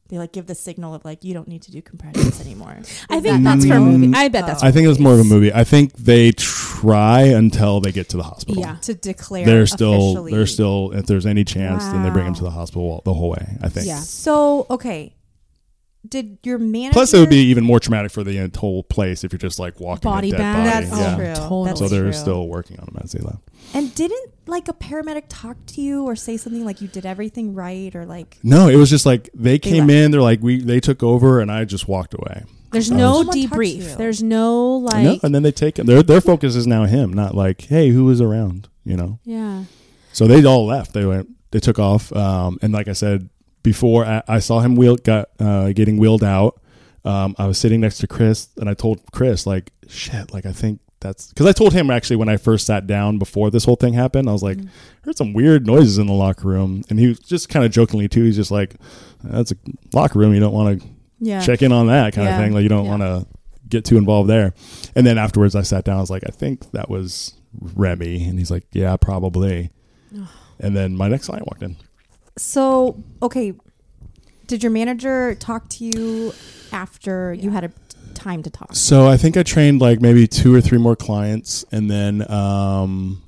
they 0.10 0.18
like 0.18 0.32
give 0.32 0.48
the 0.48 0.56
signal 0.56 0.96
of 0.96 1.06
like 1.06 1.24
you 1.24 1.36
don't 1.36 1.48
need 1.48 1.62
to 1.62 1.72
do 1.72 1.84
compressions 1.84 2.42
anymore. 2.46 2.76
I 3.12 3.20
think 3.22 3.24
that 3.24 3.44
that's 3.44 3.66
for 3.68 3.76
a 3.76 3.80
movie. 3.80 4.12
I 4.16 4.28
bet 4.30 4.48
that's. 4.48 4.64
I 4.64 4.72
think 4.72 4.86
it 4.86 4.88
was 4.88 5.00
more 5.00 5.14
of 5.14 5.20
a 5.20 5.24
movie. 5.24 5.54
I 5.54 5.64
think 5.64 5.94
they 5.94 6.32
try 6.32 7.22
until 7.22 7.80
they 7.80 7.92
get 7.92 8.10
to 8.10 8.18
the 8.18 8.24
hospital. 8.24 8.60
Yeah. 8.62 8.76
to 8.82 8.96
declare 8.96 9.46
They're 9.46 9.68
still 9.68 9.94
officially. 10.12 10.32
they're 10.32 10.48
still 10.48 10.92
if 10.94 11.06
there's 11.06 11.26
any 11.28 11.44
chance 11.44 11.84
then 11.86 12.02
they 12.04 12.10
bring 12.10 12.26
him 12.26 12.34
Wow. 12.34 12.38
to 12.40 12.44
the 12.46 12.50
hospital 12.52 13.02
the 13.06 13.14
whole 13.14 13.30
way. 13.30 13.58
I 13.62 13.70
think. 13.70 13.86
Yeah. 13.86 14.00
So 14.00 14.66
okay, 14.72 15.14
did 16.08 16.38
your 16.44 16.58
manager? 16.58 16.94
Plus, 16.94 17.14
it 17.14 17.20
would 17.20 17.30
be 17.30 17.38
even 17.48 17.64
more 17.64 17.80
traumatic 17.80 18.12
for 18.12 18.24
the 18.24 18.50
whole 18.58 18.84
place 18.84 19.24
if 19.24 19.32
you're 19.34 19.38
just 19.40 19.60
like 19.60 19.80
walking 19.80 20.10
Body 20.10 20.30
a 20.30 20.32
dead 20.32 20.38
bag. 20.40 20.74
body. 20.74 20.86
That's 20.86 21.00
yeah. 21.02 21.16
true. 21.16 21.34
Totally. 21.36 21.68
That's 21.68 21.80
So 21.80 21.88
they're 21.90 22.04
true. 22.04 22.14
still 22.14 22.48
working 22.48 22.80
on 22.80 22.88
him 22.88 22.98
as 23.04 23.12
they 23.12 23.20
left. 23.20 23.40
And 23.74 23.94
didn't 23.96 24.32
like 24.48 24.68
a 24.68 24.74
paramedic 24.74 25.24
talk 25.30 25.58
to 25.68 25.82
you 25.82 26.06
or 26.06 26.16
say 26.16 26.38
something 26.38 26.66
like 26.66 26.82
you 26.82 26.88
did 26.88 27.06
everything 27.06 27.54
right 27.54 27.94
or 27.96 28.06
like 28.06 28.38
No, 28.44 28.68
it 28.68 28.78
was 28.78 28.90
just 28.90 29.06
like 29.06 29.30
they 29.34 29.60
came 29.60 29.88
left. 29.88 29.92
in. 29.92 30.12
They're 30.12 30.22
like 30.22 30.42
we. 30.42 30.62
They 30.62 30.80
took 30.80 31.04
over, 31.04 31.40
and 31.40 31.52
I 31.52 31.66
just 31.66 31.88
walked 31.88 32.14
away. 32.14 32.44
There's 32.72 32.90
no 32.92 33.18
Someone 33.18 33.36
touched 33.36 33.52
debrief. 33.54 33.98
There's 33.98 34.24
no 34.24 34.78
like 34.78 35.04
no, 35.04 35.20
and 35.24 35.34
then 35.36 35.44
they 35.44 35.52
take 35.52 35.78
him. 35.80 35.86
Their 35.86 36.02
their 36.04 36.22
focus 36.22 36.56
is 36.56 36.66
now 36.68 36.86
him, 36.86 37.12
not 37.14 37.36
like 37.36 37.62
hey, 37.62 37.90
who 37.90 38.06
was 38.06 38.22
around? 38.22 38.70
You 38.86 38.96
know. 38.96 39.20
Yeah. 39.26 39.66
So 40.14 40.28
they 40.28 40.44
all 40.46 40.66
left. 40.66 40.94
They 40.94 41.06
went. 41.06 41.30
They 41.52 41.60
took 41.60 41.78
off. 41.80 42.12
Um, 42.16 42.58
and 42.62 42.72
like 42.74 42.88
I 42.88 42.94
said 42.94 43.30
before, 43.64 44.06
I, 44.06 44.22
I 44.28 44.40
saw 44.40 44.60
him 44.60 44.76
wheel 44.76 44.96
got 44.98 45.30
uh, 45.40 45.72
getting 45.74 45.98
wheeled 45.98 46.24
out. 46.24 46.62
Um, 47.06 47.36
I 47.38 47.48
was 47.48 47.58
sitting 47.58 47.80
next 47.82 48.00
to 48.00 48.08
Chris, 48.08 48.50
and 48.58 48.70
I 48.70 48.74
told 48.74 49.00
Chris 49.12 49.46
like, 49.48 49.72
"Shit, 49.88 50.34
like 50.34 50.46
I 50.46 50.52
think 50.52 50.80
that's 51.00 51.28
because 51.30 51.46
I 51.46 51.54
told 51.54 51.72
him 51.74 51.90
actually 51.90 52.18
when 52.18 52.28
I 52.30 52.36
first 52.38 52.66
sat 52.66 52.86
down 52.88 53.18
before 53.20 53.50
this 53.50 53.64
whole 53.64 53.78
thing 53.78 53.94
happened. 53.94 54.28
I 54.30 54.34
was 54.34 54.44
like, 54.44 54.58
Mm. 54.58 54.68
heard 55.04 55.18
some 55.18 55.32
weird 55.34 55.66
noises 55.66 55.98
in 55.98 56.08
the 56.08 56.14
locker 56.14 56.48
room, 56.48 56.84
and 56.90 57.00
he 57.00 57.08
was 57.08 57.20
just 57.20 57.48
kind 57.50 57.66
of 57.66 57.72
jokingly 57.72 58.10
too. 58.10 58.24
He's 58.24 58.36
just 58.36 58.52
like, 58.52 58.76
"That's 59.24 59.52
a 59.52 59.56
locker 59.94 60.20
room. 60.20 60.34
You 60.34 60.42
don't 60.42 60.54
want 60.54 60.82
to 60.82 60.88
yeah 61.22 61.42
check 61.42 61.62
in 61.62 61.72
on 61.72 61.88
that 61.88 62.14
kind 62.14 62.28
Yeah. 62.28 62.38
of 62.38 62.44
thing. 62.44 62.54
Like 62.54 62.64
you 62.64 62.70
don't 62.70 62.84
Yeah. 62.86 62.90
want 62.98 63.02
to 63.04 63.28
get 63.70 63.86
too 63.86 63.98
involved 63.98 64.30
there." 64.30 64.54
And 64.96 65.08
then 65.08 65.18
afterwards, 65.18 65.56
I 65.56 65.62
sat 65.62 65.86
down. 65.86 65.98
I 65.98 66.02
was 66.02 66.10
like, 66.10 66.24
"I 66.28 66.32
think 66.32 66.70
that 66.72 66.90
was 66.90 67.34
Remy," 67.76 68.26
and 68.26 68.38
he's 68.38 68.52
like, 68.52 68.66
"Yeah, 68.74 68.98
probably." 68.98 69.72
and 70.60 70.76
then 70.76 70.98
my 70.98 71.08
next 71.08 71.28
client 71.28 71.46
walked 71.48 71.64
in. 71.64 71.78
So 72.40 73.04
okay, 73.22 73.54
did 74.48 74.64
your 74.64 74.72
manager 74.72 75.36
talk 75.36 75.68
to 75.72 75.84
you 75.84 76.34
after 76.72 77.34
you 77.34 77.50
had 77.50 77.66
a 77.66 77.72
time 78.14 78.44
to 78.44 78.50
talk? 78.50 78.74
So 78.76 79.08
I 79.08 79.18
think 79.18 79.36
I 79.36 79.44
trained 79.44 79.82
like 79.82 80.00
maybe 80.00 80.26
two 80.26 80.56
or 80.56 80.62
three 80.62 80.78
more 80.78 80.96
clients, 80.96 81.66
and 81.74 81.92
then 81.92 82.30
um, 82.32 83.22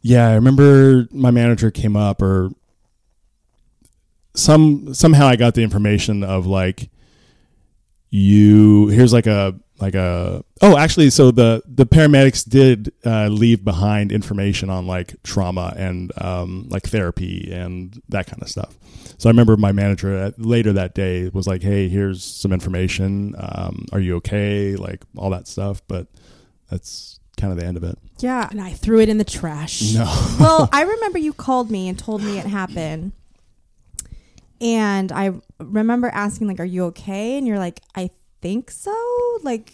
yeah, 0.00 0.28
I 0.28 0.34
remember 0.36 1.06
my 1.12 1.30
manager 1.30 1.70
came 1.70 1.96
up 1.96 2.22
or 2.22 2.50
some 4.32 4.94
somehow 4.94 5.26
I 5.26 5.36
got 5.36 5.54
the 5.54 5.62
information 5.62 6.24
of 6.24 6.46
like 6.46 6.88
you 8.08 8.88
here's 8.88 9.12
like 9.12 9.26
a 9.26 9.54
like 9.84 9.94
a 9.94 10.42
oh 10.62 10.76
actually 10.78 11.10
so 11.10 11.30
the 11.30 11.62
the 11.66 11.84
paramedics 11.84 12.48
did 12.48 12.92
uh, 13.04 13.28
leave 13.28 13.64
behind 13.64 14.10
information 14.12 14.70
on 14.70 14.86
like 14.86 15.14
trauma 15.22 15.74
and 15.76 16.10
um, 16.20 16.66
like 16.70 16.84
therapy 16.84 17.50
and 17.52 18.00
that 18.08 18.26
kind 18.26 18.42
of 18.42 18.48
stuff 18.48 18.72
so 19.18 19.28
i 19.28 19.30
remember 19.30 19.56
my 19.56 19.72
manager 19.72 20.14
at, 20.16 20.40
later 20.40 20.72
that 20.72 20.94
day 20.94 21.28
was 21.32 21.46
like 21.46 21.62
hey 21.62 21.88
here's 21.88 22.24
some 22.24 22.52
information 22.52 23.34
um, 23.38 23.84
are 23.92 24.00
you 24.00 24.16
okay 24.16 24.74
like 24.76 25.00
all 25.16 25.30
that 25.30 25.46
stuff 25.46 25.82
but 25.86 26.06
that's 26.70 27.20
kind 27.40 27.52
of 27.52 27.58
the 27.58 27.66
end 27.66 27.76
of 27.76 27.84
it 27.84 27.98
Yeah. 28.20 28.46
And 28.48 28.60
I 28.60 28.70
threw 28.72 29.00
it 29.00 29.08
in 29.08 29.18
the 29.18 29.24
trash. 29.24 29.92
no 29.92 30.04
well, 30.40 30.68
I 30.72 30.82
remember 30.82 31.18
you 31.18 31.32
called 31.32 31.68
me 31.68 31.88
and 31.88 31.98
told 31.98 32.22
me 32.22 32.38
it 32.38 32.46
happened. 32.46 33.10
And 34.60 35.10
I 35.10 35.32
remember 35.58 36.08
asking 36.08 36.46
like, 36.46 36.60
"Are 36.60 36.64
you 36.64 36.84
okay?" 36.86 37.36
And 37.36 37.46
you're 37.46 37.58
like, 37.58 37.80
"I 37.96 38.10
think 38.44 38.70
so." 38.70 38.94
Like 39.42 39.72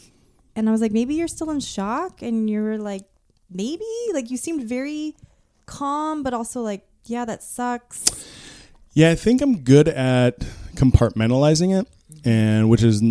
and 0.55 0.69
I 0.69 0.73
was 0.73 0.81
like, 0.81 0.93
"Maybe 0.93 1.15
you're 1.15 1.29
still 1.29 1.51
in 1.51 1.61
shock." 1.61 2.23
And 2.23 2.49
you 2.49 2.63
were 2.63 2.79
like, 2.79 3.05
"Maybe." 3.51 3.85
Like 4.15 4.31
you 4.31 4.37
seemed 4.37 4.63
very 4.65 5.17
calm 5.67 6.23
but 6.23 6.33
also 6.33 6.63
like, 6.63 6.87
"Yeah, 7.05 7.25
that 7.25 7.43
sucks." 7.43 8.07
Yeah, 8.93 9.11
I 9.11 9.17
think 9.17 9.43
I'm 9.43 9.63
good 9.63 9.89
at 9.89 10.41
compartmentalizing 10.75 11.79
it, 11.79 11.87
and 12.25 12.71
which 12.71 12.83
is 12.83 13.03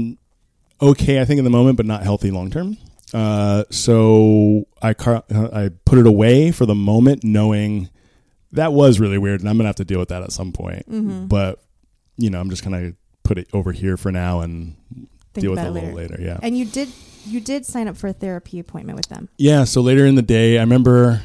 okay, 0.82 1.22
I 1.22 1.26
think 1.26 1.40
in 1.40 1.44
the 1.44 1.50
moment, 1.50 1.78
but 1.78 1.86
not 1.86 2.04
healthy 2.04 2.32
long 2.32 2.50
term. 2.50 2.78
Uh, 3.14 3.64
so 3.70 4.66
I 4.82 4.94
car- 4.94 5.24
I 5.30 5.72
put 5.86 6.00
it 6.00 6.08
away 6.08 6.52
for 6.52 6.66
the 6.66 6.76
moment, 6.76 7.24
knowing 7.24 7.90
that 8.52 8.72
was 8.74 9.00
really 9.00 9.18
weird, 9.18 9.42
and 9.42 9.50
I'm 9.50 9.58
gonna 9.58 9.70
have 9.70 9.76
to 9.78 9.86
deal 9.86 10.00
with 10.00 10.10
that 10.10 10.24
at 10.24 10.32
some 10.32 10.52
point. 10.52 10.90
Mm-hmm. 10.90 11.28
But 11.28 11.60
you 12.18 12.30
know, 12.30 12.40
I'm 12.40 12.50
just 12.50 12.64
gonna 12.64 12.94
put 13.24 13.38
it 13.38 13.48
over 13.54 13.72
here 13.72 13.98
for 13.98 14.12
now 14.12 14.42
and 14.42 14.76
Think 15.42 15.44
deal 15.44 15.52
with 15.52 15.60
it 15.60 15.68
a 15.68 15.72
little 15.72 15.94
later. 15.94 16.18
Yeah. 16.20 16.40
And 16.42 16.58
you 16.58 16.66
did 16.66 16.90
you 17.26 17.40
did 17.42 17.66
sign 17.66 17.88
up 17.88 17.98
for 17.98 18.08
a 18.08 18.14
therapy 18.14 18.60
appointment 18.60 18.96
with 18.98 19.08
them. 19.10 19.30
Yeah, 19.38 19.64
so 19.66 19.82
later 19.82 20.06
in 20.06 20.16
the 20.16 20.22
day, 20.22 20.58
I 20.58 20.62
remember 20.62 21.22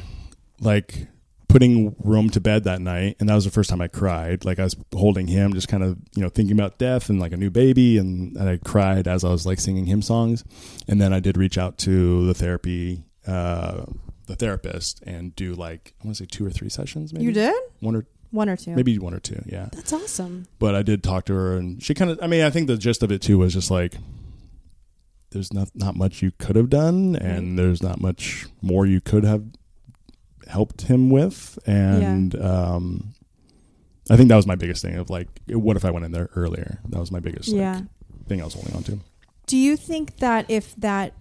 like 0.59 1.07
putting 1.47 1.95
Rome 1.99 2.29
to 2.31 2.41
bed 2.41 2.65
that 2.65 2.81
night, 2.81 3.15
and 3.19 3.29
that 3.29 3.35
was 3.35 3.45
the 3.45 3.51
first 3.51 3.69
time 3.69 3.79
I 3.79 3.87
cried. 3.87 4.43
Like 4.43 4.59
I 4.59 4.65
was 4.65 4.75
holding 4.93 5.27
him, 5.27 5.53
just 5.53 5.67
kind 5.67 5.83
of 5.83 5.97
you 6.15 6.21
know 6.21 6.29
thinking 6.29 6.57
about 6.57 6.77
death 6.77 7.09
and 7.09 7.19
like 7.19 7.31
a 7.31 7.37
new 7.37 7.49
baby, 7.49 7.97
and, 7.97 8.35
and 8.35 8.49
I 8.49 8.57
cried 8.57 9.07
as 9.07 9.23
I 9.23 9.29
was 9.29 9.45
like 9.45 9.59
singing 9.59 9.85
him 9.85 10.01
songs. 10.01 10.43
And 10.87 10.99
then 10.99 11.13
I 11.13 11.19
did 11.19 11.37
reach 11.37 11.57
out 11.57 11.77
to 11.79 12.25
the 12.25 12.33
therapy, 12.33 13.05
uh, 13.25 13.85
the 14.27 14.35
therapist, 14.35 15.01
and 15.05 15.35
do 15.35 15.53
like 15.53 15.93
I 16.01 16.07
want 16.07 16.17
to 16.17 16.23
say 16.23 16.27
two 16.29 16.45
or 16.45 16.49
three 16.49 16.69
sessions. 16.69 17.13
Maybe 17.13 17.25
You 17.25 17.31
did? 17.31 17.55
one 17.79 17.95
or 17.95 18.05
One 18.31 18.49
or 18.49 18.57
two. 18.57 18.75
maybe 18.75 18.97
one 18.99 19.13
or 19.13 19.19
two. 19.19 19.41
Yeah, 19.45 19.69
That's 19.71 19.93
awesome. 19.93 20.47
but 20.59 20.75
I 20.75 20.81
did 20.83 21.03
talk 21.03 21.25
to 21.25 21.33
her, 21.33 21.55
and 21.57 21.81
she 21.81 21.93
kind 21.93 22.11
of. 22.11 22.19
I 22.21 22.27
mean, 22.27 22.41
I 22.43 22.49
think 22.49 22.67
the 22.67 22.77
gist 22.77 23.01
of 23.03 23.11
it 23.11 23.21
too 23.21 23.37
was 23.37 23.53
just 23.53 23.69
like. 23.71 23.95
There's 25.31 25.51
not 25.51 25.69
not 25.75 25.95
much 25.97 26.21
you 26.21 26.31
could 26.37 26.55
have 26.55 26.69
done, 26.69 27.15
and 27.17 27.59
there's 27.59 27.83
not 27.83 27.99
much 27.99 28.45
more 28.61 28.85
you 28.85 29.01
could 29.01 29.25
have 29.25 29.43
helped 30.47 30.83
him 30.83 31.09
with, 31.09 31.59
and 31.67 32.33
um, 32.41 33.13
I 34.09 34.15
think 34.15 34.29
that 34.29 34.35
was 34.37 34.47
my 34.47 34.55
biggest 34.55 34.81
thing 34.81 34.95
of 34.95 35.09
like, 35.09 35.27
what 35.49 35.75
if 35.75 35.83
I 35.83 35.91
went 35.91 36.05
in 36.05 36.11
there 36.13 36.29
earlier? 36.35 36.79
That 36.87 36.99
was 36.99 37.11
my 37.11 37.19
biggest 37.19 37.49
like, 37.49 37.57
Yeah. 37.59 37.81
thing 38.29 38.41
I 38.41 38.45
was 38.45 38.53
holding 38.53 38.75
on 38.75 38.83
to. 38.83 38.99
Do 39.47 39.57
you 39.57 39.75
think 39.75 40.17
that 40.17 40.45
if 40.49 40.73
that 40.77 41.13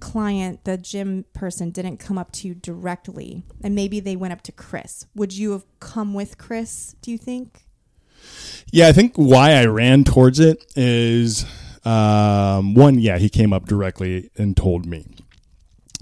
client, 0.00 0.64
the 0.64 0.76
gym 0.76 1.24
person, 1.32 1.70
didn't 1.70 1.98
come 1.98 2.18
up 2.18 2.32
to 2.32 2.48
you 2.48 2.54
directly 2.54 3.44
and 3.62 3.74
maybe 3.74 4.00
they 4.00 4.16
went 4.16 4.32
up 4.32 4.42
to 4.42 4.52
Chris, 4.52 5.06
would 5.14 5.32
you 5.36 5.52
have 5.52 5.64
come 5.80 6.14
with 6.14 6.38
Chris, 6.38 6.94
do 7.02 7.10
you 7.10 7.18
think? 7.18 7.64
Yeah, 8.72 8.88
I 8.88 8.92
think 8.92 9.14
why 9.16 9.52
I 9.52 9.66
ran 9.66 10.04
towards 10.04 10.40
it 10.40 10.64
is 10.76 11.44
um, 11.84 12.74
one, 12.74 12.98
yeah, 12.98 13.18
he 13.18 13.28
came 13.28 13.52
up 13.52 13.66
directly 13.66 14.30
and 14.36 14.56
told 14.56 14.84
me. 14.86 15.06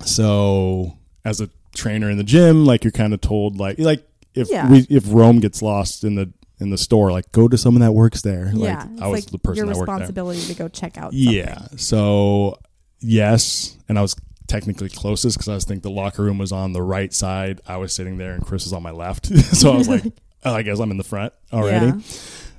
So 0.04 0.98
as 1.24 1.40
a 1.40 1.48
trainer 1.74 2.11
in 2.11 2.18
the 2.18 2.24
gym, 2.24 2.64
like 2.66 2.85
you're 2.85 2.90
kind 2.90 3.14
of 3.14 3.20
told, 3.20 3.56
like 3.59 3.78
like 3.78 4.06
if 4.35 4.48
Yeah. 4.50 4.70
we 4.70 4.87
if 4.90 5.04
Rome 5.09 5.40
gets 5.40 5.62
lost 5.62 6.04
in 6.04 6.14
the 6.16 6.32
in 6.59 6.70
the 6.70 6.78
store, 6.78 7.12
like 7.12 7.30
go 7.32 7.48
to 7.48 7.56
someone 7.59 7.80
that 7.82 7.92
works 7.92 8.22
there. 8.22 8.50
yeah. 8.54 8.78
like 8.78 8.88
It's 8.92 9.02
I 9.02 9.06
was 9.09 9.24
like 9.24 9.30
the 9.32 9.38
person 9.38 9.56
your 9.66 9.66
that 9.74 9.78
worked 9.78 9.87
there. 9.88 9.94
responsibility 9.96 10.40
to 10.46 10.54
go 10.54 10.68
check 10.68 10.96
out. 10.98 11.12
something. 11.12 11.18
Yeah. 11.32 11.66
So 11.76 12.59
yes, 13.00 13.76
and 13.88 13.98
I 13.98 14.02
was 14.02 14.16
technically 14.46 14.88
closest 14.88 15.37
because 15.37 15.48
I 15.48 15.54
was 15.54 15.64
think 15.64 15.82
the 15.82 15.90
locker 15.90 16.22
room 16.22 16.38
was 16.38 16.52
on 16.52 16.72
the 16.72 16.82
right 16.82 17.12
side. 17.12 17.61
I 17.66 17.76
was 17.76 17.92
sitting 17.92 18.18
there, 18.18 18.32
and 18.32 18.44
Chris 18.44 18.64
was 18.64 18.72
on 18.72 18.82
my 18.82 18.90
left. 18.90 19.26
so 19.56 19.72
I 19.72 19.76
was 19.76 19.88
like, 19.88 20.04
oh, 20.44 20.54
I 20.54 20.62
guess 20.62 20.78
I'm 20.78 20.90
in 20.90 20.96
the 20.96 21.04
front 21.04 21.32
already. 21.52 21.92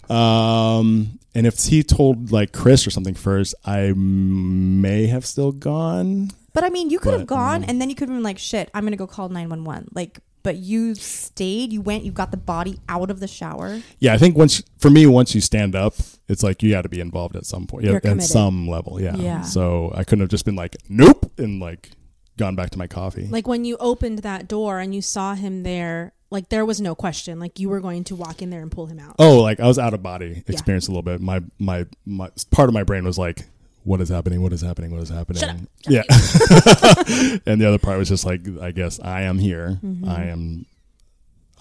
Um, 0.10 1.20
and 1.36 1.46
if 1.46 1.66
he 1.66 1.84
told 1.84 2.32
like 2.32 2.52
Chris 2.52 2.88
or 2.88 2.92
something 2.92 3.16
first, 3.16 3.56
I 3.66 3.94
may 3.96 5.08
have 5.08 5.26
still 5.26 5.52
gone. 5.52 6.32
But 6.54 6.64
I 6.64 6.70
mean, 6.70 6.90
you 6.90 6.98
could 6.98 7.14
have 7.14 7.28
gone 7.28 7.64
um, 7.64 7.70
and 7.70 7.80
then 7.80 7.90
you 7.90 7.96
could 7.96 8.10
have 8.10 8.16
been 8.16 8.24
like, 8.24 8.40
shit, 8.40 8.72
I'm 8.74 8.84
going 8.84 8.94
to 8.94 8.98
go 8.98 9.06
call 9.06 9.30
911. 9.30 9.90
Like, 9.94 10.20
but 10.48 10.56
you 10.56 10.96
stayed, 10.96 11.74
you 11.74 11.82
went, 11.82 12.06
you 12.06 12.12
got 12.14 12.32
the 12.32 12.38
body 12.38 12.80
out 12.88 13.12
of 13.12 13.20
the 13.20 13.28
shower. 13.28 13.82
Yeah, 14.00 14.14
I 14.14 14.18
think 14.18 14.38
once 14.38 14.64
for 14.78 14.90
me, 14.90 15.06
once 15.06 15.36
you 15.36 15.42
stand 15.42 15.76
up, 15.76 15.96
it's 16.30 16.42
like 16.42 16.64
you 16.64 16.70
got 16.72 16.84
to 16.84 16.90
be 16.90 17.02
involved 17.02 17.36
at 17.36 17.46
some 17.46 17.68
point, 17.68 17.84
yeah, 17.84 18.00
at 18.02 18.24
some 18.24 18.66
level. 18.66 19.02
Yeah. 19.02 19.18
Yeah. 19.18 19.42
So 19.42 19.92
I 19.94 20.06
couldn't 20.06 20.22
have 20.22 20.30
just 20.30 20.46
been 20.46 20.56
like, 20.56 20.78
nope, 20.88 21.34
and 21.38 21.60
like 21.60 21.92
gone 22.38 22.56
back 22.56 22.70
to 22.70 22.78
my 22.78 22.88
coffee. 22.88 23.28
Like 23.28 23.46
when 23.46 23.66
you 23.66 23.76
opened 23.82 24.20
that 24.20 24.48
door 24.48 24.80
and 24.80 24.96
you 24.96 25.02
saw 25.02 25.36
him 25.36 25.64
there, 25.64 26.14
like 26.30 26.48
there 26.48 26.66
was 26.66 26.80
no 26.80 26.96
question. 26.96 27.42
Like 27.42 27.60
you 27.60 27.68
were 27.68 27.82
going 27.82 28.06
to 28.06 28.16
walk 28.16 28.42
in 28.42 28.50
there 28.50 28.62
and 28.62 28.72
pull 28.72 28.86
him 28.86 29.00
out. 29.00 29.18
Oh, 29.20 29.40
like 29.42 29.60
I 29.60 29.68
was 29.68 29.78
out 29.78 29.94
of 29.94 30.02
body 30.02 30.46
experience 30.48 30.88
a 30.88 30.92
little 30.92 31.04
bit. 31.04 31.20
My 31.20 31.44
my 31.60 31.88
my 32.06 32.30
part 32.52 32.70
of 32.70 32.74
my 32.74 32.84
brain 32.84 33.04
was 33.04 33.18
like, 33.18 33.46
"What 33.88 34.02
is 34.02 34.10
happening? 34.10 34.42
What 34.44 34.52
is 34.54 34.62
happening? 34.62 34.92
What 34.92 35.02
is 35.02 35.10
happening?" 35.10 35.68
Yeah, 35.88 36.04
and 37.46 37.62
the 37.62 37.66
other 37.68 37.80
part 37.80 37.98
was 37.98 38.10
just 38.10 38.26
like, 38.26 38.42
"I 38.62 38.72
guess 38.72 39.00
I 39.00 39.22
am 39.22 39.40
here. 39.40 39.80
Mm-hmm. 39.84 40.08
I 40.10 40.26
am 40.26 40.66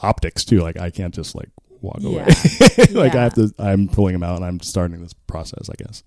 optics 0.02 0.44
too. 0.44 0.60
Like 0.60 0.78
I 0.78 0.90
can't 0.90 1.14
just 1.14 1.34
like 1.34 1.48
walk 1.80 1.98
Yeah. 2.00 2.08
away. 2.10 2.26
like 2.90 3.14
I 3.14 3.22
have 3.22 3.34
to. 3.34 3.54
I'm 3.58 3.88
pulling 3.88 4.14
him 4.14 4.22
out, 4.22 4.36
and 4.36 4.44
I'm 4.44 4.60
starting 4.60 5.00
this 5.00 5.12
process. 5.14 5.70
I 5.70 5.74
guess. 5.82 6.02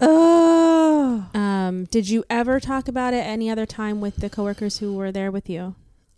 Oh. 0.00 1.26
Um, 1.34 1.84
did 1.86 2.08
you 2.08 2.22
ever 2.28 2.60
talk 2.60 2.86
about 2.88 3.14
it 3.14 3.24
any 3.26 3.48
other 3.48 3.64
time 3.66 4.00
with 4.00 4.16
the 4.16 4.28
coworkers 4.28 4.78
who 4.78 4.94
were 4.94 5.10
there 5.10 5.30
with 5.30 5.48
you? 5.48 5.74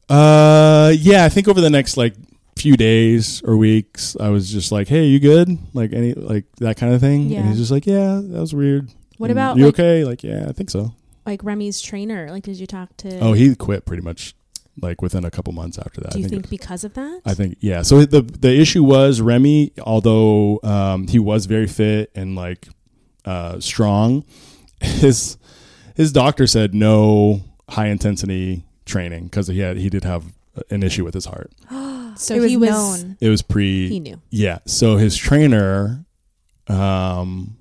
Uh, 0.08 0.92
yeah. 0.98 1.24
I 1.24 1.28
think 1.28 1.46
over 1.48 1.60
the 1.60 1.70
next 1.70 1.96
like 1.96 2.14
few 2.56 2.76
days 2.76 3.40
or 3.44 3.56
weeks, 3.56 4.16
I 4.18 4.30
was 4.30 4.50
just 4.50 4.72
like, 4.72 4.88
"Hey, 4.88 5.04
you 5.06 5.20
good?" 5.20 5.56
Like 5.74 5.92
any 5.92 6.12
like 6.14 6.44
that 6.58 6.76
kind 6.76 6.92
of 6.92 7.00
thing. 7.00 7.28
Yeah. 7.28 7.38
And 7.40 7.48
he's 7.50 7.58
just 7.58 7.70
like, 7.70 7.86
"Yeah, 7.86 8.20
that 8.22 8.40
was 8.40 8.52
weird." 8.54 8.88
What 9.18 9.30
about, 9.30 9.56
you? 9.56 9.66
like- 9.66 9.74
okay? 9.74 10.04
Like, 10.04 10.22
yeah, 10.22 10.46
I 10.48 10.52
think 10.52 10.70
so. 10.70 10.94
Like 11.26 11.44
Remy's 11.44 11.80
trainer? 11.80 12.30
Like, 12.30 12.44
did 12.44 12.56
you 12.56 12.66
talk 12.66 12.96
to? 12.98 13.18
Oh, 13.20 13.32
he 13.34 13.54
quit 13.54 13.84
pretty 13.84 14.02
much 14.02 14.34
like 14.80 15.02
within 15.02 15.24
a 15.26 15.30
couple 15.30 15.52
months 15.52 15.76
after 15.76 16.00
that. 16.00 16.12
do 16.12 16.20
you 16.20 16.24
I 16.24 16.28
think, 16.28 16.42
think. 16.44 16.50
because 16.50 16.84
of 16.84 16.94
that? 16.94 17.20
I 17.26 17.34
think 17.34 17.58
yeah. 17.60 17.82
So 17.82 18.04
the 18.06 18.22
the 18.22 18.58
issue 18.58 18.82
was 18.82 19.20
Remy, 19.20 19.72
although 19.82 20.58
um, 20.62 21.06
he 21.06 21.18
was 21.18 21.44
very 21.46 21.66
fit 21.66 22.10
and 22.14 22.34
like 22.34 22.68
uh, 23.26 23.60
strong, 23.60 24.24
his 24.80 25.36
his 25.96 26.12
doctor 26.12 26.46
said 26.46 26.74
no 26.74 27.42
high 27.68 27.88
intensity 27.88 28.64
training 28.86 29.24
because 29.24 29.48
he 29.48 29.58
had 29.58 29.76
he 29.76 29.90
did 29.90 30.04
have 30.04 30.32
an 30.70 30.82
issue 30.82 31.04
with 31.04 31.12
his 31.12 31.26
heart. 31.26 31.52
so 32.16 32.34
it 32.36 32.40
was 32.40 32.50
he 32.50 32.56
was. 32.56 32.70
known. 33.04 33.16
It 33.20 33.28
was 33.28 33.42
pre 33.42 33.88
He 33.90 34.00
knew. 34.00 34.18
yeah. 34.30 34.60
So 34.64 34.96
his 34.96 35.14
trainer, 35.14 36.06
um, 36.68 37.57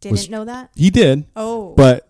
Didn't 0.00 0.12
was- 0.12 0.30
know 0.30 0.44
that? 0.44 0.70
he 0.74 0.90
did, 0.90 1.26
Oh. 1.36 1.74
but. 1.76 2.04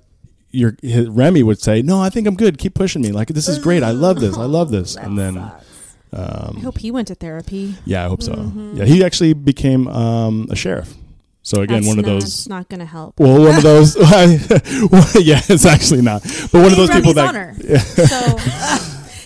Your 0.50 0.78
his, 0.80 1.06
Remy 1.08 1.42
would 1.42 1.60
say, 1.60 1.82
"No, 1.82 2.00
I 2.00 2.08
think 2.08 2.26
I'm 2.26 2.34
good. 2.34 2.56
Keep 2.56 2.72
pushing 2.72 3.02
me. 3.02 3.12
Like 3.12 3.28
this 3.28 3.48
is 3.48 3.58
great. 3.58 3.82
I 3.82 3.90
love 3.90 4.18
this. 4.18 4.34
I 4.34 4.44
love 4.46 4.70
this." 4.70 4.96
And 4.96 5.18
then, 5.18 5.36
I 5.36 5.52
um, 6.14 6.56
hope 6.62 6.78
he 6.78 6.90
went 6.90 7.08
to 7.08 7.14
therapy. 7.14 7.74
Yeah, 7.84 8.06
I 8.06 8.08
hope 8.08 8.22
so. 8.22 8.32
Mm-hmm. 8.32 8.78
Yeah, 8.78 8.86
he 8.86 9.04
actually 9.04 9.34
became 9.34 9.86
um, 9.88 10.46
a 10.50 10.56
sheriff. 10.56 10.94
So 11.42 11.60
again, 11.60 11.82
That's 11.82 11.88
one 11.88 11.98
of 11.98 12.06
not, 12.06 12.12
those. 12.12 12.24
It's 12.24 12.48
not 12.48 12.68
going 12.70 12.80
to 12.80 12.86
help. 12.86 13.20
Well, 13.20 13.40
one 13.42 13.56
of 13.56 13.62
those. 13.62 13.94
yeah, 15.20 15.42
it's 15.50 15.66
actually 15.66 16.00
not. 16.00 16.22
But 16.22 16.62
one 16.62 16.72
of 16.72 16.78
those 16.78 16.90
people 16.90 17.12
that. 17.12 17.28
honor. 17.28 17.54
So 17.84 18.36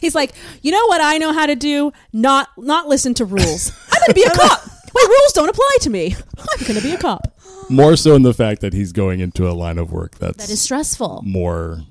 He's 0.01 0.17
like, 0.17 0.33
you 0.63 0.73
know 0.73 0.87
what 0.89 1.01
I 1.01 1.19
know 1.19 1.33
how 1.33 1.47
to 1.47 1.55
do? 1.55 1.93
Not 2.13 2.49
not 2.59 2.89
listen 2.89 3.15
to 3.15 3.25
rules. 3.25 3.71
I'm 3.93 4.01
going 4.01 4.09
to 4.09 4.15
be 4.15 4.25
a 4.25 4.31
cop. 4.31 4.61
Wait, 5.03 5.09
rules 5.09 5.33
don't 5.33 5.49
apply 5.49 5.77
to 5.81 5.91
me. 5.91 6.15
I'm 6.39 6.61
going 6.67 6.75
to 6.77 6.83
be 6.83 6.93
a 6.95 6.99
cop. 6.99 7.39
More 7.69 7.97
so 7.97 8.15
in 8.15 8.23
the 8.23 8.35
fact 8.35 8.61
that 8.61 8.73
he's 8.73 8.93
going 8.93 9.21
into 9.21 9.49
a 9.49 9.53
line 9.53 9.79
of 9.79 9.93
work 9.93 10.17
that's 10.19 10.47
That 10.47 10.53
is 10.53 10.61
stressful. 10.61 11.23
more 11.25 11.83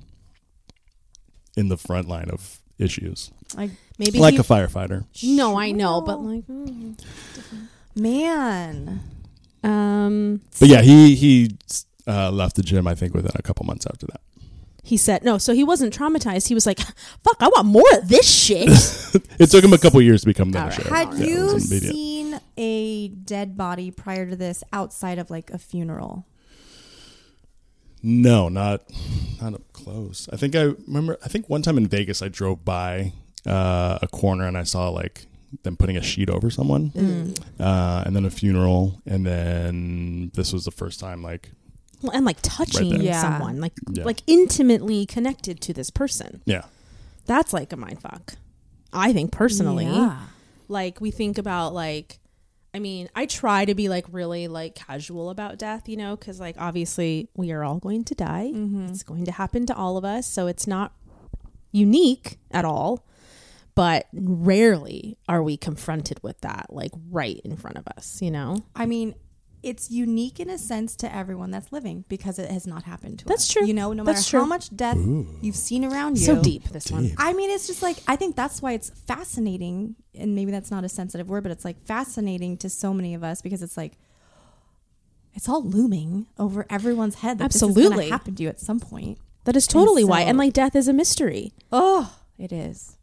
in 1.56 1.68
the 1.68 1.76
front 1.76 2.08
line 2.08 2.28
of 2.30 2.60
issues, 2.78 3.30
like 3.56 3.70
Maybe 3.98 4.18
like 4.18 4.34
he, 4.34 4.40
a 4.40 4.42
firefighter. 4.42 5.04
no, 5.22 5.58
I 5.58 5.70
know, 5.72 6.00
but 6.00 6.20
like, 6.22 6.46
mm. 6.46 6.98
man. 7.94 9.00
um, 9.62 10.40
But 10.58 10.68
yeah, 10.68 10.82
he 10.82 11.14
he 11.14 11.56
uh, 12.06 12.30
left 12.30 12.56
the 12.56 12.62
gym. 12.62 12.86
I 12.86 12.94
think 12.94 13.14
within 13.14 13.32
a 13.34 13.42
couple 13.42 13.64
months 13.66 13.86
after 13.86 14.06
that. 14.06 14.20
He 14.84 14.96
said 14.96 15.22
no, 15.24 15.38
so 15.38 15.54
he 15.54 15.62
wasn't 15.62 15.96
traumatized. 15.96 16.48
He 16.48 16.54
was 16.54 16.66
like, 16.66 16.80
"Fuck, 16.80 17.36
I 17.40 17.46
want 17.48 17.66
more 17.66 17.84
of 17.94 18.08
this 18.08 18.28
shit." 18.28 18.68
It 19.38 19.50
took 19.50 19.62
him 19.64 19.72
a 19.72 19.78
couple 19.78 20.00
years 20.02 20.22
to 20.22 20.26
become 20.26 20.50
the 20.52 20.58
All 20.58 20.64
right. 20.66 20.72
sheriff. 20.74 20.88
Had 20.90 21.14
Yeah, 21.18 21.26
you 21.26 21.60
seen 21.60 22.40
a 22.56 23.08
dead 23.08 23.56
body 23.56 23.90
prior 23.90 24.28
to 24.28 24.36
this 24.36 24.64
outside 24.72 25.18
of 25.18 25.30
like 25.30 25.50
a 25.50 25.58
funeral? 25.58 26.26
No, 28.02 28.48
not 28.48 28.82
not 29.40 29.54
up 29.54 29.72
close. 29.72 30.28
I 30.32 30.36
think 30.36 30.56
I 30.56 30.72
remember. 30.86 31.18
I 31.24 31.28
think 31.28 31.48
one 31.48 31.62
time 31.62 31.76
in 31.78 31.86
Vegas, 31.86 32.22
I 32.22 32.28
drove 32.28 32.64
by 32.64 33.12
uh, 33.46 33.98
a 34.02 34.08
corner 34.08 34.46
and 34.46 34.56
I 34.58 34.64
saw 34.64 34.88
like 34.88 35.26
them 35.62 35.76
putting 35.76 35.96
a 35.96 36.02
sheet 36.02 36.30
over 36.30 36.50
someone, 36.50 36.90
Mm. 36.90 37.38
uh, 37.60 38.02
and 38.06 38.16
then 38.16 38.24
a 38.24 38.30
funeral, 38.30 39.00
and 39.06 39.26
then 39.26 40.30
this 40.34 40.52
was 40.52 40.64
the 40.64 40.70
first 40.70 40.98
time 40.98 41.22
like 41.22 41.50
Well, 41.52 41.61
and 42.12 42.24
like 42.24 42.38
touching 42.42 42.90
there. 42.90 43.02
Yeah. 43.02 43.20
someone, 43.20 43.60
like 43.60 43.72
Yeah. 43.90 44.04
like 44.04 44.22
intimately 44.26 45.06
connected 45.06 45.60
to 45.62 45.72
this 45.72 45.90
person. 45.90 46.42
yeah 46.44 46.64
That's 47.26 47.52
like 47.52 47.72
a 47.72 47.76
mind 47.76 48.00
fuck. 48.02 48.34
I 48.92 49.12
think 49.12 49.32
personally. 49.32 49.86
Yeah. 49.86 50.18
Like 50.68 51.00
we 51.00 51.10
think 51.10 51.38
about 51.38 51.74
like 51.74 52.18
I 52.74 52.78
mean, 52.78 53.10
I 53.14 53.26
try 53.26 53.66
to 53.66 53.74
be 53.74 53.90
like 53.90 54.06
really 54.10 54.48
like 54.48 54.74
casual 54.74 55.28
about 55.28 55.58
death, 55.58 55.88
you 55.90 55.96
know, 55.98 56.16
cuz 56.16 56.40
like 56.40 56.56
obviously 56.58 57.28
we 57.36 57.52
are 57.52 57.62
all 57.64 57.78
going 57.78 58.04
to 58.04 58.14
die. 58.14 58.50
Mm-hmm. 58.54 58.86
It's 58.86 59.02
going 59.02 59.26
to 59.26 59.32
happen 59.32 59.66
to 59.66 59.76
all 59.76 59.96
of 59.98 60.04
us, 60.06 60.26
so 60.26 60.46
it's 60.46 60.66
not 60.66 60.92
unique 61.70 62.38
at 62.50 62.64
all. 62.64 63.04
But 63.74 64.06
rarely 64.12 65.16
are 65.28 65.42
we 65.42 65.56
confronted 65.56 66.22
with 66.22 66.40
that 66.42 66.66
like 66.70 66.92
right 67.10 67.40
in 67.44 67.56
front 67.56 67.78
of 67.78 67.86
us, 67.96 68.20
you 68.20 68.30
know? 68.30 68.58
I 68.76 68.84
mean, 68.86 69.14
it's 69.62 69.90
unique 69.90 70.40
in 70.40 70.50
a 70.50 70.58
sense 70.58 70.96
to 70.96 71.14
everyone 71.14 71.50
that's 71.52 71.70
living 71.72 72.04
because 72.08 72.38
it 72.38 72.50
has 72.50 72.66
not 72.66 72.82
happened 72.82 73.20
to 73.20 73.24
us. 73.26 73.28
That's 73.28 73.44
us. 73.44 73.52
true. 73.52 73.66
You 73.66 73.74
know, 73.74 73.92
no 73.92 74.02
matter 74.02 74.16
That's 74.16 74.30
how 74.32 74.44
much 74.44 74.74
death 74.74 74.98
you've 75.40 75.56
seen 75.56 75.84
around 75.84 76.18
you. 76.18 76.26
So 76.26 76.42
deep 76.42 76.64
this 76.70 76.90
one. 76.90 77.12
I 77.18 77.32
mean, 77.32 77.50
it's 77.50 77.66
just 77.66 77.82
like 77.82 77.98
I 78.08 78.16
think 78.16 78.34
that's 78.36 78.60
why 78.60 78.72
it's 78.72 78.90
fascinating, 78.90 79.94
and 80.14 80.34
maybe 80.34 80.50
that's 80.50 80.70
not 80.70 80.84
a 80.84 80.88
sensitive 80.88 81.28
word, 81.28 81.42
but 81.44 81.52
it's 81.52 81.64
like 81.64 81.80
fascinating 81.84 82.56
to 82.58 82.68
so 82.68 82.92
many 82.92 83.14
of 83.14 83.22
us 83.22 83.40
because 83.42 83.62
it's 83.62 83.76
like 83.76 83.92
it's 85.34 85.48
all 85.48 85.62
looming 85.64 86.26
over 86.38 86.66
everyone's 86.68 87.16
head. 87.16 87.38
That 87.38 87.52
This 87.52 87.56
is 87.56 87.62
Absolutely. 87.62 87.94
going 87.96 88.06
to 88.08 88.12
happen 88.12 88.34
to 88.34 88.42
you 88.42 88.48
at 88.48 88.60
some 88.60 88.80
point. 88.80 89.18
That 89.44 89.56
is 89.56 89.66
totally 89.66 90.04
why. 90.04 90.22
so- 90.22 90.28
And 90.28 90.38
like 90.38 90.52
death 90.52 90.76
is 90.76 90.88
a 90.88 90.92
mystery. 90.92 91.52
Oh, 91.70 92.16
it 92.38 92.52
is. 92.52 92.96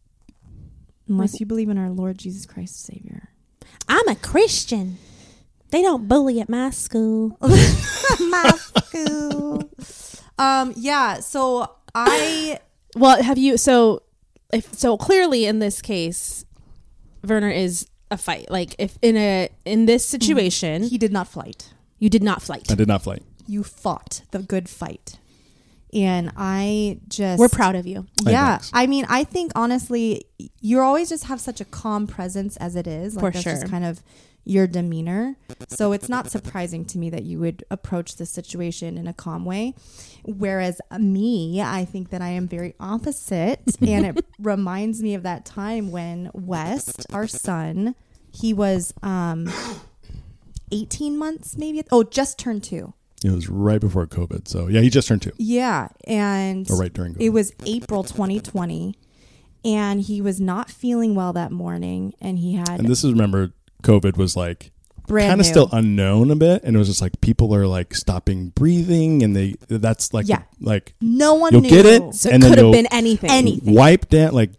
Unless 1.07 1.39
you 1.39 1.45
believe 1.45 1.70
in 1.70 1.78
our 1.78 1.89
Lord 1.89 2.18
Jesus 2.20 2.45
Christ, 2.45 2.84
Savior. 2.86 3.30
I'm 3.88 4.07
a 4.07 4.16
Christian. 4.16 4.97
They 5.72 5.82
don't 5.82 6.07
bully 6.07 6.39
at 6.41 6.49
my 6.49 6.70
school. 6.72 7.38
My 7.41 8.51
school. 8.51 9.70
Um. 10.38 10.74
Yeah. 10.76 11.20
So 11.20 11.72
I. 11.93 12.59
Well, 12.95 13.22
have 13.22 13.38
you 13.38 13.55
so 13.57 14.01
if 14.51 14.74
so 14.74 14.97
clearly 14.97 15.45
in 15.45 15.59
this 15.59 15.80
case 15.80 16.43
Verner 17.24 17.49
is 17.49 17.88
a 18.09 18.17
fight. 18.17 18.49
Like 18.49 18.76
if 18.80 18.97
in 19.03 19.15
a 19.15 19.49
in 19.63 19.86
this 19.86 20.03
situation 20.03 20.82
He 20.84 20.97
did 20.97 21.11
not 21.13 21.28
fight. 21.28 21.72
you 21.99 22.09
did 22.09 22.24
not 22.24 22.41
fight. 22.41 22.65
I 22.72 22.74
did 22.74 22.88
not 22.88 23.03
fight. 23.03 23.22
You 23.45 23.61
fought 23.63 24.22
the 24.32 24.39
good 24.39 24.67
fight, 24.67 25.20
and 25.93 26.32
I 26.36 26.99
just 27.07 27.39
We're 27.39 27.47
proud 27.47 27.76
of 27.76 27.86
you. 27.86 28.07
Yeah, 28.26 28.57
thanks. 28.57 28.72
I 28.74 28.88
mean, 28.88 29.05
I 29.07 29.24
think 29.24 29.51
honestly, 29.55 30.26
you 30.59 30.80
always 30.82 31.09
just 31.09 31.26
have 31.26 31.39
such 31.39 31.61
a 31.61 31.65
calm 31.65 32.07
presence 32.07 32.57
as 32.57 32.76
it 32.76 32.88
is. 32.88 33.15
Like 33.15 33.22
For 33.22 33.30
that's 33.32 33.43
sure. 33.43 33.53
just 33.53 33.70
kind 33.70 33.86
of 33.86 34.01
your 34.45 34.65
demeanor. 34.67 35.35
So 35.67 35.91
it's 35.91 36.09
not 36.09 36.31
surprising 36.31 36.85
to 36.85 36.97
me 36.97 37.09
that 37.11 37.23
you 37.23 37.39
would 37.39 37.63
approach 37.69 38.17
this 38.17 38.29
situation 38.31 38.97
in 38.97 39.07
a 39.07 39.13
calm 39.13 39.45
way. 39.45 39.75
Whereas 40.23 40.81
me, 40.97 41.61
I 41.61 41.85
think 41.85 42.09
that 42.09 42.21
I 42.21 42.29
am 42.29 42.47
very 42.47 42.73
opposite, 42.79 43.61
and 43.81 44.05
it 44.05 44.25
reminds 44.39 45.01
me 45.03 45.13
of 45.13 45.23
that 45.23 45.45
time 45.45 45.91
when 45.91 46.31
West, 46.33 47.05
our 47.13 47.27
son, 47.27 47.95
he 48.31 48.53
was 48.53 48.93
um, 49.03 49.49
eighteen 50.71 51.17
months, 51.17 51.57
maybe. 51.57 51.83
Oh, 51.91 52.03
just 52.03 52.37
turned 52.39 52.63
two. 52.63 52.93
It 53.23 53.31
was 53.31 53.49
right 53.49 53.81
before 53.81 54.07
COVID, 54.07 54.47
so 54.47 54.67
yeah, 54.67 54.79
he 54.81 54.89
just 54.89 55.07
turned 55.07 55.21
two. 55.21 55.33
Yeah, 55.37 55.89
and 56.05 56.69
Or 56.71 56.77
right 56.77 56.93
during 56.93 57.15
COVID. 57.15 57.21
it 57.21 57.29
was 57.29 57.51
April 57.65 58.03
2020, 58.03 58.95
and 59.65 59.99
he 60.01 60.21
was 60.21 60.39
not 60.39 60.69
feeling 60.71 61.15
well 61.15 61.33
that 61.33 61.51
morning, 61.51 62.13
and 62.21 62.39
he 62.39 62.53
had 62.55 62.79
and 62.79 62.87
this 62.87 63.03
is 63.03 63.11
remember 63.11 63.51
COVID 63.84 64.17
was 64.17 64.36
like 64.36 64.71
kind 65.07 65.39
of 65.39 65.45
still 65.47 65.69
unknown 65.71 66.30
a 66.32 66.36
bit, 66.36 66.63
and 66.63 66.75
it 66.75 66.80
was 66.80 66.88
just 66.88 67.01
like 67.01 67.19
people 67.21 67.53
are 67.55 67.65
like 67.67 67.95
stopping 67.95 68.49
breathing, 68.49 69.23
and 69.23 69.36
they 69.36 69.55
that's 69.67 70.13
like 70.13 70.27
Yeah. 70.27 70.43
like 70.61 70.93
no 71.01 71.34
one 71.36 71.51
you'll 71.53 71.61
knew. 71.61 71.69
get 71.69 71.86
it, 71.86 72.13
So 72.13 72.30
and 72.30 72.43
it 72.43 72.47
then 72.47 72.55
could 72.55 72.63
have 72.65 72.71
been 72.73 72.88
anything. 72.91 73.30
Anything. 73.32 73.73
wipe 73.73 74.07
down 74.09 74.34
like 74.34 74.51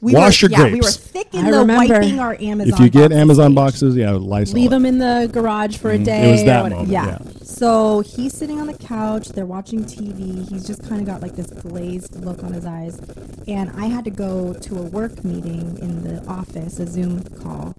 We 0.00 0.14
wash 0.14 0.42
were, 0.42 0.48
your 0.48 0.58
yeah, 0.58 0.68
grapes. 0.70 0.72
we 0.74 0.80
were 0.80 0.90
thick 0.90 1.28
in 1.34 1.44
I 1.46 1.50
the 1.52 1.58
remember. 1.58 1.94
wiping 1.94 2.18
our 2.18 2.36
Amazon. 2.40 2.74
if 2.74 2.80
you 2.80 2.90
get 2.90 3.10
boxes 3.10 3.18
Amazon 3.20 3.46
stage. 3.50 3.54
boxes, 3.54 3.96
yeah, 3.96 4.10
Lysol. 4.12 4.54
Leave 4.56 4.66
it. 4.66 4.70
them 4.70 4.86
in 4.86 4.98
the 4.98 5.30
garage 5.32 5.76
for 5.76 5.92
a 5.92 5.98
Mhm. 5.98 6.04
day. 6.04 6.28
It 6.28 6.32
was 6.32 6.44
that 6.44 6.68
moment. 6.70 6.88
Yeah. 6.90 7.06
Yeah. 7.06 7.18
So 7.62 8.00
he's 8.00 8.36
sitting 8.36 8.60
on 8.60 8.66
the 8.66 8.76
couch. 8.76 9.28
They're 9.28 9.46
watching 9.46 9.84
TV. 9.84 10.48
He's 10.48 10.66
just 10.66 10.82
kind 10.82 11.00
of 11.00 11.06
got 11.06 11.22
like 11.22 11.36
this 11.36 11.46
glazed 11.46 12.16
look 12.24 12.42
on 12.42 12.52
his 12.52 12.66
eyes. 12.66 12.98
And 13.46 13.70
I 13.80 13.86
had 13.86 14.04
to 14.06 14.10
go 14.10 14.52
to 14.52 14.78
a 14.80 14.82
work 14.82 15.24
meeting 15.24 15.78
in 15.78 16.02
the 16.02 16.26
office, 16.26 16.80
a 16.80 16.88
Zoom 16.88 17.22
call. 17.22 17.76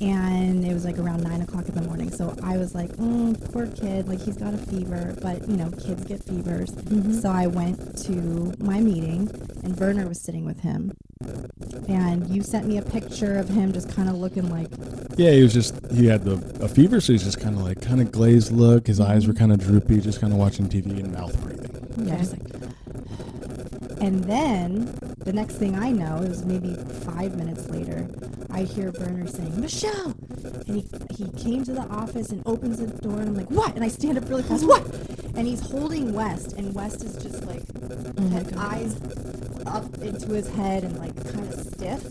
And 0.00 0.64
it 0.64 0.74
was 0.74 0.84
like 0.84 0.98
around 0.98 1.22
nine 1.22 1.40
o'clock 1.40 1.68
in 1.68 1.74
the 1.76 1.82
morning. 1.82 2.10
So 2.10 2.34
I 2.42 2.56
was 2.56 2.74
like, 2.74 2.90
mm, 2.96 3.52
poor 3.52 3.68
kid. 3.68 4.08
Like 4.08 4.20
he's 4.20 4.36
got 4.36 4.54
a 4.54 4.58
fever. 4.58 5.14
But, 5.22 5.48
you 5.48 5.56
know, 5.56 5.70
kids 5.70 6.02
get 6.04 6.24
fevers. 6.24 6.72
So 7.22 7.30
I 7.30 7.46
went 7.46 7.96
to 8.06 8.54
my 8.58 8.80
meeting, 8.80 9.30
and 9.62 9.76
Verner 9.76 10.08
was 10.08 10.20
sitting 10.20 10.44
with 10.44 10.62
him. 10.62 10.96
And 11.88 12.28
you 12.28 12.42
sent 12.42 12.66
me 12.66 12.78
a 12.78 12.82
picture 12.82 13.38
of 13.38 13.48
him 13.48 13.72
just 13.72 13.94
kind 13.94 14.08
of 14.08 14.16
looking 14.16 14.48
like, 14.50 14.68
Yeah, 15.16 15.30
he 15.30 15.42
was 15.42 15.52
just 15.52 15.74
he 15.92 16.06
had 16.06 16.24
the 16.24 16.34
a 16.62 16.68
fever, 16.68 17.00
so 17.00 17.12
he's 17.12 17.24
just 17.24 17.40
kind 17.40 17.56
of 17.56 17.62
like 17.62 17.80
kind 17.80 18.00
of 18.00 18.10
glazed 18.10 18.52
look. 18.52 18.86
His 18.86 19.00
eyes 19.12 19.26
were 19.26 19.34
kind 19.34 19.52
of 19.52 19.60
droopy, 19.60 20.00
just 20.00 20.20
kind 20.20 20.32
of 20.32 20.38
watching 20.38 20.68
TV 20.68 20.98
and 20.98 21.12
mouth 21.12 21.38
breathing. 21.42 22.06
Yeah, 22.06 22.16
just 22.16 22.32
like. 22.32 22.62
And 24.00 24.24
then 24.24 24.98
the 25.18 25.32
next 25.32 25.56
thing 25.56 25.78
I 25.78 25.92
know, 25.92 26.16
it 26.16 26.28
was 26.28 26.44
maybe 26.44 26.74
five 27.04 27.36
minutes 27.36 27.68
later, 27.68 28.08
I 28.50 28.62
hear 28.62 28.90
Verner 28.90 29.26
saying, 29.28 29.60
Michelle! 29.60 30.14
And 30.66 30.76
he, 30.76 30.84
he 31.14 31.30
came 31.38 31.62
to 31.64 31.72
the 31.72 31.82
office 31.82 32.30
and 32.30 32.42
opens 32.46 32.78
the 32.78 32.86
door, 32.86 33.20
and 33.20 33.28
I'm 33.28 33.36
like, 33.36 33.50
what? 33.50 33.74
And 33.74 33.84
I 33.84 33.88
stand 33.88 34.16
up 34.16 34.28
really 34.28 34.42
fast, 34.42 34.66
what? 34.66 34.82
And 35.36 35.46
he's 35.46 35.60
holding 35.60 36.14
West, 36.14 36.54
and 36.54 36.74
West 36.74 37.04
is 37.04 37.16
just 37.16 37.44
like, 37.44 37.62
oh 38.18 38.28
had 38.28 38.54
eyes 38.56 38.94
up 39.66 39.98
into 39.98 40.28
his 40.32 40.48
head 40.48 40.84
and 40.84 40.98
like 40.98 41.14
kind 41.32 41.52
of 41.52 41.60
stiff. 41.60 42.04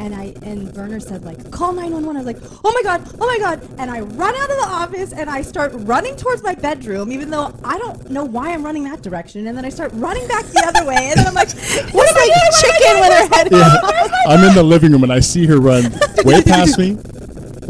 And 0.00 0.14
I 0.14 0.34
and 0.42 0.72
Verner 0.74 0.98
said 0.98 1.24
like 1.24 1.50
call 1.50 1.72
911. 1.72 2.16
I 2.16 2.24
was 2.24 2.26
like, 2.26 2.60
"Oh 2.64 2.72
my 2.72 2.82
god. 2.82 3.06
Oh 3.20 3.26
my 3.26 3.38
god." 3.38 3.62
And 3.78 3.90
I 3.90 4.00
run 4.00 4.34
out 4.34 4.50
of 4.50 4.56
the 4.56 4.66
office 4.68 5.12
and 5.12 5.28
I 5.28 5.42
start 5.42 5.72
running 5.74 6.16
towards 6.16 6.42
my 6.42 6.54
bedroom 6.54 7.12
even 7.12 7.28
though 7.30 7.52
I 7.64 7.76
don't 7.78 8.10
know 8.10 8.24
why 8.24 8.52
I'm 8.52 8.64
running 8.64 8.84
that 8.84 9.02
direction. 9.02 9.46
And 9.46 9.56
then 9.56 9.64
I 9.64 9.68
start 9.68 9.92
running 9.94 10.26
back 10.26 10.46
the 10.46 10.64
other 10.66 10.86
way. 10.86 10.96
And 10.96 11.18
then 11.18 11.26
I'm 11.26 11.34
like, 11.34 11.50
"What 11.92 12.08
am 12.08 12.16
I 12.16 12.26
doing? 12.26 12.52
Chicken 12.62 13.00
with 13.00 13.12
her 13.12 13.36
head." 13.36 13.48
Yeah. 13.52 14.24
I'm 14.26 14.44
in 14.48 14.54
the 14.54 14.62
living 14.62 14.92
room 14.92 15.02
and 15.02 15.12
I 15.12 15.20
see 15.20 15.44
her 15.46 15.60
run 15.60 15.84
way 16.24 16.42
past 16.42 16.78
me, 16.78 16.96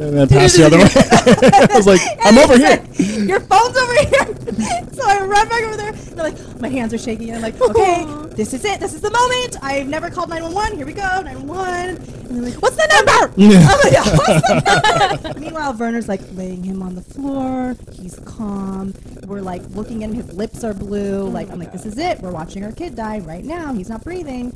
and 0.00 0.16
then 0.16 0.28
past 0.28 0.56
the 0.56 0.64
other 0.64 0.78
way. 0.78 0.84
I 0.94 1.76
was 1.76 1.86
like, 1.86 2.00
I'm 2.22 2.38
over 2.38 2.56
here. 2.56 2.82
Your 3.24 3.40
phone's 3.40 3.76
over 3.76 3.92
here. 3.92 4.26
so 4.92 5.02
I 5.06 5.24
run 5.24 5.48
back 5.48 5.62
over 5.62 5.76
there. 5.76 5.88
And 5.90 5.98
they're 5.98 6.30
like, 6.30 6.60
my 6.60 6.68
hands 6.68 6.94
are 6.94 6.98
shaking. 6.98 7.30
And 7.30 7.36
I'm 7.36 7.42
like, 7.42 7.60
okay, 7.60 8.06
this 8.34 8.54
is 8.54 8.64
it. 8.64 8.80
This 8.80 8.94
is 8.94 9.02
the 9.02 9.10
moment. 9.10 9.56
I've 9.62 9.88
never 9.88 10.10
called 10.10 10.30
911. 10.30 10.78
Here 10.78 10.86
we 10.86 10.94
go. 10.94 11.02
911. 11.02 12.19
And 12.30 12.38
they're 12.38 12.50
like, 12.52 12.62
what's 12.62 12.76
the 12.76 12.86
number? 12.86 13.34
Yeah. 13.36 13.58
I'm 13.68 13.78
like, 13.80 13.92
"Yeah, 13.92 14.04
what's 14.04 14.48
the 14.48 15.20
number?" 15.24 15.40
Meanwhile, 15.40 15.74
Verner's 15.74 16.08
like 16.08 16.20
laying 16.34 16.62
him 16.62 16.82
on 16.82 16.94
the 16.94 17.02
floor. 17.02 17.76
He's 17.92 18.14
calm. 18.20 18.94
We're 19.26 19.40
like 19.40 19.62
looking 19.70 20.04
at 20.04 20.10
him. 20.10 20.16
His 20.16 20.32
lips 20.32 20.62
are 20.64 20.72
blue. 20.74 21.28
Like, 21.28 21.50
I'm 21.50 21.58
like, 21.58 21.72
this 21.72 21.84
is 21.86 21.98
it. 21.98 22.20
We're 22.20 22.30
watching 22.32 22.64
our 22.64 22.72
kid 22.72 22.94
die 22.94 23.18
right 23.18 23.44
now. 23.44 23.72
He's 23.74 23.88
not 23.88 24.04
breathing. 24.04 24.52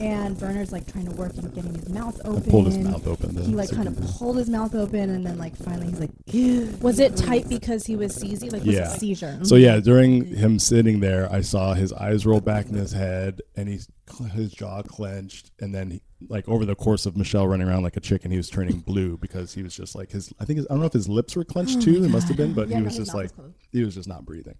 And 0.00 0.36
Verner's 0.36 0.72
like 0.72 0.90
trying 0.90 1.06
to 1.06 1.12
work 1.16 1.32
and 1.36 1.52
getting 1.54 1.74
his 1.74 1.88
mouth 1.88 2.18
open. 2.24 2.42
pulled 2.50 2.66
his 2.66 2.78
mouth 2.78 3.06
open, 3.06 3.34
though, 3.34 3.42
He 3.42 3.54
like 3.54 3.70
kind 3.70 3.88
of 3.88 3.96
pulled 4.16 4.36
his 4.38 4.48
mouth 4.48 4.74
open. 4.74 5.10
And 5.10 5.26
then 5.26 5.36
like 5.38 5.56
finally 5.56 5.88
he's 5.88 6.00
like, 6.00 6.10
Was 6.82 6.98
it 7.00 7.16
tight 7.16 7.48
because 7.48 7.84
he 7.84 7.96
was 7.96 8.14
seizing? 8.14 8.50
Like 8.50 8.64
was 8.64 8.74
Yeah. 8.74 8.92
it 8.94 9.00
seizure. 9.00 9.38
So 9.44 9.56
yeah, 9.56 9.80
during 9.80 10.24
him 10.24 10.58
sitting 10.58 11.00
there, 11.00 11.30
I 11.32 11.40
saw 11.42 11.74
his 11.74 11.92
eyes 11.92 12.24
roll 12.26 12.40
back 12.40 12.66
in 12.66 12.74
his 12.74 12.92
head, 12.92 13.42
and 13.56 13.68
he's 13.68 13.88
his 14.32 14.52
jaw 14.52 14.82
clenched, 14.82 15.50
and 15.60 15.74
then 15.74 15.90
he, 15.90 16.02
like 16.28 16.48
over 16.48 16.64
the 16.64 16.74
course 16.74 17.06
of 17.06 17.16
Michelle 17.16 17.46
running 17.46 17.68
around 17.68 17.82
like 17.82 17.96
a 17.96 18.00
chicken, 18.00 18.30
he 18.30 18.36
was 18.36 18.48
turning 18.50 18.78
blue 18.78 19.16
because 19.18 19.54
he 19.54 19.62
was 19.62 19.74
just 19.74 19.94
like 19.94 20.10
his. 20.10 20.32
I 20.40 20.44
think 20.44 20.58
his, 20.58 20.66
I 20.66 20.70
don't 20.70 20.80
know 20.80 20.86
if 20.86 20.92
his 20.92 21.08
lips 21.08 21.36
were 21.36 21.44
clenched 21.44 21.82
too. 21.82 22.02
It 22.04 22.08
must 22.08 22.28
have 22.28 22.36
been, 22.36 22.52
but 22.54 22.68
Yeah, 22.68 22.78
he 22.78 22.82
was 22.82 22.96
just 22.96 23.14
like 23.14 23.24
was 23.24 23.32
closed. 23.32 23.54
he 23.72 23.84
was 23.84 23.94
just 23.94 24.08
not 24.08 24.24
breathing. 24.24 24.56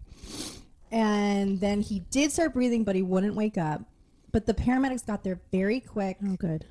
And 0.90 1.61
then 1.61 1.80
he 1.80 2.01
did 2.11 2.32
start 2.32 2.55
breathing, 2.55 2.84
but 2.84 2.96
he 2.96 3.03
wouldn't 3.03 3.34
wake 3.34 3.59
up. 3.59 3.82
But 4.32 4.46
the 4.46 4.55
paramedics 4.55 5.07
got 5.07 5.22
there 5.24 5.40
very 5.53 5.80
quick. 5.80 6.18
Oh 6.26 6.36
good. 6.36 6.64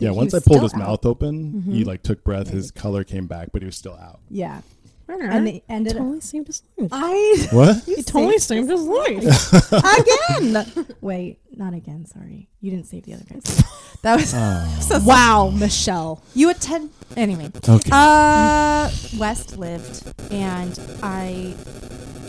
Yeah, 0.00 0.10
once 0.10 0.34
I 0.34 0.40
pulled 0.40 0.62
his 0.62 0.74
out. 0.74 0.80
Mm-hmm. 0.80 0.88
mouth 0.90 1.06
open, 1.06 1.62
he 1.70 1.84
like 1.84 2.02
took 2.02 2.24
breath. 2.24 2.48
His 2.48 2.70
color 2.70 3.04
came 3.04 3.26
back, 3.26 3.50
but 3.52 3.62
he 3.62 3.66
was 3.66 3.76
still 3.76 3.94
out. 3.94 4.20
Yeah. 4.28 4.60
Verner, 5.06 5.30
and 5.30 5.48
it 5.48 5.64
ended. 5.68 5.96
totally 5.96 6.20
saved 6.20 6.46
his 6.48 6.62
life. 6.78 6.90
I 6.92 7.48
What? 7.52 7.86
you 7.88 7.96
He 7.96 8.02
totally 8.02 8.38
saved 8.38 8.68
saved 8.68 8.70
his 8.70 8.82
life. 8.82 9.72
again. 9.72 10.86
Wait, 11.00 11.38
not 11.56 11.74
again. 11.74 12.06
Sorry, 12.06 12.48
you 12.60 12.70
didn't 12.70 12.86
save 12.86 13.04
the 13.04 13.14
other 13.14 13.24
guys. 13.30 13.62
That 14.02 14.16
was 14.20 14.34
Oh. 14.36 14.78
so 14.82 14.98
wow, 15.02 15.48
Michelle. 15.48 16.22
You 16.34 16.50
attend 16.50 16.90
anyway. 17.16 17.50
Okay. 17.66 17.88
Uh, 17.90 18.90
West 19.18 19.56
lived, 19.56 20.02
and 20.30 20.78
I 21.02 21.54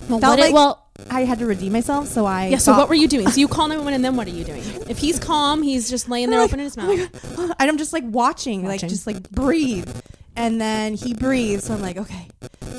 Well, 0.09 0.19
Felt 0.19 0.23
what 0.23 0.39
it- 0.39 0.41
like- 0.43 0.53
well, 0.53 0.81
I 1.09 1.25
had 1.25 1.39
to 1.39 1.45
redeem 1.45 1.73
myself. 1.73 2.07
So 2.07 2.25
I 2.25 2.47
yeah. 2.47 2.57
So 2.59 2.71
got- 2.71 2.77
what 2.77 2.87
were 2.89 2.95
you 2.95 3.09
doing? 3.09 3.29
So 3.29 3.41
you 3.41 3.49
call 3.49 3.67
911 3.67 3.93
and 3.95 4.05
then 4.05 4.15
what 4.15 4.25
are 4.27 4.31
you 4.31 4.45
doing? 4.45 4.63
If 4.87 4.99
he's 4.99 5.19
calm, 5.19 5.61
he's 5.63 5.89
just 5.89 6.07
laying 6.07 6.29
there 6.29 6.39
Like, 6.39 6.49
opening 6.51 6.63
his 6.63 6.77
oh 6.77 6.81
mouth. 6.95 7.35
God. 7.35 7.55
And 7.59 7.69
I'm 7.69 7.77
just 7.77 7.91
like 7.91 8.05
watching, 8.07 8.63
like 8.65 8.79
just 8.79 9.05
like 9.05 9.29
breathe, 9.31 9.89
and 10.35 10.59
then 10.59 10.95
he 10.95 11.13
breathes. 11.13 11.65
So 11.65 11.73
I'm 11.73 11.81
like, 11.81 11.97
okay, 11.97 12.27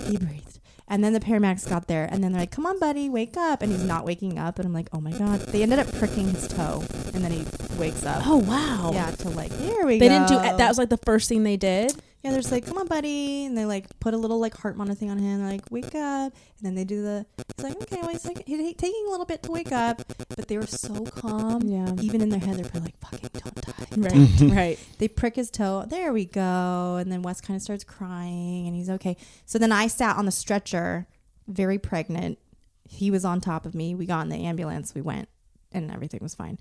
he 0.07 0.17
breathed. 0.17 0.61
And 0.89 1.03
then 1.03 1.13
the 1.13 1.21
paramedics 1.21 1.69
got 1.69 1.89
there, 1.89 2.09
and 2.09 2.23
then 2.23 2.31
they're 2.31 2.43
like, 2.43 2.53
"Come 2.53 2.65
on, 2.65 2.79
buddy, 2.79 3.09
wake 3.09 3.37
up!" 3.37 3.61
And 3.61 3.73
he's 3.73 3.83
not 3.83 4.05
waking 4.05 4.39
up, 4.39 4.61
and 4.61 4.67
I'm 4.67 4.73
like, 4.73 4.89
"Oh 4.93 5.01
my 5.01 5.11
god!" 5.11 5.41
They 5.41 5.65
ended 5.65 5.81
up 5.81 5.93
pricking 5.95 6.29
his 6.29 6.47
toe, 6.47 6.85
and 7.13 7.25
then 7.25 7.33
he 7.33 7.45
wakes 7.77 8.07
up. 8.07 8.23
Oh 8.25 8.37
wow. 8.37 8.93
Yeah, 8.95 9.11
to 9.11 9.31
like, 9.31 9.53
here 9.59 9.85
we 9.85 9.99
They 9.99 10.07
go. 10.07 10.15
They 10.15 10.19
didn't 10.19 10.29
do 10.29 10.57
that. 10.57 10.69
Was 10.69 10.79
like 10.79 10.91
the 10.91 10.97
first 10.99 11.29
thing 11.29 11.43
they 11.43 11.57
did. 11.57 12.01
Yeah, 12.27 12.33
they're 12.33 12.41
just 12.41 12.51
like, 12.51 12.66
come 12.66 12.77
on, 12.77 12.89
buddy. 12.89 13.45
And 13.45 13.57
they 13.57 13.64
like 13.64 13.87
put 14.01 14.12
a 14.12 14.16
little 14.16 14.41
like 14.41 14.57
heart 14.57 14.77
monitor 14.77 14.99
thing 14.99 15.11
on 15.11 15.18
him. 15.18 15.39
They're 15.39 15.53
like, 15.53 15.70
wake 15.70 15.95
up. 15.95 16.33
And 16.33 16.61
then 16.61 16.74
they 16.74 16.83
do 16.83 17.01
the, 17.01 17.24
he's 17.57 17.64
like, 17.64 17.81
okay, 17.83 18.01
wait 18.03 18.24
a 18.24 18.27
like, 18.27 18.45
he's 18.45 18.74
taking 18.74 19.05
a 19.07 19.11
little 19.12 19.27
bit 19.27 19.45
to 19.45 19.53
wake 19.53 19.70
up. 19.70 20.03
But 20.35 20.49
they 20.49 20.59
were 20.59 20.66
so 20.66 21.05
calm. 21.05 21.62
Yeah. 21.62 21.89
Even 22.01 22.20
in 22.22 22.31
their 22.31 22.41
head, 22.41 22.57
they're 22.57 22.68
probably 22.68 22.93
like, 22.93 22.99
fucking 22.99 23.31
don't 23.33 23.55
die. 23.55 23.72
Right. 23.97 24.41
right. 24.57 24.79
They 24.99 25.07
prick 25.07 25.37
his 25.37 25.53
toe. 25.53 25.85
There 25.89 26.12
we 26.12 26.24
go. 26.24 26.97
And 26.97 27.12
then 27.12 27.22
Wes 27.22 27.41
kind 27.41 27.57
of 27.57 27.62
starts 27.62 27.85
crying 27.85 28.66
and 28.66 28.74
he's 28.74 28.91
okay. 28.91 29.16
So 29.45 29.61
then 29.61 29.70
I 29.70 29.87
sat 29.87 30.16
on 30.16 30.27
the 30.27 30.33
stretcher, 30.33 31.07
very 31.47 31.79
pregnant. 31.79 32.41
He 32.83 33.12
was 33.12 33.24
on 33.24 33.41
top 33.41 33.66
of 33.66 33.74
me. 33.77 33.95
We 33.95 34.05
got 34.05 34.22
in 34.22 34.31
the 34.31 34.47
ambulance. 34.47 34.97
We 34.97 35.01
went 35.01 35.29
and 35.70 35.93
everything 35.93 36.20
was 36.22 36.35
fine. 36.35 36.59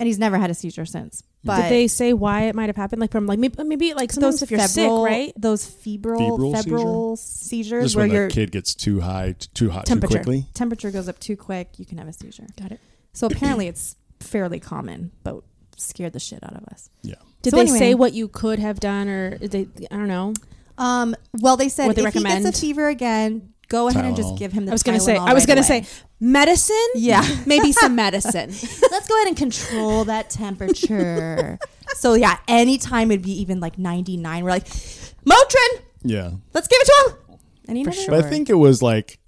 And 0.00 0.06
he's 0.06 0.18
never 0.18 0.38
had 0.38 0.50
a 0.50 0.54
seizure 0.54 0.86
since. 0.86 1.22
But 1.44 1.62
Did 1.62 1.70
they 1.70 1.86
say 1.86 2.12
why 2.14 2.44
it 2.44 2.54
might 2.54 2.68
have 2.70 2.76
happened? 2.76 3.00
Like 3.00 3.12
from 3.12 3.26
like 3.26 3.38
maybe, 3.38 3.62
maybe 3.62 3.92
like 3.94 4.10
sometimes 4.12 4.42
if 4.42 4.50
you're 4.50 4.58
sick, 4.60 4.84
febrile- 4.84 5.04
right? 5.04 5.32
Those 5.36 5.64
febrile, 5.66 6.18
Febrile 6.38 6.52
febrile 6.54 7.16
seizures 7.16 7.84
Just 7.84 7.96
where 7.96 8.06
when 8.06 8.14
your 8.14 8.28
the 8.28 8.34
kid 8.34 8.50
gets 8.50 8.74
too 8.74 9.00
high, 9.00 9.34
t- 9.38 9.48
too 9.54 9.68
hot, 9.70 9.84
Temperature. 9.86 10.14
too 10.18 10.24
quickly. 10.24 10.46
temperature 10.54 10.90
goes 10.90 11.08
up 11.08 11.18
too 11.20 11.36
quick, 11.36 11.78
you 11.78 11.84
can 11.84 11.98
have 11.98 12.08
a 12.08 12.12
seizure. 12.14 12.46
Got 12.58 12.72
it. 12.72 12.80
So 13.12 13.26
apparently 13.26 13.68
it's 13.68 13.94
fairly 14.20 14.58
common, 14.58 15.12
but 15.22 15.42
scared 15.76 16.14
the 16.14 16.20
shit 16.20 16.42
out 16.42 16.56
of 16.56 16.64
us. 16.68 16.88
Yeah. 17.02 17.14
Did 17.42 17.50
So 17.50 17.56
they 17.56 17.62
anyway. 17.62 17.78
say 17.78 17.94
what 17.94 18.12
you 18.14 18.26
could 18.28 18.58
have 18.58 18.80
done, 18.80 19.08
or 19.08 19.36
did 19.38 19.50
they? 19.50 19.68
I 19.90 19.96
don't 19.96 20.08
know. 20.08 20.32
Um, 20.78 21.14
well, 21.40 21.56
they 21.58 21.68
said 21.68 21.86
What 21.88 21.96
they 21.96 22.02
if 22.06 22.14
he 22.14 22.20
recommend? 22.20 22.44
gets 22.46 22.58
a 22.58 22.60
fever 22.62 22.88
again, 22.88 23.52
go 23.70 23.88
ahead 23.88 24.04
and 24.04 24.14
just 24.14 24.28
Tylenol. 24.34 24.38
give 24.38 24.52
him 24.52 24.64
the 24.66 24.72
I 24.72 24.74
was 24.74 24.82
gonna 24.82 25.00
say. 25.00 25.14
Tylenol 25.16 25.28
I 25.28 25.32
was 25.32 25.42
right 25.44 25.48
gonna 25.56 25.66
away. 25.66 25.82
say 25.84 26.04
medicine. 26.20 26.88
Yeah. 26.96 27.24
maybe 27.46 27.72
some 27.72 27.94
medicine. 27.96 28.50
Let's 28.90 29.08
go 29.08 29.16
ahead 29.16 29.28
and 29.28 29.36
control 29.36 30.04
that 30.04 30.28
temperature. 30.28 31.58
so 31.94 32.12
yeah, 32.14 32.36
anytime 32.48 33.10
it'd 33.10 33.24
be 33.24 33.40
even 33.40 33.58
like 33.60 33.78
99, 33.78 34.44
we're 34.44 34.50
like, 34.50 34.66
Motrin, 34.66 35.80
Yeah. 36.02 36.30
let's 36.52 36.68
give 36.68 36.78
it 36.80 36.86
to 36.86 37.10
him. 37.28 37.38
And 37.68 37.76
he 37.78 37.84
For 37.84 37.90
never- 37.90 38.02
sure. 38.02 38.10
But 38.16 38.24
I 38.26 38.28
think 38.28 38.50
it 38.50 38.54
was 38.54 38.82
like 38.82 39.18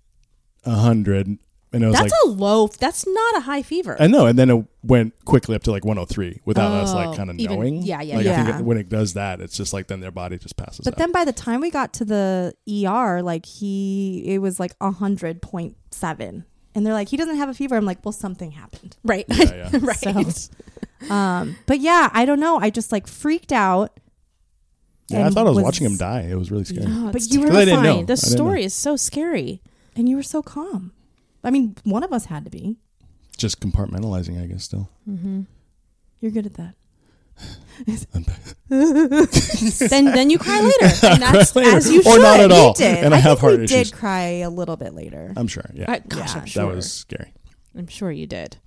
a 0.64 0.74
hundred, 0.74 1.38
and 1.72 1.82
it 1.82 1.86
was 1.86 1.96
That's 1.96 2.12
like 2.12 2.20
a 2.26 2.28
low. 2.28 2.66
That's 2.68 3.06
not 3.06 3.36
a 3.36 3.40
high 3.40 3.62
fever. 3.62 3.96
I 4.00 4.06
know, 4.06 4.26
and 4.26 4.38
then 4.38 4.50
it 4.50 4.64
went 4.82 5.14
quickly 5.24 5.54
up 5.56 5.62
to 5.64 5.70
like 5.70 5.84
103 5.84 6.40
without 6.44 6.70
us 6.72 6.92
Oh, 6.92 6.96
like 6.96 7.16
kind 7.16 7.30
of 7.30 7.38
even- 7.38 7.56
knowing. 7.56 7.82
yeah, 7.82 8.02
yeah, 8.02 8.16
Like, 8.16 8.26
I 8.26 8.28
yeah. 8.30 8.44
think 8.46 8.58
it, 8.60 8.64
when 8.64 8.76
it 8.78 8.88
does 8.88 9.14
that, 9.14 9.40
it's 9.40 9.56
just 9.56 9.72
like 9.72 9.86
then 9.86 10.00
their 10.00 10.10
body 10.10 10.36
just 10.38 10.56
passes 10.56 10.84
But 10.84 10.94
out. 10.94 10.98
then 10.98 11.12
by 11.12 11.24
the 11.24 11.32
time 11.32 11.60
we 11.60 11.70
got 11.70 11.92
to 11.94 12.04
the 12.04 12.54
ER, 12.68 13.22
like 13.22 13.46
he, 13.46 14.22
it 14.26 14.38
was 14.38 14.58
like 14.60 14.78
100.7. 14.80 16.44
And 16.74 16.86
they're 16.86 16.94
like, 16.94 17.08
he 17.10 17.16
doesn't 17.18 17.36
have 17.36 17.48
a 17.50 17.54
fever. 17.54 17.76
I'm 17.76 17.84
like, 17.84 18.04
well, 18.04 18.12
something 18.12 18.52
happened. 18.52 18.96
right. 19.04 19.26
Yeah, 19.28 19.68
yeah. 19.72 19.78
right. 19.82 19.96
So- 20.32 20.50
Um, 21.10 21.56
but 21.66 21.80
yeah, 21.80 22.08
I 22.12 22.24
don't 22.24 22.38
know. 22.40 22.58
I 22.58 22.70
just 22.70 22.92
like 22.92 23.06
freaked 23.08 23.52
out. 23.52 23.98
yeah, 25.08 25.18
I 25.18 25.20
and 25.26 25.34
thought 25.34 25.46
I 25.46 25.50
was, 25.50 25.56
was- 25.56 25.64
watching 25.64 25.86
him 25.86 25.96
die. 25.96 26.22
It 26.30 26.36
was 26.36 26.50
really 26.50 26.64
scary. 26.64 26.86
Oh, 26.88 27.06
But 27.06 27.16
it's 27.16 27.32
you 27.32 27.40
were 27.40 27.46
Because 27.46 27.58
I 27.58 27.64
didn't 27.64 27.76
know. 27.78 27.82
terrifying. 27.82 28.06
The 28.06 28.14
didn't 28.14 28.30
story 28.30 28.64
is 28.64 28.72
so 28.74 28.96
scary. 28.96 29.60
And 29.96 30.08
you 30.08 30.16
were 30.16 30.22
so 30.22 30.42
calm. 30.42 30.92
I 31.44 31.50
mean, 31.50 31.76
one 31.84 32.02
of 32.04 32.12
us 32.12 32.26
had 32.26 32.44
to 32.44 32.50
be. 32.50 32.76
Just 33.36 33.60
compartmentalizing, 33.60 34.42
I 34.42 34.46
guess. 34.46 34.64
Still, 34.64 34.88
mm-hmm. 35.08 35.42
You're 36.20 36.30
good 36.32 36.46
at 36.46 36.54
that. 36.54 36.74
then 38.68 40.04
then 40.04 40.30
you 40.30 40.38
cry 40.38 40.60
later, 40.60 40.94
and 41.06 41.22
that's 41.22 41.56
Later. 41.56 41.76
as 41.76 41.90
you 41.90 42.00
Or 42.00 42.12
should. 42.14 42.22
not 42.22 42.40
at 42.40 42.52
all. 42.52 42.68
We 42.72 42.74
did. 42.84 43.04
And 43.04 43.14
I, 43.14 43.18
have 43.18 43.38
think 43.38 43.40
heart 43.40 43.58
we 43.58 43.64
issues. 43.64 43.90
did 43.90 43.96
cry 43.98 44.20
a 44.40 44.50
little 44.50 44.76
bit 44.76 44.94
later. 44.94 45.32
I'm 45.36 45.48
sure. 45.48 45.68
Yeah, 45.74 45.86
I- 45.90 45.98
gosh, 46.00 46.34
Yeah. 46.34 46.40
I'm 46.40 46.46
sure. 46.46 46.66
that 46.68 46.74
was 46.76 46.92
scary. 46.92 47.32
I'm 47.76 47.86
sure 47.86 48.10
you 48.12 48.26
did. 48.26 48.58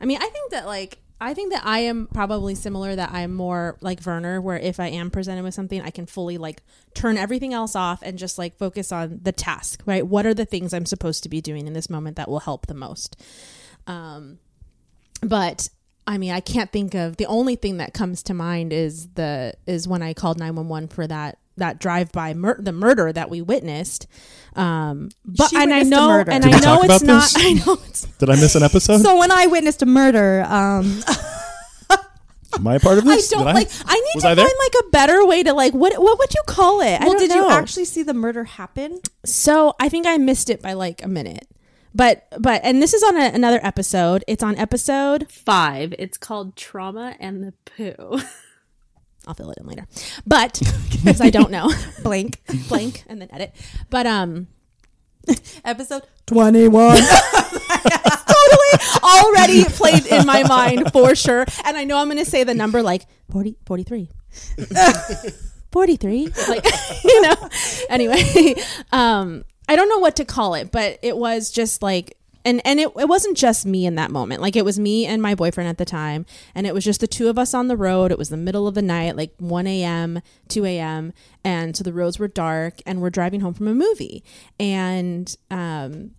I 0.00 0.06
mean, 0.06 0.18
I 0.20 0.28
think 0.28 0.50
that 0.52 0.66
like 0.66 0.98
I 1.20 1.32
think 1.32 1.52
that 1.52 1.64
I 1.64 1.80
am 1.80 2.08
probably 2.12 2.54
similar. 2.54 2.94
That 2.94 3.10
I'm 3.12 3.34
more 3.34 3.78
like 3.80 4.00
Verner, 4.00 4.40
where 4.40 4.58
if 4.58 4.80
I 4.80 4.88
am 4.88 5.10
presented 5.10 5.42
with 5.42 5.54
something, 5.54 5.80
I 5.80 5.90
can 5.90 6.06
fully 6.06 6.38
like 6.38 6.62
turn 6.94 7.16
everything 7.16 7.54
else 7.54 7.76
off 7.76 8.02
and 8.02 8.18
just 8.18 8.38
like 8.38 8.56
focus 8.56 8.92
on 8.92 9.20
the 9.22 9.32
task. 9.32 9.82
Right? 9.86 10.06
What 10.06 10.26
are 10.26 10.34
the 10.34 10.44
things 10.44 10.74
I'm 10.74 10.86
supposed 10.86 11.22
to 11.22 11.28
be 11.28 11.40
doing 11.40 11.66
in 11.66 11.72
this 11.72 11.88
moment 11.88 12.16
that 12.16 12.28
will 12.28 12.40
help 12.40 12.66
the 12.66 12.74
most? 12.74 13.20
Um, 13.86 14.38
but 15.22 15.68
I 16.06 16.18
mean, 16.18 16.32
I 16.32 16.40
can't 16.40 16.70
think 16.70 16.94
of 16.94 17.16
the 17.16 17.26
only 17.26 17.56
thing 17.56 17.78
that 17.78 17.94
comes 17.94 18.22
to 18.24 18.34
mind 18.34 18.72
is 18.72 19.08
the 19.10 19.54
is 19.66 19.88
when 19.88 20.02
I 20.02 20.14
called 20.14 20.38
nine 20.38 20.54
one 20.56 20.68
one 20.68 20.88
for 20.88 21.06
that 21.06 21.38
that 21.56 21.78
drive 21.78 22.10
by 22.12 22.34
mur- 22.34 22.60
the 22.60 22.72
murder 22.72 23.12
that 23.12 23.30
we 23.30 23.40
witnessed. 23.42 24.06
Um, 24.56 25.10
but 25.24 25.50
She 25.50 25.56
and 25.56 25.72
I 25.74 25.82
know 25.82 26.24
and 26.26 26.44
Did 26.44 26.54
I 26.54 26.60
know 26.60 26.82
it's 26.82 27.02
about 27.02 27.02
not. 27.02 27.22
this? 27.32 27.34
I 27.38 27.52
know 27.52 27.78
it's 27.86 28.02
Did 28.18 28.30
I 28.30 28.36
miss 28.36 28.54
an 28.54 28.62
episode? 28.62 28.98
So 29.00 29.18
when 29.18 29.30
I 29.32 29.46
witnessed 29.46 29.82
a 29.82 29.86
murder, 29.86 30.44
um, 30.48 31.00
Am 32.56 32.66
I 32.68 32.76
a 32.76 32.80
part 32.80 32.98
of 32.98 33.06
I 33.06 33.16
this? 33.16 33.30
don't 33.30 33.44
Did 33.46 33.54
like. 33.54 33.68
I 33.84 33.94
need 34.14 34.20
to 34.20 34.28
I 34.28 34.34
there? 34.34 34.46
find 34.46 34.56
like 34.60 34.84
a 34.86 34.90
better 34.90 35.26
way 35.26 35.42
to 35.42 35.52
like 35.52 35.72
what 35.74 35.92
what 36.00 36.18
would 36.18 36.32
you 36.32 36.42
call 36.46 36.80
it? 36.82 37.00
I 37.00 37.04
well, 37.04 37.14
don't 37.14 37.18
did 37.28 37.34
you 37.34 37.50
actually 37.50 37.84
see 37.84 38.04
the 38.04 38.14
murder 38.14 38.44
happen? 38.44 39.00
So 39.24 39.74
I 39.80 39.88
think 39.88 40.06
I 40.06 40.18
missed 40.18 40.48
it 40.50 40.62
by 40.62 40.74
like 40.74 41.02
a 41.02 41.08
minute. 41.08 41.48
But 41.96 42.26
but 42.38 42.60
and 42.64 42.80
this 42.80 42.94
is 42.94 43.02
on 43.02 43.16
a, 43.16 43.24
another 43.26 43.58
episode. 43.62 44.24
It's 44.28 44.42
on 44.42 44.56
episode. 44.56 45.28
Five. 45.30 45.94
It's 45.98 46.16
called 46.16 46.54
Trauma 46.56 47.16
and 47.18 47.42
the 47.42 47.54
Poo. 47.64 48.20
I'll 49.26 49.34
fill 49.34 49.50
it 49.50 49.58
in 49.58 49.66
later. 49.66 49.86
But 50.26 50.60
because 50.92 51.20
I 51.20 51.30
don't 51.30 51.50
know, 51.50 51.70
Blank. 52.02 52.40
blank 52.68 53.04
and 53.08 53.20
then 53.20 53.28
edit. 53.32 53.54
But 53.90 54.06
um, 54.06 54.48
Episode 55.64 56.02
21. 56.26 56.96
totally 56.98 58.78
already 59.02 59.64
played 59.64 60.06
in 60.06 60.26
my 60.26 60.42
mind 60.44 60.92
for 60.92 61.14
sure. 61.14 61.44
And 61.64 61.76
I 61.76 61.84
know 61.84 61.98
I'm 61.98 62.08
going 62.08 62.22
to 62.22 62.30
say 62.30 62.44
the 62.44 62.54
number 62.54 62.82
like 62.82 63.06
40, 63.30 63.56
43. 63.66 64.08
43. 65.72 66.28
Like, 66.48 66.64
you 67.04 67.22
know. 67.22 67.34
Anyway, 67.88 68.54
um, 68.92 69.44
I 69.68 69.76
don't 69.76 69.88
know 69.88 69.98
what 69.98 70.16
to 70.16 70.24
call 70.24 70.54
it, 70.54 70.70
but 70.70 70.98
it 71.02 71.16
was 71.16 71.50
just 71.50 71.82
like, 71.82 72.16
and, 72.44 72.60
and 72.64 72.78
it, 72.78 72.90
it 72.98 73.08
wasn't 73.08 73.36
just 73.36 73.64
me 73.64 73.86
in 73.86 73.94
that 73.94 74.10
moment. 74.10 74.42
Like 74.42 74.56
it 74.56 74.64
was 74.64 74.78
me 74.78 75.06
and 75.06 75.22
my 75.22 75.34
boyfriend 75.34 75.68
at 75.68 75.78
the 75.78 75.84
time. 75.84 76.26
And 76.54 76.66
it 76.66 76.74
was 76.74 76.84
just 76.84 77.00
the 77.00 77.06
two 77.06 77.28
of 77.28 77.38
us 77.38 77.54
on 77.54 77.68
the 77.68 77.76
road. 77.76 78.12
It 78.12 78.18
was 78.18 78.28
the 78.28 78.36
middle 78.36 78.68
of 78.68 78.74
the 78.74 78.82
night, 78.82 79.16
like 79.16 79.34
1 79.38 79.66
a.m., 79.66 80.20
2 80.48 80.64
a.m. 80.66 81.12
And 81.42 81.76
so 81.76 81.82
the 81.82 81.92
roads 81.92 82.18
were 82.18 82.28
dark 82.28 82.80
and 82.86 83.00
we're 83.00 83.10
driving 83.10 83.40
home 83.40 83.54
from 83.54 83.68
a 83.68 83.74
movie. 83.74 84.22
And, 84.60 85.34
um, 85.50 86.12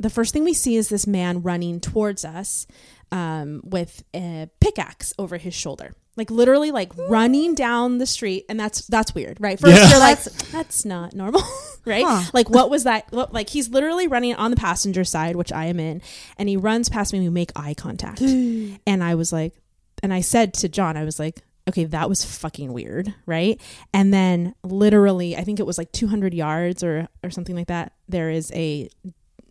the 0.00 0.10
first 0.10 0.32
thing 0.32 0.44
we 0.44 0.54
see 0.54 0.76
is 0.76 0.88
this 0.88 1.08
man 1.08 1.42
running 1.42 1.80
towards 1.80 2.24
us 2.24 2.68
um, 3.12 3.60
with 3.64 4.02
a 4.14 4.48
pickaxe 4.60 5.12
over 5.18 5.36
his 5.36 5.54
shoulder. 5.54 5.94
Like 6.16 6.30
literally 6.32 6.72
like 6.72 6.90
running 6.96 7.54
down 7.54 7.98
the 7.98 8.06
street 8.06 8.44
and 8.48 8.58
that's 8.58 8.84
that's 8.88 9.14
weird 9.14 9.36
right? 9.40 9.58
First 9.58 9.76
Yeah. 9.76 9.88
you're 9.88 10.00
like 10.00 10.20
that's 10.50 10.84
not 10.84 11.14
normal 11.14 11.42
right? 11.84 12.04
Huh. 12.04 12.28
like 12.34 12.50
what 12.50 12.70
was 12.70 12.82
that 12.84 13.06
what, 13.12 13.32
like 13.32 13.48
he's 13.48 13.68
literally 13.68 14.08
running 14.08 14.34
on 14.34 14.50
the 14.50 14.56
passenger 14.56 15.04
side 15.04 15.36
which 15.36 15.52
i 15.52 15.66
am 15.66 15.78
in 15.78 16.02
and 16.36 16.48
he 16.48 16.56
runs 16.56 16.88
past 16.88 17.12
me 17.12 17.20
and 17.20 17.26
we 17.28 17.30
make 17.32 17.52
eye 17.54 17.72
contact. 17.74 18.20
And 18.86 19.04
i 19.04 19.14
was 19.14 19.32
like 19.32 19.54
and 20.02 20.12
i 20.12 20.20
said 20.20 20.54
to 20.54 20.68
john 20.68 20.96
i 20.96 21.04
was 21.04 21.20
like 21.20 21.42
okay 21.68 21.84
that 21.84 22.08
was 22.08 22.24
fucking 22.24 22.72
weird 22.72 23.14
right? 23.26 23.60
And 23.94 24.12
then 24.12 24.56
literally 24.64 25.36
i 25.36 25.44
think 25.44 25.60
it 25.60 25.66
was 25.66 25.78
like 25.78 25.92
200 25.92 26.34
yards 26.34 26.82
or 26.82 27.06
or 27.22 27.30
something 27.30 27.54
like 27.54 27.68
that 27.68 27.92
there 28.08 28.28
is 28.30 28.50
a 28.56 28.88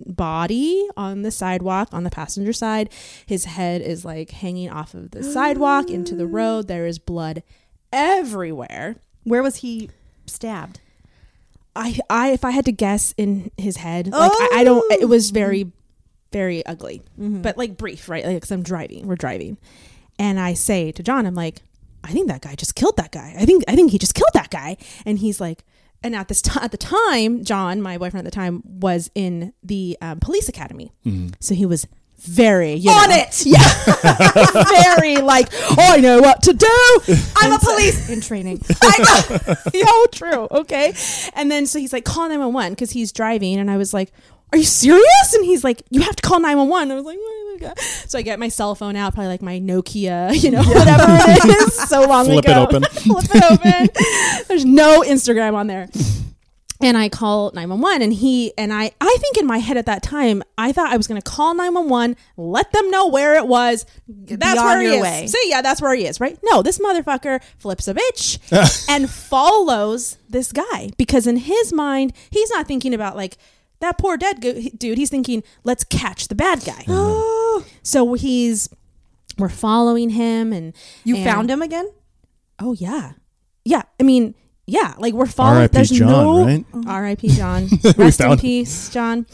body 0.05 0.87
on 0.95 1.21
the 1.21 1.31
sidewalk 1.31 1.89
on 1.91 2.03
the 2.03 2.09
passenger 2.09 2.53
side. 2.53 2.89
His 3.25 3.45
head 3.45 3.81
is 3.81 4.05
like 4.05 4.31
hanging 4.31 4.69
off 4.69 4.93
of 4.93 5.11
the 5.11 5.23
sidewalk 5.23 5.89
into 5.89 6.15
the 6.15 6.27
road. 6.27 6.67
There 6.67 6.85
is 6.85 6.99
blood 6.99 7.43
everywhere. 7.91 8.97
Where 9.23 9.43
was 9.43 9.57
he 9.57 9.89
stabbed? 10.25 10.79
I, 11.75 11.99
I, 12.09 12.31
if 12.31 12.43
I 12.43 12.51
had 12.51 12.65
to 12.65 12.71
guess 12.71 13.13
in 13.17 13.51
his 13.57 13.77
head, 13.77 14.07
like 14.07 14.31
I, 14.33 14.49
I 14.55 14.63
don't. 14.63 14.91
It 14.91 15.07
was 15.07 15.31
oh! 15.31 15.33
very, 15.33 15.71
very 16.31 16.65
ugly, 16.65 17.03
mm-hmm. 17.19 17.41
but 17.41 17.57
like 17.57 17.77
brief, 17.77 18.09
right? 18.09 18.25
Like, 18.25 18.37
because 18.37 18.51
I'm 18.51 18.63
driving, 18.63 19.05
we're 19.05 19.15
driving, 19.15 19.57
and 20.17 20.39
I 20.39 20.55
say 20.55 20.91
to 20.91 21.03
John, 21.03 21.27
I'm 21.27 21.35
like, 21.35 21.61
I 22.03 22.11
think 22.11 22.29
that 22.29 22.41
guy 22.41 22.55
just 22.55 22.73
killed 22.73 22.97
that 22.97 23.11
guy. 23.11 23.35
I 23.37 23.45
think, 23.45 23.63
I 23.67 23.75
think 23.75 23.91
he 23.91 23.99
just 23.99 24.15
killed 24.15 24.31
that 24.33 24.49
guy, 24.49 24.77
and 25.05 25.19
he's 25.19 25.39
like, 25.39 25.63
and 26.03 26.15
at 26.15 26.27
this 26.27 26.41
time, 26.41 26.63
at 26.63 26.71
the 26.71 26.77
time, 26.77 27.43
John, 27.43 27.81
my 27.81 27.97
boyfriend 27.97 28.25
at 28.27 28.31
the 28.31 28.35
time, 28.35 28.61
was 28.65 29.09
in 29.15 29.53
the 29.63 29.97
um, 30.01 30.19
police 30.19 30.47
academy, 30.49 30.91
so 31.39 31.53
he 31.55 31.65
was 31.65 31.87
very 32.19 32.73
you 32.73 32.89
On 32.89 33.09
know- 33.09 33.15
it! 33.15 33.45
yeah, 33.45 33.59
very 34.97 35.17
like 35.17 35.49
I 35.77 35.99
know 35.99 36.19
what 36.19 36.41
to 36.43 36.53
do. 36.53 37.13
I'm 37.37 37.53
a 37.53 37.59
police 37.59 38.09
in 38.13 38.21
training. 38.21 38.61
I 38.81 38.97
know. 39.47 39.55
Yo, 39.73 40.05
true. 40.11 40.47
Okay. 40.51 40.93
And 41.35 41.51
then 41.51 41.67
so 41.67 41.77
he's 41.79 41.93
like, 41.93 42.05
call 42.05 42.23
911 42.23 42.73
because 42.73 42.91
he's 42.91 43.11
driving. 43.11 43.57
And 43.59 43.69
I 43.69 43.77
was 43.77 43.93
like, 43.93 44.11
are 44.53 44.57
you 44.57 44.63
serious? 44.63 45.33
And 45.33 45.43
he's 45.45 45.63
like, 45.63 45.83
you 45.89 46.01
have 46.01 46.15
to 46.15 46.21
call 46.21 46.39
911. 46.39 46.91
I 46.91 46.95
was 46.95 47.03
like, 47.05 47.17
oh 47.19 47.57
my 47.59 47.67
God. 47.67 47.79
So 47.79 48.17
I 48.17 48.21
get 48.21 48.39
my 48.39 48.47
cell 48.47 48.75
phone 48.75 48.95
out, 48.95 49.13
probably 49.13 49.27
like 49.29 49.41
my 49.41 49.59
Nokia, 49.59 50.31
you 50.43 50.51
know, 50.51 50.63
whatever 50.63 51.03
it 51.07 51.45
is. 51.67 51.73
So 51.89 52.05
long 52.07 52.25
Flip 52.25 52.45
ago. 52.45 52.67
Flip 52.67 52.83
it 52.83 52.97
open. 52.97 53.19
Flip 53.19 53.35
it 53.35 53.43
open. 53.51 54.45
There's 54.47 54.65
no 54.65 55.01
Instagram 55.01 55.53
on 55.55 55.67
there. 55.67 55.89
And 56.79 56.95
I 56.95 57.09
call 57.09 57.51
911 57.55 58.03
and 58.03 58.13
he 58.13 58.53
and 58.55 58.71
I 58.71 58.91
I 59.01 59.17
think 59.19 59.37
in 59.37 59.47
my 59.47 59.57
head 59.57 59.77
at 59.77 59.87
that 59.87 60.03
time 60.03 60.43
I 60.59 60.71
thought 60.71 60.91
I 60.93 60.97
was 60.97 61.07
going 61.07 61.19
to 61.19 61.27
call 61.27 61.55
911 61.55 62.15
let 62.37 62.71
them 62.71 62.91
know 62.91 63.07
where 63.07 63.33
it 63.35 63.47
was 63.47 63.87
that's 64.07 64.61
where 64.61 64.79
he 64.79 64.89
is 64.89 65.01
way. 65.01 65.25
See, 65.25 65.41
yeah 65.45 65.63
that's 65.63 65.81
where 65.81 65.95
he 65.95 66.05
is 66.05 66.19
right 66.19 66.37
no 66.43 66.61
this 66.61 66.77
motherfucker 66.77 67.41
flips 67.57 67.87
a 67.87 67.95
bitch 67.95 68.85
and 68.87 69.09
follows 69.09 70.19
this 70.29 70.51
guy 70.51 70.91
because 70.97 71.25
in 71.25 71.37
his 71.37 71.73
mind 71.73 72.13
he's 72.29 72.51
not 72.51 72.67
thinking 72.67 72.93
about 72.93 73.15
like 73.15 73.37
that 73.79 73.97
poor 73.97 74.17
dead 74.17 74.41
go- 74.41 74.59
dude 74.77 74.97
he's 74.97 75.09
thinking 75.09 75.43
let's 75.63 75.83
catch 75.83 76.27
the 76.27 76.35
bad 76.35 76.63
guy 76.65 76.83
so 77.83 78.13
he's 78.13 78.69
we're 79.37 79.49
following 79.49 80.09
him 80.11 80.51
and 80.51 80.73
You 81.03 81.15
and- 81.17 81.25
found 81.25 81.51
him 81.51 81.61
again? 81.61 81.91
Oh 82.59 82.73
yeah, 82.73 83.11
yeah. 83.63 83.83
I 83.99 84.03
mean, 84.03 84.33
yeah. 84.65 84.95
Like 84.97 85.13
we're 85.13 85.27
following. 85.27 85.57
R.I.P. 85.57 85.73
There's 85.73 85.89
John, 85.91 86.09
no 86.09 86.43
right? 86.43 86.65
R.I.P. 86.87 87.27
John. 87.35 87.67
Rest 87.97 88.19
in 88.19 88.25
found- 88.29 88.39
peace, 88.41 88.89
John. 88.89 89.27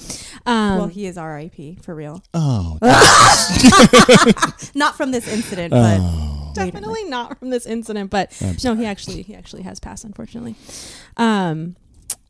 Um, 0.45 0.77
well, 0.77 0.87
he 0.87 1.05
is 1.05 1.17
R.I.P. 1.17 1.77
for 1.81 1.95
real. 1.95 2.21
Oh, 2.33 2.77
Not 4.75 4.97
from 4.97 5.11
this 5.11 5.25
incident, 5.27 5.71
but 5.71 5.99
definitely 6.53 7.05
not 7.05 7.39
from 7.39 7.49
this 7.49 7.65
incident, 7.65 8.09
but 8.09 8.31
no, 8.63 8.75
he 8.75 8.85
actually 8.85 9.21
he 9.21 9.33
actually 9.35 9.61
has 9.63 9.79
passed, 9.79 10.03
unfortunately. 10.03 10.55
Um, 11.17 11.75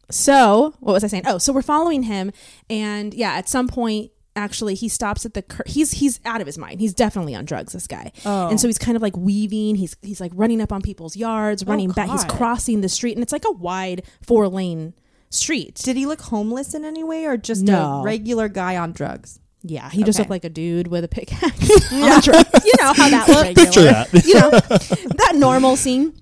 so 0.10 0.74
what 0.80 0.94
was 0.94 1.04
I 1.04 1.08
saying? 1.08 1.24
Oh, 1.26 1.38
so 1.38 1.54
we're 1.54 1.62
following 1.62 2.04
him, 2.04 2.32
and 2.70 3.14
yeah, 3.14 3.34
at 3.34 3.50
some 3.50 3.68
point. 3.68 4.12
Actually, 4.36 4.74
he 4.74 4.90
stops 4.90 5.28
at 5.28 5.36
the. 5.36 5.44
Cur- 5.44 5.62
he's 5.68 5.92
he's 5.92 6.20
out 6.26 6.42
of 6.42 6.48
his 6.48 6.58
mind. 6.58 6.80
He's 6.80 6.96
definitely 6.96 7.36
on 7.36 7.46
drugs. 7.46 7.74
This 7.74 7.86
guy, 7.86 8.12
Oh. 8.26 8.48
and 8.50 8.60
so 8.60 8.66
oh. 8.66 8.70
he's 8.70 8.80
kind 8.80 8.96
of 8.96 9.04
like 9.04 9.16
weaving. 9.16 9.76
He's 9.76 9.96
he's 10.02 10.20
like 10.20 10.32
running 10.34 10.60
up 10.60 10.72
on 10.74 10.82
people's 10.82 11.16
yards, 11.16 11.62
oh, 11.62 11.68
running 11.68 11.92
back. 11.92 12.10
He's 12.10 12.24
crossing 12.24 12.82
the 12.82 12.90
street, 12.90 13.14
and 13.16 13.22
it's 13.22 13.32
like 13.32 13.46
a 13.46 13.52
wide 13.52 14.02
four 14.26 14.48
lane 14.48 14.96
street. 15.30 15.76
did 15.76 15.96
he 15.98 16.08
look 16.08 16.22
homeless 16.22 16.74
in 16.74 16.84
any 16.84 17.04
way 17.04 17.26
or 17.26 17.38
just 17.38 17.62
No. 17.62 18.00
a 18.00 18.04
regular 18.04 18.48
guy 18.50 18.76
on 18.76 18.92
drugs? 18.92 19.40
Yeah, 19.62 19.90
he 19.92 20.04
just 20.04 20.18
looked 20.18 20.32
like 20.32 20.46
a 20.46 20.50
dude 20.50 20.88
with 20.88 21.04
a 21.04 21.08
pickaxe. 21.08 21.92
on 21.94 22.20
drugs. 22.22 22.66
You 22.66 22.74
know 22.80 22.94
how 22.94 23.10
that 23.10 23.28
looks. 23.30 23.54
picture 23.64 23.84
that. 23.84 24.26
You 24.26 24.34
know 24.34 24.50
that 24.50 25.34
normal 25.36 25.76
scene. 25.76 26.20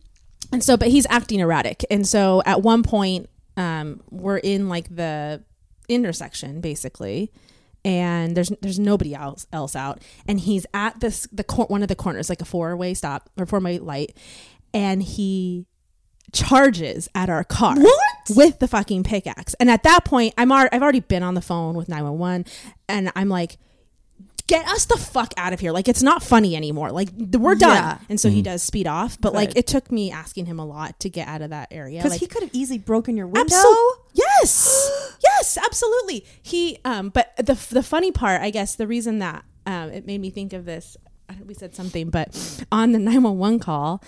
And 0.51 0.61
so, 0.61 0.75
but 0.75 0.89
he's 0.89 1.07
acting 1.09 1.39
erratic. 1.39 1.86
And 1.89 2.05
so, 2.05 2.43
at 2.45 2.61
one 2.61 2.84
point, 2.84 3.29
um, 3.58 4.02
we're 4.10 4.38
in 4.38 4.70
like 4.70 4.95
the 4.95 5.43
intersection, 5.89 6.62
basically, 6.62 7.32
and 7.84 8.36
there's 8.36 8.52
there's 8.62 8.80
nobody 8.80 9.14
else 9.14 9.47
else 9.52 9.76
out, 9.76 10.02
and 10.28 10.39
he's 10.39 10.66
at 10.74 10.99
this 10.99 11.28
the 11.32 11.43
cor- 11.43 11.66
one 11.68 11.82
of 11.82 11.88
the 11.88 11.95
corners, 11.95 12.30
like 12.30 12.41
a 12.41 12.45
four 12.45 12.76
way 12.76 12.93
stop 12.93 13.30
or 13.38 13.45
four 13.45 13.60
way 13.60 13.80
light, 13.80 14.16
and 14.74 15.04
he 15.04 15.66
charges 16.32 17.10
at 17.14 17.30
our 17.30 17.43
car 17.43 17.76
What? 17.78 17.95
with 18.30 18.60
the 18.60 18.68
fucking 18.68 19.04
pickaxe. 19.04 19.54
And 19.56 19.70
at 19.70 19.84
that 19.84 20.06
point, 20.06 20.34
I'm 20.38 20.52
ar- 20.52 20.70
I've 20.72 20.82
already 20.82 21.02
been 21.02 21.24
on 21.24 21.34
the 21.34 21.41
phone 21.41 21.76
with 21.76 21.89
911 21.89 22.45
and 22.88 23.12
I'm 23.16 23.28
like 23.28 23.58
get 24.52 24.68
us 24.68 24.86
the 24.86 24.97
fuck 24.97 25.34
out 25.38 25.54
of 25.54 25.60
here. 25.60 25.72
Like 25.72 25.88
it's 25.88 26.04
not 26.04 26.22
funny 26.22 26.56
anymore. 26.56 26.91
Like 26.91 27.10
we're 27.18 27.56
done. 27.56 27.72
Yeah. 27.76 27.97
And 28.10 28.20
so 28.20 28.30
he 28.30 28.41
does 28.41 28.62
speed 28.62 28.86
off, 28.88 29.20
but 29.20 29.34
like 29.34 29.56
it 29.56 29.66
took 29.68 29.91
me 29.91 30.12
asking 30.12 30.45
him 30.45 30.60
a 30.60 30.66
lot 30.66 30.99
to 30.99 31.10
get 31.10 31.28
out 31.28 31.41
of 31.41 31.49
that 31.52 31.70
area. 31.72 31.99
Because 31.99 32.12
Like, 32.12 32.20
he 32.20 32.28
could 32.28 32.43
have 32.43 32.52
easily 32.54 32.78
broken 32.80 33.16
your 33.18 33.28
window. 33.28 33.56
Absol- 33.56 33.95
yes, 34.14 35.18
yes, 35.24 35.58
absolutely. 35.58 36.26
He, 36.41 36.78
um, 36.86 37.10
but 37.10 37.34
the 37.38 37.54
the 37.72 37.84
funny 37.84 38.12
part, 38.12 38.41
I 38.41 38.49
guess, 38.49 38.76
the 38.76 38.88
reason 38.88 39.20
that 39.20 39.43
um, 39.66 39.89
it 39.91 40.06
made 40.06 40.20
me 40.22 40.30
think 40.30 40.54
of 40.54 40.66
this, 40.66 40.97
I 41.30 41.34
don't- 41.34 41.47
we 41.47 41.54
said 41.54 41.74
something, 41.76 42.10
but 42.10 42.64
on 42.72 42.91
the 42.91 42.99
nine 42.99 43.24
one 43.24 43.38
one 43.38 43.60
call. 43.60 44.04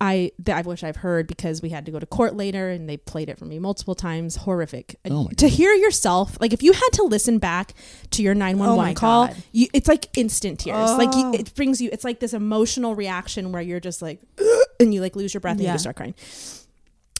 I 0.00 0.30
that 0.40 0.56
I 0.58 0.60
wish 0.62 0.84
I've 0.84 0.96
heard 0.96 1.26
because 1.26 1.60
we 1.60 1.70
had 1.70 1.84
to 1.86 1.90
go 1.92 1.98
to 1.98 2.06
court 2.06 2.36
later 2.36 2.70
and 2.70 2.88
they 2.88 2.96
played 2.96 3.28
it 3.28 3.36
for 3.38 3.46
me 3.46 3.58
multiple 3.58 3.96
times. 3.96 4.36
Horrific. 4.36 4.94
Oh 5.10 5.24
my 5.24 5.30
to 5.38 5.48
hear 5.48 5.72
yourself, 5.74 6.36
like 6.40 6.52
if 6.52 6.62
you 6.62 6.72
had 6.72 6.88
to 6.92 7.02
listen 7.02 7.38
back 7.38 7.74
to 8.12 8.22
your 8.22 8.34
nine 8.34 8.58
one 8.58 8.68
Oh 8.68 8.76
my 8.76 8.84
one 8.88 8.94
call, 8.94 9.28
you, 9.50 9.66
it's 9.72 9.88
like 9.88 10.06
instant 10.16 10.60
tears. 10.60 10.92
Like 10.92 11.12
you, 11.16 11.26
Oh. 11.26 11.32
it 11.34 11.52
brings 11.56 11.80
you. 11.80 11.90
It's 11.92 12.04
like 12.04 12.20
this 12.20 12.32
emotional 12.32 12.94
reaction 12.94 13.50
where 13.50 13.60
you're 13.60 13.80
just 13.80 14.00
like, 14.00 14.20
and 14.80 14.94
you 14.94 15.00
like 15.00 15.16
lose 15.16 15.34
your 15.34 15.40
breath 15.40 15.56
and 15.56 15.62
you 15.62 15.68
just 15.72 15.82
start 15.82 15.96
crying. 15.96 16.14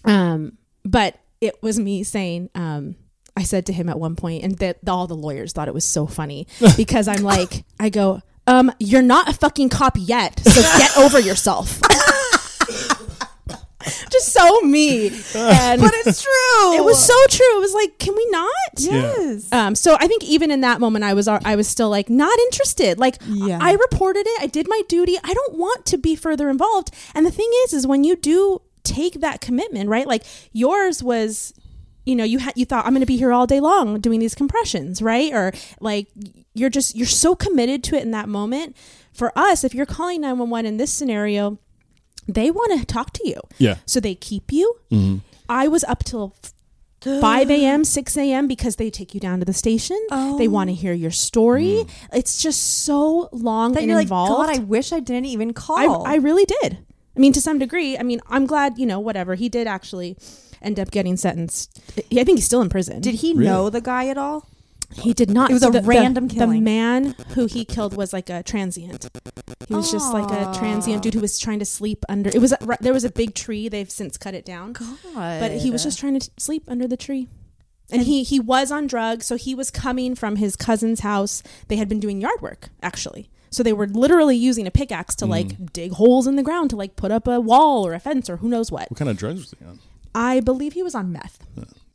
Um, 0.04 0.56
but 0.84 1.18
it 1.40 1.60
was 1.62 1.78
me 1.78 2.04
saying, 2.04 2.50
um, 2.54 2.94
I 3.36 3.42
said 3.42 3.66
to 3.66 3.72
him 3.72 3.88
at 3.88 3.98
one 3.98 4.16
point, 4.16 4.42
and 4.44 4.56
that 4.58 4.78
all 4.88 5.06
the 5.06 5.14
lawyers 5.16 5.52
thought 5.52 5.68
it 5.68 5.74
was 5.74 5.84
so 5.84 6.06
funny 6.06 6.46
because 6.76 7.08
I'm 7.08 7.22
like, 7.22 7.64
I 7.78 7.88
go, 7.88 8.20
um, 8.46 8.72
you're 8.80 9.02
not 9.02 9.28
a 9.28 9.32
fucking 9.32 9.68
cop 9.68 9.96
yet, 9.98 10.40
so 10.40 10.60
get 10.62 10.96
over 10.96 11.20
yourself. 11.20 11.80
Just 14.12 14.32
so 14.32 14.60
me, 14.60 15.08
and 15.34 15.80
But 15.80 15.92
it's 15.94 16.22
true. 16.22 16.74
it 16.76 16.84
was 16.84 17.02
so 17.04 17.14
true. 17.30 17.56
It 17.56 17.60
was 17.60 17.74
like, 17.74 17.98
can 17.98 18.14
we 18.16 18.26
not? 18.30 18.48
Yes. 18.78 19.52
Um, 19.52 19.74
so 19.74 19.96
I 20.00 20.06
think 20.06 20.24
even 20.24 20.50
in 20.50 20.60
that 20.62 20.80
moment, 20.80 21.04
I 21.04 21.14
was 21.14 21.28
I 21.28 21.56
was 21.56 21.68
still 21.68 21.90
like 21.90 22.08
not 22.10 22.36
interested. 22.40 22.98
Like 22.98 23.16
Yeah. 23.26 23.58
I 23.60 23.72
reported 23.72 24.26
it, 24.26 24.42
I 24.42 24.46
did 24.46 24.68
my 24.68 24.82
duty. 24.88 25.16
I 25.22 25.32
don't 25.34 25.54
want 25.58 25.84
to 25.86 25.98
be 25.98 26.16
further 26.16 26.48
involved. 26.50 26.90
And 27.14 27.24
the 27.26 27.30
thing 27.30 27.50
is, 27.64 27.72
is 27.72 27.86
when 27.86 28.04
you 28.04 28.16
do 28.16 28.60
take 28.84 29.20
that 29.20 29.40
commitment, 29.40 29.88
right? 29.88 30.06
Like 30.06 30.24
yours 30.52 31.02
was, 31.02 31.52
you 32.06 32.16
know, 32.16 32.24
you 32.24 32.38
had 32.38 32.54
you 32.56 32.64
thought 32.64 32.86
I'm 32.86 32.92
going 32.92 33.00
to 33.00 33.06
be 33.06 33.16
here 33.18 33.32
all 33.32 33.46
day 33.46 33.60
long 33.60 34.00
doing 34.00 34.18
these 34.20 34.34
compressions, 34.34 35.02
right? 35.02 35.32
Or 35.32 35.52
like 35.80 36.08
you're 36.54 36.70
just 36.70 36.94
you're 36.96 37.06
so 37.06 37.34
committed 37.36 37.84
to 37.84 37.96
it 37.96 38.02
in 38.02 38.10
that 38.12 38.28
moment. 38.28 38.76
For 39.12 39.36
us, 39.36 39.64
if 39.64 39.74
you're 39.74 39.86
calling 39.86 40.20
nine 40.20 40.38
one 40.38 40.48
one 40.50 40.64
in 40.64 40.76
this 40.76 40.92
scenario, 40.92 41.58
they 42.28 42.50
want 42.50 42.78
to 42.78 42.86
talk 42.86 43.12
to 43.14 43.28
you. 43.28 43.40
Yeah. 43.58 43.76
So 43.86 44.00
they 44.00 44.14
keep 44.14 44.52
you. 44.52 44.76
Mm-hmm. 44.92 45.18
I 45.48 45.66
was 45.68 45.82
up 45.84 46.04
till 46.04 46.34
5 47.00 47.50
a.m., 47.50 47.84
6 47.84 48.16
a.m. 48.18 48.46
because 48.48 48.76
they 48.76 48.90
take 48.90 49.14
you 49.14 49.20
down 49.20 49.38
to 49.38 49.44
the 49.44 49.52
station. 49.52 49.98
They 50.36 50.48
want 50.48 50.68
to 50.68 50.74
hear 50.74 50.92
your 50.92 51.10
story. 51.12 51.86
It's 52.12 52.42
just 52.42 52.82
so 52.84 53.28
long 53.32 53.72
That 53.72 53.80
and 53.80 53.88
you're 53.88 53.96
like, 53.96 54.04
involved. 54.06 54.48
God, 54.48 54.56
I 54.56 54.62
wish 54.62 54.92
I 54.92 55.00
didn't 55.00 55.26
even 55.26 55.52
call. 55.54 56.06
I, 56.06 56.12
I 56.12 56.16
really 56.16 56.44
did. 56.44 56.78
I 57.16 57.20
mean, 57.20 57.32
to 57.32 57.40
some 57.40 57.58
degree. 57.58 57.96
I 57.96 58.02
mean, 58.02 58.20
I'm 58.28 58.46
glad, 58.46 58.78
you 58.78 58.86
know, 58.86 59.00
whatever. 59.00 59.34
He 59.36 59.48
did 59.48 59.66
actually 59.66 60.16
end 60.60 60.78
up 60.78 60.90
getting 60.90 61.16
sentenced. 61.16 61.80
I 61.96 62.24
think 62.24 62.38
he's 62.38 62.44
still 62.46 62.60
in 62.62 62.68
prison. 62.68 63.00
Did 63.00 63.14
he 63.16 63.32
Really? 63.32 63.44
know 63.46 63.70
the 63.70 63.80
guy 63.80 64.08
at 64.08 64.18
all? 64.18 64.48
He 64.94 65.12
did 65.12 65.30
not. 65.30 65.50
It 65.50 65.54
was 65.54 65.62
So 65.62 65.68
a 65.68 65.72
the, 65.72 65.80
the- 65.80 65.86
random 65.86 66.28
The 66.28 66.34
killing. 66.34 66.64
man 66.64 67.14
who 67.34 67.46
he 67.46 67.64
killed 67.64 67.96
was 67.96 68.12
like 68.12 68.30
a 68.30 68.42
transient. 68.42 69.08
He 69.68 69.74
was 69.74 69.90
just 69.92 70.12
like 70.12 70.30
a 70.30 70.52
transient 70.58 71.02
dude 71.02 71.14
who 71.14 71.20
was 71.20 71.38
trying 71.38 71.58
to 71.58 71.64
sleep 71.66 72.04
under. 72.08 72.30
It 72.30 72.40
was 72.40 72.52
a, 72.52 72.58
there 72.80 72.92
was 72.94 73.04
a 73.04 73.10
big 73.10 73.34
tree. 73.34 73.68
They've 73.68 73.90
since 73.90 74.16
cut 74.16 74.34
it 74.34 74.44
down. 74.46 74.72
God. 74.72 74.94
but 75.14 75.52
he 75.52 75.70
was 75.70 75.82
just 75.82 75.98
trying 75.98 76.18
to 76.18 76.26
t- 76.26 76.32
sleep 76.38 76.64
under 76.68 76.88
the 76.88 76.96
tree 76.96 77.28
and 77.90 78.02
he 78.02 78.22
he 78.22 78.38
was 78.38 78.70
on 78.70 78.86
drugs 78.86 79.24
so 79.26 79.36
he 79.36 79.54
was 79.54 79.70
coming 79.70 80.14
from 80.14 80.36
his 80.36 80.56
cousin's 80.56 81.00
house 81.00 81.42
they 81.68 81.76
had 81.76 81.88
been 81.88 81.98
doing 82.00 82.20
yard 82.20 82.40
work 82.42 82.68
actually 82.82 83.30
so 83.50 83.62
they 83.62 83.72
were 83.72 83.86
literally 83.86 84.36
using 84.36 84.66
a 84.66 84.70
pickaxe 84.70 85.14
to 85.14 85.24
like 85.24 85.56
hmm. 85.56 85.64
dig 85.72 85.92
holes 85.92 86.26
in 86.26 86.36
the 86.36 86.42
ground 86.42 86.68
to 86.68 86.76
like 86.76 86.96
put 86.96 87.10
up 87.10 87.26
a 87.26 87.40
wall 87.40 87.86
or 87.86 87.94
a 87.94 87.98
fence 88.00 88.28
or 88.28 88.36
who 88.38 88.48
knows 88.50 88.70
what 88.70 88.90
What 88.90 88.98
kind 88.98 89.10
of 89.10 89.16
drugs 89.16 89.40
was 89.40 89.54
he 89.58 89.64
on? 89.64 89.78
i 90.14 90.40
believe 90.40 90.74
he 90.74 90.82
was 90.82 90.94
on 90.94 91.10
meth 91.12 91.38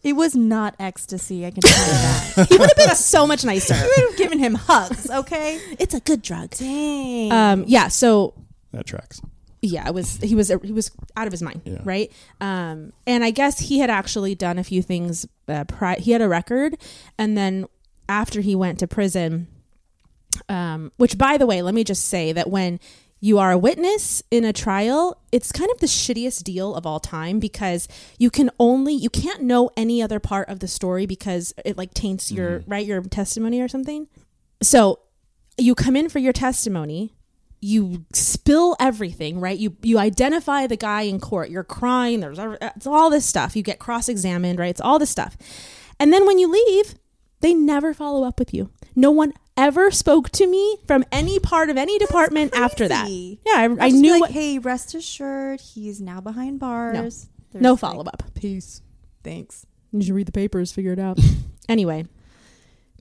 It 0.03 0.13
was 0.13 0.35
not 0.35 0.75
ecstasy. 0.79 1.45
I 1.45 1.51
can 1.51 1.61
tell 1.61 1.85
you 1.87 1.93
that. 1.93 2.45
he 2.49 2.57
would 2.57 2.69
have 2.69 2.77
been 2.77 2.95
so 2.95 3.25
much 3.25 3.45
nicer 3.45 3.73
I 3.73 3.83
would 3.85 4.09
have 4.09 4.17
given 4.17 4.37
him 4.39 4.55
hugs. 4.55 5.09
Okay. 5.09 5.59
it's 5.79 5.93
a 5.93 5.99
good 6.01 6.21
drug 6.21 6.49
Dang. 6.51 7.31
um 7.31 7.63
yeah 7.67 7.87
so 7.87 8.33
That 8.73 8.85
tracks. 8.85 9.21
yeah, 9.61 9.87
it 9.87 9.93
was 9.93 10.17
he 10.17 10.35
was 10.35 10.49
he 10.63 10.71
was 10.73 10.91
out 11.15 11.25
of 11.27 11.31
his 11.31 11.41
mind, 11.41 11.61
Yeah. 11.63 11.79
right? 11.85 12.11
Um, 12.41 12.91
and 13.07 13.23
I 13.23 13.31
guess 13.31 13.59
he 13.59 13.79
had 13.79 13.89
actually 13.89 14.35
done 14.35 14.59
a 14.59 14.63
few 14.63 14.81
things. 14.81 15.25
Uh, 15.47 15.63
pri- 15.63 15.99
he 15.99 16.11
had 16.11 16.21
a 16.21 16.27
record, 16.27 16.75
and 17.17 17.37
then 17.37 17.65
after 18.09 18.41
he 18.41 18.55
went 18.55 18.79
to 18.79 18.87
prison, 18.87 19.47
um, 20.49 20.91
which 20.97 21.17
by 21.17 21.37
the 21.37 21.45
way, 21.45 21.61
let 21.61 21.73
me 21.73 21.83
just 21.85 22.05
say 22.09 22.33
that 22.33 22.49
when 22.49 22.79
you 23.23 23.39
are 23.39 23.53
a 23.53 23.57
witness 23.57 24.21
in 24.31 24.43
a 24.43 24.51
trial, 24.51 25.17
it's 25.31 25.53
kind 25.53 25.71
of 25.71 25.79
the 25.79 25.87
shittiest 25.87 26.43
deal 26.43 26.75
of 26.75 26.85
all 26.85 26.99
time 26.99 27.39
because 27.39 27.87
you 28.19 28.29
can 28.29 28.51
only 28.59 28.93
you 28.93 29.09
can't 29.09 29.41
know 29.41 29.69
any 29.77 30.01
other 30.01 30.19
part 30.19 30.49
of 30.49 30.59
the 30.59 30.67
story 30.67 31.05
because 31.05 31.53
it 31.63 31.77
like 31.77 31.93
taints 31.93 32.33
your 32.33 32.59
mm. 32.59 32.63
right 32.67 32.85
your 32.85 33.01
testimony 33.01 33.61
or 33.61 33.69
something. 33.69 34.09
So 34.61 34.99
you 35.57 35.73
come 35.73 35.95
in 35.95 36.09
for 36.09 36.19
your 36.19 36.33
testimony 36.33 37.15
you 37.61 38.03
spill 38.11 38.75
everything, 38.77 39.39
right? 39.39 39.57
You 39.57 39.77
you 39.81 39.97
identify 39.97 40.67
the 40.67 40.75
guy 40.75 41.03
in 41.03 41.21
court. 41.21 41.49
You're 41.49 41.63
crying. 41.63 42.19
There's 42.19 42.37
it's 42.37 42.85
all 42.85 43.09
this 43.09 43.25
stuff. 43.25 43.55
You 43.55 43.63
get 43.63 43.79
cross 43.79 44.09
examined, 44.09 44.59
right? 44.59 44.69
It's 44.69 44.81
all 44.81 44.99
this 44.99 45.09
stuff, 45.09 45.37
and 45.97 46.11
then 46.11 46.27
when 46.27 46.39
you 46.39 46.51
leave, 46.51 46.95
they 47.39 47.53
never 47.53 47.93
follow 47.93 48.25
up 48.25 48.37
with 48.37 48.53
you. 48.53 48.69
No 48.95 49.11
one 49.11 49.33
ever 49.57 49.91
spoke 49.91 50.29
to 50.31 50.47
me 50.47 50.77
from 50.87 51.03
any 51.11 51.39
part 51.39 51.69
of 51.69 51.77
any 51.77 51.97
department 51.99 52.55
after 52.55 52.87
that. 52.87 53.07
Yeah, 53.09 53.37
I, 53.55 53.63
I 53.79 53.89
Just 53.89 54.01
knew 54.01 54.11
like, 54.13 54.21
what. 54.21 54.31
hey, 54.31 54.59
rest 54.59 54.93
assured, 54.95 55.61
he's 55.61 56.01
now 56.01 56.21
behind 56.21 56.59
bars. 56.59 57.27
There's 57.51 57.61
No 57.61 57.71
like, 57.71 57.79
follow 57.79 58.03
up. 58.03 58.23
Peace. 58.35 58.81
Thanks. 59.23 59.65
You 59.91 60.01
should 60.01 60.15
read 60.15 60.27
the 60.27 60.31
papers, 60.31 60.71
figure 60.71 60.93
it 60.93 60.99
out. 60.99 61.19
anyway, 61.69 62.05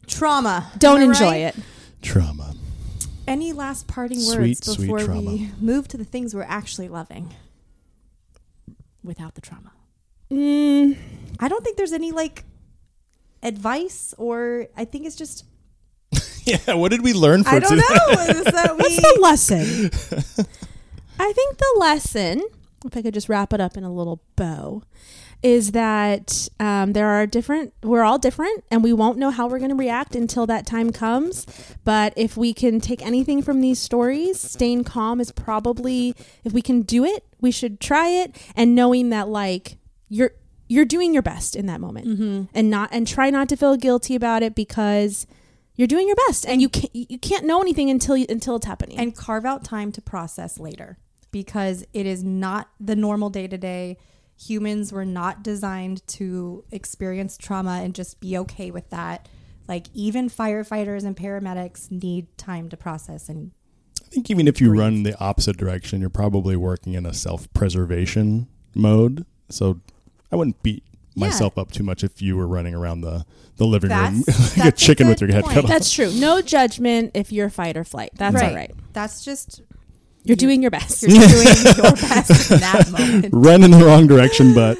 Trauma. 0.06 0.70
don't 0.78 1.00
Am 1.02 1.10
enjoy 1.10 1.24
right? 1.24 1.36
it. 1.44 1.56
Trauma. 2.02 2.54
Any 3.26 3.52
last 3.52 3.86
parting 3.86 4.18
words 4.18 4.32
Sweet, 4.34 4.64
sweet 4.64 4.86
before 4.88 5.14
we 5.14 5.50
move 5.60 5.88
to 5.88 5.96
the 5.96 6.04
things 6.04 6.34
we're 6.34 6.42
actually 6.42 6.88
loving 6.88 7.32
without 9.04 9.34
the 9.34 9.40
trauma? 9.40 9.72
Mm, 10.30 10.96
I 11.38 11.48
don't 11.48 11.62
think 11.64 11.76
there's 11.76 11.92
any 11.92 12.10
like 12.12 12.44
advice 13.42 14.14
or 14.18 14.66
I 14.76 14.84
think 14.84 15.06
it's 15.06 15.16
just 15.16 15.44
Yeah, 16.46 16.74
what 16.74 16.90
did 16.90 17.02
we 17.02 17.12
learn 17.12 17.44
for 17.44 17.50
I 17.50 17.58
don't 17.60 17.70
today? 17.70 17.82
know. 17.90 18.12
Is 18.40 18.44
that 18.44 18.72
we 18.72 18.78
What's 18.78 18.96
the 18.96 19.18
lesson? 19.20 20.46
I 21.20 21.32
think 21.32 21.58
the 21.58 21.74
lesson, 21.78 22.42
if 22.84 22.96
I 22.96 23.02
could 23.02 23.14
just 23.14 23.28
wrap 23.28 23.52
it 23.52 23.60
up 23.60 23.76
in 23.76 23.84
a 23.84 23.92
little 23.92 24.20
bow, 24.34 24.82
is 25.42 25.72
that 25.72 26.48
um, 26.60 26.92
there 26.94 27.08
are 27.08 27.26
different, 27.26 27.74
we're 27.82 28.02
all 28.02 28.18
different, 28.18 28.64
and 28.70 28.82
we 28.82 28.92
won't 28.92 29.18
know 29.18 29.30
how 29.30 29.46
we're 29.48 29.58
going 29.58 29.70
to 29.70 29.76
react 29.76 30.16
until 30.16 30.46
that 30.46 30.66
time 30.66 30.90
comes. 30.90 31.46
But 31.84 32.12
if 32.16 32.36
we 32.36 32.52
can 32.52 32.80
take 32.80 33.04
anything 33.04 33.42
from 33.42 33.60
these 33.60 33.78
stories, 33.78 34.40
staying 34.40 34.84
calm 34.84 35.20
is 35.20 35.30
probably, 35.32 36.14
if 36.44 36.52
we 36.52 36.62
can 36.62 36.82
do 36.82 37.04
it, 37.04 37.24
we 37.40 37.50
should 37.50 37.80
try 37.80 38.08
it. 38.08 38.36
And 38.56 38.74
knowing 38.74 39.10
that, 39.10 39.28
like, 39.28 39.78
you're, 40.08 40.32
you're 40.68 40.84
doing 40.84 41.12
your 41.12 41.22
best 41.22 41.54
in 41.54 41.66
that 41.66 41.80
moment 41.80 42.48
and 42.54 42.70
not 42.70 42.88
and 42.92 43.06
try 43.06 43.28
not 43.30 43.48
to 43.50 43.56
feel 43.56 43.76
guilty 43.76 44.14
about 44.14 44.42
it 44.42 44.54
because 44.54 45.26
you're 45.74 45.88
doing 45.88 46.06
your 46.06 46.16
best 46.28 46.46
and 46.46 46.60
you 46.60 46.68
can't 46.68 46.94
you 46.94 47.18
can't 47.18 47.44
know 47.44 47.60
anything 47.60 47.90
until 47.90 48.16
you, 48.16 48.26
until 48.28 48.56
it's 48.56 48.66
happening 48.66 48.98
and 48.98 49.16
carve 49.16 49.44
out 49.44 49.64
time 49.64 49.92
to 49.92 50.02
process 50.02 50.58
later 50.58 50.98
because 51.30 51.84
it 51.92 52.06
is 52.06 52.22
not 52.22 52.68
the 52.78 52.96
normal 52.96 53.30
day 53.30 53.48
to 53.48 53.56
day. 53.56 53.96
Humans 54.38 54.92
were 54.92 55.04
not 55.04 55.42
designed 55.42 56.06
to 56.08 56.64
experience 56.70 57.38
trauma 57.38 57.80
and 57.82 57.94
just 57.94 58.20
be 58.20 58.36
okay 58.38 58.70
with 58.70 58.90
that. 58.90 59.28
Like 59.68 59.86
even 59.94 60.28
firefighters 60.28 61.04
and 61.04 61.16
paramedics 61.16 61.90
need 61.90 62.36
time 62.36 62.68
to 62.68 62.76
process 62.76 63.28
and 63.28 63.52
I 64.00 64.14
think 64.14 64.30
even 64.30 64.46
if 64.46 64.60
you 64.60 64.70
run 64.78 65.04
the 65.04 65.18
opposite 65.18 65.56
direction, 65.56 66.00
you're 66.00 66.10
probably 66.10 66.54
working 66.54 66.92
in 66.92 67.06
a 67.06 67.14
self 67.14 67.50
preservation 67.54 68.46
mode. 68.74 69.24
So 69.48 69.80
I 70.30 70.36
wouldn't 70.36 70.62
beat 70.62 70.84
Yeah. 71.14 71.26
myself 71.26 71.58
up 71.58 71.70
too 71.72 71.82
much 71.82 72.02
if 72.04 72.22
you 72.22 72.36
were 72.36 72.46
running 72.46 72.74
around 72.74 73.02
the, 73.02 73.24
the 73.56 73.66
living 73.66 73.90
room 73.90 74.24
like 74.26 74.28
a 74.28 74.32
that's 74.60 74.82
a 74.82 74.86
chicken 74.86 75.08
with 75.08 75.20
your 75.20 75.30
head 75.30 75.44
point. 75.44 75.54
cut 75.54 75.64
off. 75.64 75.70
That's 75.70 75.90
true. 75.92 76.10
No 76.14 76.40
judgment 76.42 77.10
if 77.14 77.30
you're 77.32 77.50
fight 77.50 77.76
or 77.76 77.84
flight. 77.84 78.10
That's 78.14 78.42
all 78.42 78.54
right. 78.54 78.72
That's 78.94 79.24
just 79.24 79.60
You're 80.24 80.36
doing 80.36 80.62
your 80.62 80.70
best. 80.70 81.02
you're 81.02 81.10
doing 81.10 81.46
your 81.76 81.92
best 81.92 82.50
in 82.50 82.60
that 82.60 82.90
moment. 82.98 83.28
Run 83.32 83.62
in 83.62 83.70
the 83.72 83.84
wrong 83.84 84.06
direction, 84.06 84.54
but 84.54 84.76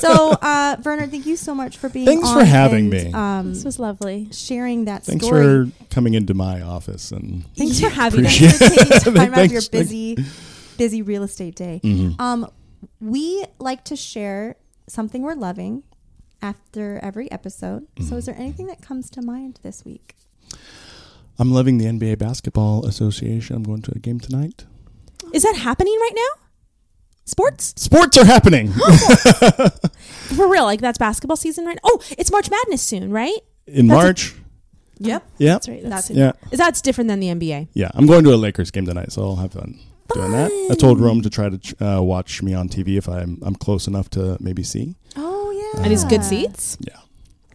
So, 0.00 0.32
uh, 0.40 0.76
Verner, 0.80 1.06
thank 1.08 1.26
you 1.26 1.36
so 1.36 1.54
much 1.54 1.76
for 1.78 1.88
being. 1.88 2.06
Thanks 2.06 2.32
for 2.32 2.44
having 2.44 2.92
and, 2.94 3.04
me. 3.06 3.12
Um, 3.12 3.52
This 3.54 3.64
was 3.64 3.78
lovely. 3.78 4.28
sharing 4.32 4.84
that 4.86 5.04
thanks 5.04 5.24
story. 5.26 5.66
for 5.70 5.70
coming 5.94 6.14
into 6.14 6.32
my 6.34 6.62
office 6.62 7.12
and 7.12 7.44
Thanks 7.56 7.78
for 7.80 7.88
having 7.90 8.22
me. 8.22 8.26
Appreciate- 8.26 8.52
Thanks 8.54 9.04
for 9.04 9.10
taking 9.10 9.14
time 9.14 9.34
out 9.34 9.44
of 9.46 9.52
your 9.52 9.62
busy, 9.70 10.16
busy 10.78 11.02
real 11.02 11.22
estate 11.24 11.54
day. 11.56 11.80
Mhm. 11.84 12.18
Um, 12.20 12.46
we 13.00 13.44
like 13.58 13.84
to 13.86 13.96
share 13.96 14.56
something 14.90 15.22
we're 15.22 15.34
loving 15.34 15.84
after 16.42 16.98
every 17.02 17.30
episode. 17.30 17.86
So, 17.98 18.02
mm-hmm. 18.04 18.16
is 18.16 18.26
there 18.26 18.36
anything 18.36 18.66
that 18.66 18.82
comes 18.82 19.10
to 19.10 19.22
mind 19.22 19.60
this 19.62 19.84
week? 19.84 20.16
I'm 21.38 21.52
loving 21.52 21.78
the 21.78 21.86
NBA 21.86 22.18
Basketball 22.18 22.84
Association. 22.86 23.56
I'm 23.56 23.62
going 23.62 23.82
to 23.82 23.92
a 23.94 23.98
game 23.98 24.20
tonight. 24.20 24.64
Is 25.32 25.42
that 25.44 25.56
happening 25.56 25.94
right 25.94 26.12
now? 26.14 26.42
Sports? 27.24 27.74
Sports 27.76 28.18
are 28.18 28.24
happening 28.24 28.72
For 30.36 30.48
real, 30.48 30.64
like 30.64 30.80
that's 30.80 30.98
basketball 30.98 31.36
season 31.36 31.64
right 31.64 31.76
now. 31.76 31.80
Oh, 31.84 32.02
it's 32.18 32.30
March 32.32 32.50
Madness 32.50 32.82
soon, 32.82 33.10
right? 33.12 33.38
in 33.66 33.86
That's 33.86 34.00
a- 34.00 34.04
March. 34.04 34.34
Yep. 34.98 35.26
Yeah, 35.38 35.52
That's 35.52 35.68
right. 35.68 35.82
That's 35.82 36.08
That's- 36.08 36.36
yeah, 36.42 36.50
Is 36.50 36.58
that's 36.58 36.82
different 36.82 37.08
than 37.08 37.20
the 37.20 37.28
NBA? 37.28 37.68
yeah. 37.72 37.90
I'm 37.94 38.06
going 38.06 38.24
to 38.24 38.34
a 38.34 38.36
Lakers 38.36 38.70
game 38.70 38.84
tonight, 38.84 39.12
so 39.12 39.22
I'll 39.22 39.36
have 39.36 39.52
fun 39.52 39.78
doing 40.14 40.32
that. 40.32 40.68
I 40.70 40.74
told 40.74 41.00
Rome 41.00 41.22
to 41.22 41.30
try 41.30 41.48
to 41.48 41.84
uh, 41.86 42.02
watch 42.02 42.42
me 42.42 42.54
on 42.54 42.68
TV 42.68 42.96
if 42.98 43.08
I'm 43.08 43.38
I'm 43.42 43.54
close 43.54 43.86
enough 43.86 44.08
to 44.10 44.36
maybe 44.40 44.62
see. 44.62 44.96
Oh 45.16 45.50
yeah. 45.74 45.82
and 45.82 45.90
these 45.92 46.04
good 46.04 46.24
seats? 46.24 46.76
Yeah, 46.80 46.98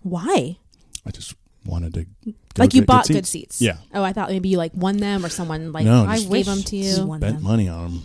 Why? 0.03 0.57
I 1.05 1.11
just 1.11 1.35
wanted 1.65 1.93
to. 1.95 2.03
go 2.25 2.33
like 2.57 2.73
you 2.73 2.81
get 2.81 2.87
bought 2.87 3.07
good 3.07 3.25
seats. 3.27 3.61
Yeah. 3.61 3.77
Oh, 3.93 4.03
I 4.03 4.13
thought 4.13 4.29
maybe 4.29 4.49
you 4.49 4.57
like 4.57 4.71
won 4.75 4.97
them 4.97 5.25
or 5.25 5.29
someone 5.29 5.71
like 5.71 5.85
No, 5.85 6.05
I 6.05 6.17
just 6.17 6.31
gave 6.31 6.45
them 6.45 6.61
to 6.63 6.75
you 6.75 6.83
you. 6.85 6.91
Spent 6.91 7.19
them. 7.21 7.43
money 7.43 7.67
on 7.67 7.83
them. 7.91 8.03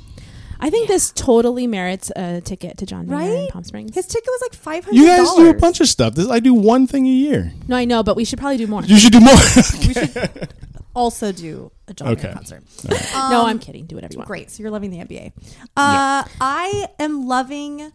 I 0.62 0.68
think 0.68 0.88
this 0.88 1.11
totally 1.12 1.66
merits 1.66 2.12
a 2.16 2.42
ticket 2.42 2.76
to 2.78 2.86
John 2.86 3.07
Mayer 3.07 3.44
in 3.44 3.48
Palm 3.48 3.64
Springs. 3.64 3.94
His 3.94 4.07
ticket 4.07 4.28
was 4.28 4.42
like 4.42 4.55
five 4.55 4.84
hundred. 4.84 4.98
You 4.98 5.07
guys 5.07 5.32
do 5.34 5.48
a 5.48 5.55
bunch 5.55 5.80
of 5.80 5.88
stuff. 5.88 6.14
This 6.14 6.28
I 6.28 6.38
do 6.40 6.53
one 6.53 6.86
thing 6.86 7.07
a 7.07 7.11
year. 7.11 7.53
no, 7.66 7.76
I 7.76 7.86
know, 7.86 8.03
but 8.03 8.14
we 8.14 8.26
should 8.26 8.38
probably 8.38 8.59
do 8.59 8.66
more. 8.66 8.82
You 8.82 8.98
should 8.98 9.12
do 9.12 9.20
more. 9.20 9.34
We 9.86 9.94
should 9.94 10.53
also 10.95 11.32
do 11.32 11.70
a 11.88 11.95
John 11.95 12.09
Okay. 12.09 12.24
Mayer 12.28 12.32
concert. 12.34 12.62
no, 12.88 12.97
Um, 13.18 13.47
I'm 13.47 13.59
kidding. 13.59 13.86
Do 13.86 13.97
whatever 13.97 14.12
you 14.12 14.18
want. 14.18 14.26
Great. 14.28 14.51
So 14.51 14.62
you're 14.62 14.70
loving 14.70 14.91
the 14.91 14.99
NBA. 14.99 15.32
Uh, 15.76 16.24
I 16.41 16.88
am 16.99 17.26
loving. 17.26 17.93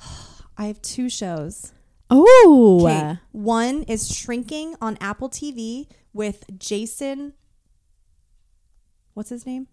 I 0.58 0.66
have 0.66 0.80
two 0.82 1.08
shows. 1.08 1.72
Oh, 2.10 2.80
Okay. 2.84 3.18
One 3.32 3.84
is 3.84 4.12
Shrinking 4.14 4.74
on 4.80 4.98
Apple 5.00 5.28
TV 5.30 5.86
with 6.12 6.44
Jason. 6.58 7.34
What's 9.14 9.30
his 9.30 9.46
name? 9.46 9.68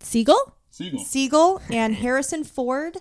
Segel. 0.00 0.36
Segel. 0.72 1.00
Segel 1.00 1.62
and 1.72 1.94
Harrison 1.94 2.44
Ford. 2.44 2.96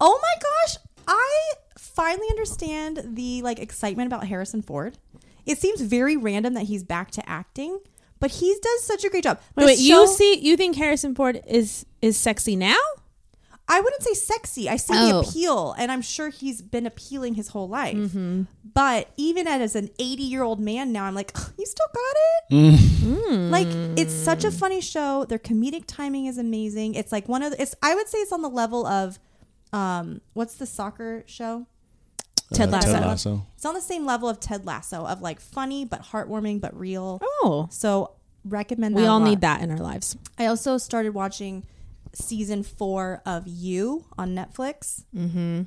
Oh 0.00 0.18
my 0.22 0.34
gosh, 0.40 0.76
I 1.06 1.52
finally 1.78 2.26
understand 2.30 3.02
the 3.16 3.42
like 3.42 3.58
excitement 3.58 4.06
about 4.06 4.26
Harrison 4.26 4.62
Ford. 4.62 4.98
It 5.46 5.58
seems 5.58 5.80
very 5.80 6.16
random 6.16 6.54
that 6.54 6.64
he's 6.64 6.84
back 6.84 7.10
to 7.12 7.28
acting, 7.28 7.80
but 8.20 8.30
he 8.30 8.56
does 8.62 8.82
such 8.84 9.04
a 9.04 9.08
great 9.10 9.24
job. 9.24 9.38
Wait, 9.56 9.66
wait. 9.66 9.78
show- 9.78 9.82
You 10.02 10.06
see, 10.08 10.38
you 10.38 10.56
think 10.56 10.76
Harrison 10.76 11.14
Ford 11.14 11.40
is 11.46 11.86
is 12.02 12.16
sexy 12.16 12.56
now? 12.56 12.76
I 13.70 13.80
wouldn't 13.82 14.02
say 14.02 14.14
sexy. 14.14 14.66
I 14.70 14.76
see 14.76 14.94
Oh. 14.96 15.20
the 15.22 15.28
appeal, 15.28 15.74
and 15.78 15.92
I'm 15.92 16.00
sure 16.00 16.30
he's 16.30 16.62
been 16.62 16.86
appealing 16.86 17.34
his 17.34 17.48
whole 17.48 17.68
life. 17.68 17.96
Mm-hmm. 17.96 18.44
But 18.72 19.10
even 19.18 19.46
as 19.46 19.76
an 19.76 19.90
80 19.98 20.22
year 20.22 20.42
old 20.42 20.58
man 20.58 20.90
now, 20.90 21.04
I'm 21.04 21.14
like, 21.14 21.36
you 21.58 21.66
still 21.66 21.86
got 21.94 22.16
it. 22.16 22.80
Mm. 23.08 23.50
Like 23.50 23.66
it's 23.98 24.12
such 24.12 24.44
a 24.44 24.50
funny 24.50 24.80
show. 24.80 25.24
Their 25.24 25.38
comedic 25.38 25.84
timing 25.86 26.26
is 26.26 26.36
amazing. 26.38 26.94
It's 26.94 27.10
like 27.12 27.28
one 27.28 27.42
of 27.42 27.52
the, 27.52 27.60
it's. 27.62 27.74
I 27.82 27.94
would 27.94 28.08
say 28.08 28.18
it's 28.18 28.32
on 28.32 28.42
the 28.42 28.48
level 28.50 28.86
of, 28.86 29.18
um, 29.72 30.20
what's 30.34 30.54
the 30.54 30.66
soccer 30.66 31.24
show? 31.26 31.66
Ted 32.52 32.68
Uh, 32.68 32.72
Lasso. 32.72 32.92
Ted 32.92 33.02
Lasso. 33.02 33.46
It's 33.56 33.64
on 33.66 33.74
the 33.74 33.80
same 33.80 34.06
level 34.06 34.28
of 34.28 34.40
Ted 34.40 34.64
Lasso 34.66 35.04
of 35.04 35.20
like 35.20 35.40
funny 35.40 35.84
but 35.84 36.02
heartwarming 36.02 36.60
but 36.60 36.78
real. 36.78 37.20
Oh, 37.22 37.68
So 37.70 38.12
recommend 38.44 38.94
that. 38.96 39.00
we 39.00 39.06
a 39.06 39.10
all 39.10 39.18
lot. 39.20 39.28
need 39.28 39.40
that 39.42 39.60
in 39.62 39.70
our 39.70 39.78
lives. 39.78 40.16
I 40.38 40.46
also 40.46 40.78
started 40.78 41.12
watching 41.14 41.64
season 42.14 42.62
four 42.62 43.20
of 43.26 43.46
You 43.46 44.04
on 44.16 44.34
Netflix. 44.34 45.04
Mm-hmm. 45.14 45.62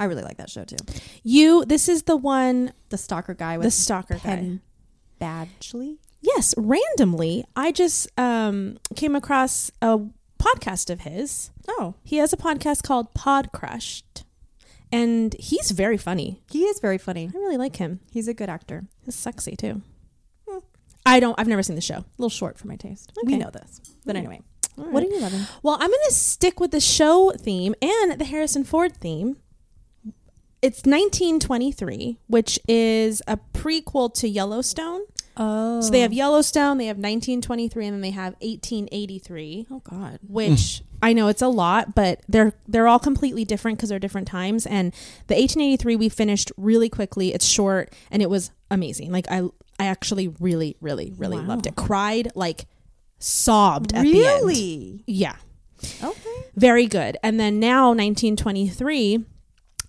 I 0.00 0.04
really 0.04 0.22
like 0.22 0.36
that 0.36 0.48
show 0.50 0.64
too. 0.64 0.76
You. 1.24 1.64
This 1.64 1.88
is 1.88 2.04
the 2.04 2.16
one. 2.16 2.72
The 2.90 2.96
stalker 2.98 3.34
guy 3.34 3.58
with 3.58 3.64
The 3.66 3.70
stalker 3.72 4.14
guy. 4.14 4.20
Penn 4.20 4.60
Badgley. 5.20 5.98
Yes, 6.20 6.54
randomly, 6.56 7.44
I 7.56 7.70
just 7.72 8.08
um, 8.18 8.78
came 8.96 9.14
across 9.16 9.70
a 9.82 9.98
podcast 10.38 10.90
of 10.90 11.00
his. 11.00 11.50
Oh, 11.68 11.94
He 12.04 12.16
has 12.16 12.32
a 12.32 12.36
podcast 12.36 12.82
called 12.82 13.14
Pod 13.14 13.50
Crushed, 13.52 14.24
and 14.92 15.34
he's 15.38 15.70
very 15.70 15.96
funny. 15.96 16.42
he 16.50 16.64
is 16.64 16.80
very 16.80 16.98
funny. 16.98 17.30
I 17.34 17.38
really 17.38 17.56
like 17.56 17.76
him. 17.76 18.00
He's 18.10 18.28
a 18.28 18.34
good 18.34 18.48
actor. 18.48 18.86
He's 19.04 19.14
sexy 19.14 19.56
too. 19.56 19.82
Hmm. 20.48 20.58
I 21.04 21.20
don't. 21.20 21.38
I've 21.38 21.48
never 21.48 21.62
seen 21.62 21.76
the 21.76 21.82
show. 21.82 21.98
A 21.98 22.04
little 22.18 22.30
short 22.30 22.58
for 22.58 22.66
my 22.68 22.76
taste. 22.76 23.12
We 23.24 23.36
know 23.36 23.50
this. 23.50 23.80
But 24.04 24.16
hmm. 24.16 24.20
anyway, 24.20 24.40
All 24.76 24.84
what 24.90 25.02
are 25.02 25.06
you 25.06 25.20
loving? 25.20 25.42
Well, 25.62 25.74
I'm 25.74 25.90
going 25.90 26.00
to 26.08 26.14
stick 26.14 26.60
with 26.60 26.70
the 26.70 26.80
show 26.80 27.32
theme 27.38 27.74
and 27.82 28.20
the 28.20 28.24
Harrison 28.24 28.64
Ford 28.64 28.96
theme. 28.96 29.36
It's 30.60 30.78
1923, 30.78 32.18
which 32.26 32.58
is 32.66 33.22
a 33.28 33.38
prequel 33.54 34.12
to 34.14 34.28
Yellowstone. 34.28 35.02
Oh, 35.38 35.80
So 35.80 35.90
they 35.90 36.00
have 36.00 36.12
Yellowstone, 36.12 36.78
they 36.78 36.86
have 36.86 36.96
1923, 36.96 37.86
and 37.86 37.94
then 37.94 38.00
they 38.00 38.10
have 38.10 38.34
1883. 38.40 39.66
Oh 39.70 39.80
God. 39.80 40.18
which 40.26 40.50
mm. 40.50 40.82
I 41.00 41.12
know 41.12 41.28
it's 41.28 41.42
a 41.42 41.48
lot, 41.48 41.94
but 41.94 42.20
they're 42.28 42.52
they're 42.66 42.88
all 42.88 42.98
completely 42.98 43.44
different 43.44 43.78
because 43.78 43.88
they're 43.90 43.98
different 44.00 44.26
times. 44.26 44.66
And 44.66 44.92
the 45.28 45.34
1883 45.34 45.96
we 45.96 46.08
finished 46.08 46.50
really 46.56 46.88
quickly. 46.88 47.32
It's 47.32 47.46
short 47.46 47.92
and 48.10 48.20
it 48.20 48.28
was 48.28 48.50
amazing. 48.70 49.12
Like 49.12 49.26
I 49.30 49.42
I 49.78 49.86
actually 49.86 50.28
really 50.40 50.76
really 50.80 51.12
really 51.16 51.38
Wow. 51.38 51.46
loved 51.46 51.66
it. 51.66 51.76
Cried 51.76 52.32
like 52.34 52.66
sobbed 53.20 53.94
at 53.94 54.02
the 54.02 54.26
end. 54.26 54.44
Really? 54.46 55.04
Yeah. 55.06 55.36
Okay. 56.02 56.42
Very 56.56 56.86
good. 56.86 57.16
And 57.22 57.38
then 57.38 57.60
now 57.60 57.88
1923 57.90 59.24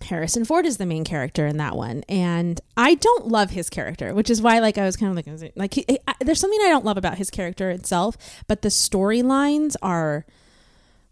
Harrison 0.02 0.44
Ford 0.44 0.66
is 0.66 0.78
the 0.78 0.86
main 0.86 1.04
character 1.04 1.46
in 1.46 1.56
that 1.58 1.76
one, 1.76 2.02
and 2.08 2.60
I 2.76 2.94
don't 2.94 3.28
love 3.28 3.50
his 3.50 3.68
character, 3.70 4.14
which 4.14 4.30
is 4.30 4.40
why, 4.42 4.58
like, 4.58 4.78
I 4.78 4.84
was 4.84 4.96
kind 4.96 5.10
of 5.10 5.16
like, 5.26 5.52
like, 5.56 5.74
he, 5.74 5.84
I, 6.08 6.14
there's 6.20 6.40
something 6.40 6.58
I 6.64 6.68
don't 6.68 6.84
love 6.84 6.96
about 6.96 7.18
his 7.18 7.30
character 7.30 7.70
itself, 7.70 8.16
but 8.48 8.62
the 8.62 8.68
storylines 8.70 9.76
are, 9.82 10.24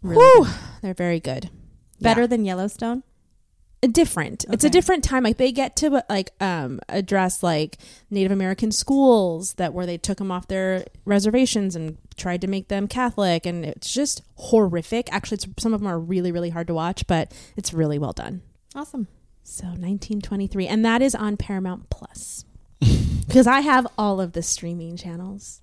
whew, 0.01 0.47
they're 0.81 0.93
very 0.93 1.19
good. 1.19 1.49
Better 2.01 2.21
Yeah. 2.21 2.27
than 2.27 2.45
Yellowstone? 2.45 3.03
different. 3.93 4.43
It's 4.49 4.65
a 4.65 4.69
different 4.69 5.05
time. 5.05 5.23
Like 5.23 5.37
they 5.37 5.53
get 5.53 5.77
to 5.77 6.03
like 6.09 6.31
um 6.41 6.81
address 6.89 7.41
like 7.41 7.77
Native 8.09 8.29
American 8.29 8.73
schools 8.73 9.53
that 9.53 9.73
where 9.73 9.85
they 9.85 9.97
took 9.97 10.17
them 10.17 10.31
off 10.31 10.49
their 10.49 10.83
reservations 11.05 11.77
and 11.77 11.97
tried 12.17 12.41
to 12.41 12.47
make 12.47 12.67
them 12.67 12.89
Catholic, 12.89 13.45
and 13.45 13.63
it's 13.63 13.93
just 13.93 14.21
horrific. 14.35 15.07
Actually, 15.13 15.35
it's, 15.35 15.47
some 15.57 15.73
of 15.73 15.79
them 15.79 15.87
are 15.87 15.97
really 15.97 16.29
really 16.29 16.49
hard 16.49 16.67
to 16.67 16.73
watch, 16.73 17.07
but 17.07 17.31
it's 17.55 17.73
really 17.73 17.97
well 17.97 18.11
done. 18.11 18.41
Awesome. 18.75 19.07
So 19.43 19.65
1923, 19.65 20.67
and 20.67 20.85
that 20.85 21.01
is 21.01 21.15
on 21.15 21.37
Paramount 21.37 21.89
Plus. 21.89 22.45
Because 23.29 23.45
I 23.45 23.59
have 23.59 23.85
all 23.95 24.19
of 24.19 24.33
the 24.33 24.41
streaming 24.41 24.97
channels. 24.97 25.61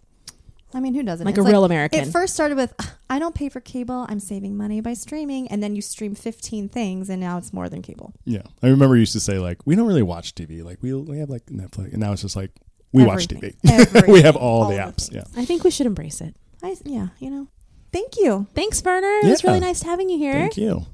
I 0.73 0.79
mean, 0.79 0.95
who 0.95 1.03
doesn't? 1.03 1.27
Like 1.27 1.37
It's 1.37 1.45
a 1.45 1.51
real 1.51 1.65
American. 1.65 2.01
It 2.01 2.13
first 2.13 2.35
started 2.35 2.57
with, 2.57 2.73
I 3.11 3.19
don't 3.19 3.35
pay 3.35 3.49
for 3.49 3.59
cable. 3.59 4.07
I'm 4.09 4.21
saving 4.21 4.57
money 4.57 4.81
by 4.81 4.95
streaming. 4.95 5.49
And 5.49 5.63
then 5.63 5.75
you 5.75 5.83
stream 5.83 6.15
15 6.15 6.69
things, 6.69 7.09
and 7.09 7.21
now 7.21 7.39
it's 7.39 7.53
more 7.53 7.69
than 7.69 7.83
cable. 7.83 8.13
Yeah, 8.25 8.43
I 8.63 8.69
remember 8.69 8.95
you 8.95 9.01
used 9.01 9.15
to 9.15 9.21
say 9.21 9.39
like 9.39 9.59
we 9.65 9.75
don't 9.75 9.89
really 9.89 10.03
watch 10.03 10.35
TV. 10.37 10.63
Like 10.63 10.79
we 10.81 10.93
we 10.93 11.19
have 11.19 11.29
like 11.31 11.47
Netflix, 11.47 11.93
and 11.93 11.99
now 11.99 12.13
it's 12.13 12.23
just 12.23 12.37
like 12.37 12.53
we 12.93 13.05
watch 13.05 13.27
TV. 13.27 13.37
Everything. 13.37 13.57
Everything. 13.69 14.13
we 14.13 14.23
have 14.23 14.37
all, 14.37 14.69
the 14.69 14.81
All 14.81 14.87
the 14.87 14.93
apps. 14.93 15.13
Yeah. 15.13 15.25
I 15.37 15.45
think 15.45 15.65
we 15.65 15.71
should 15.71 15.87
embrace 15.87 16.21
it. 16.21 16.37
I, 16.63 16.77
yeah, 16.85 17.09
you 17.19 17.31
know. 17.31 17.49
Thank 17.93 18.17
you. 18.17 18.47
Thanks, 18.55 18.81
Verner. 18.81 19.21
It 19.23 19.31
was 19.31 19.45
really 19.45 19.61
nice 19.61 19.83
having 19.83 20.09
you 20.09 20.19
here. 20.19 20.35
Thank 20.35 20.57
you. 20.57 20.87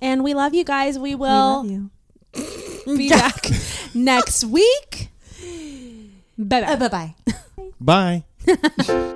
And 0.00 0.22
we 0.22 0.34
love 0.34 0.54
you 0.54 0.64
guys. 0.64 0.98
We 0.98 1.14
We 1.14 1.14
will 1.16 1.62
love 1.62 1.70
you. 1.70 1.90
be 2.96 3.08
back 3.08 3.46
next 3.94 4.44
week. 4.44 5.10
Bye 6.38 6.60
bye. 6.60 6.72
Uh, 6.72 6.76
bye 6.76 7.14
bye. 7.80 8.24
Bye. 8.46 9.14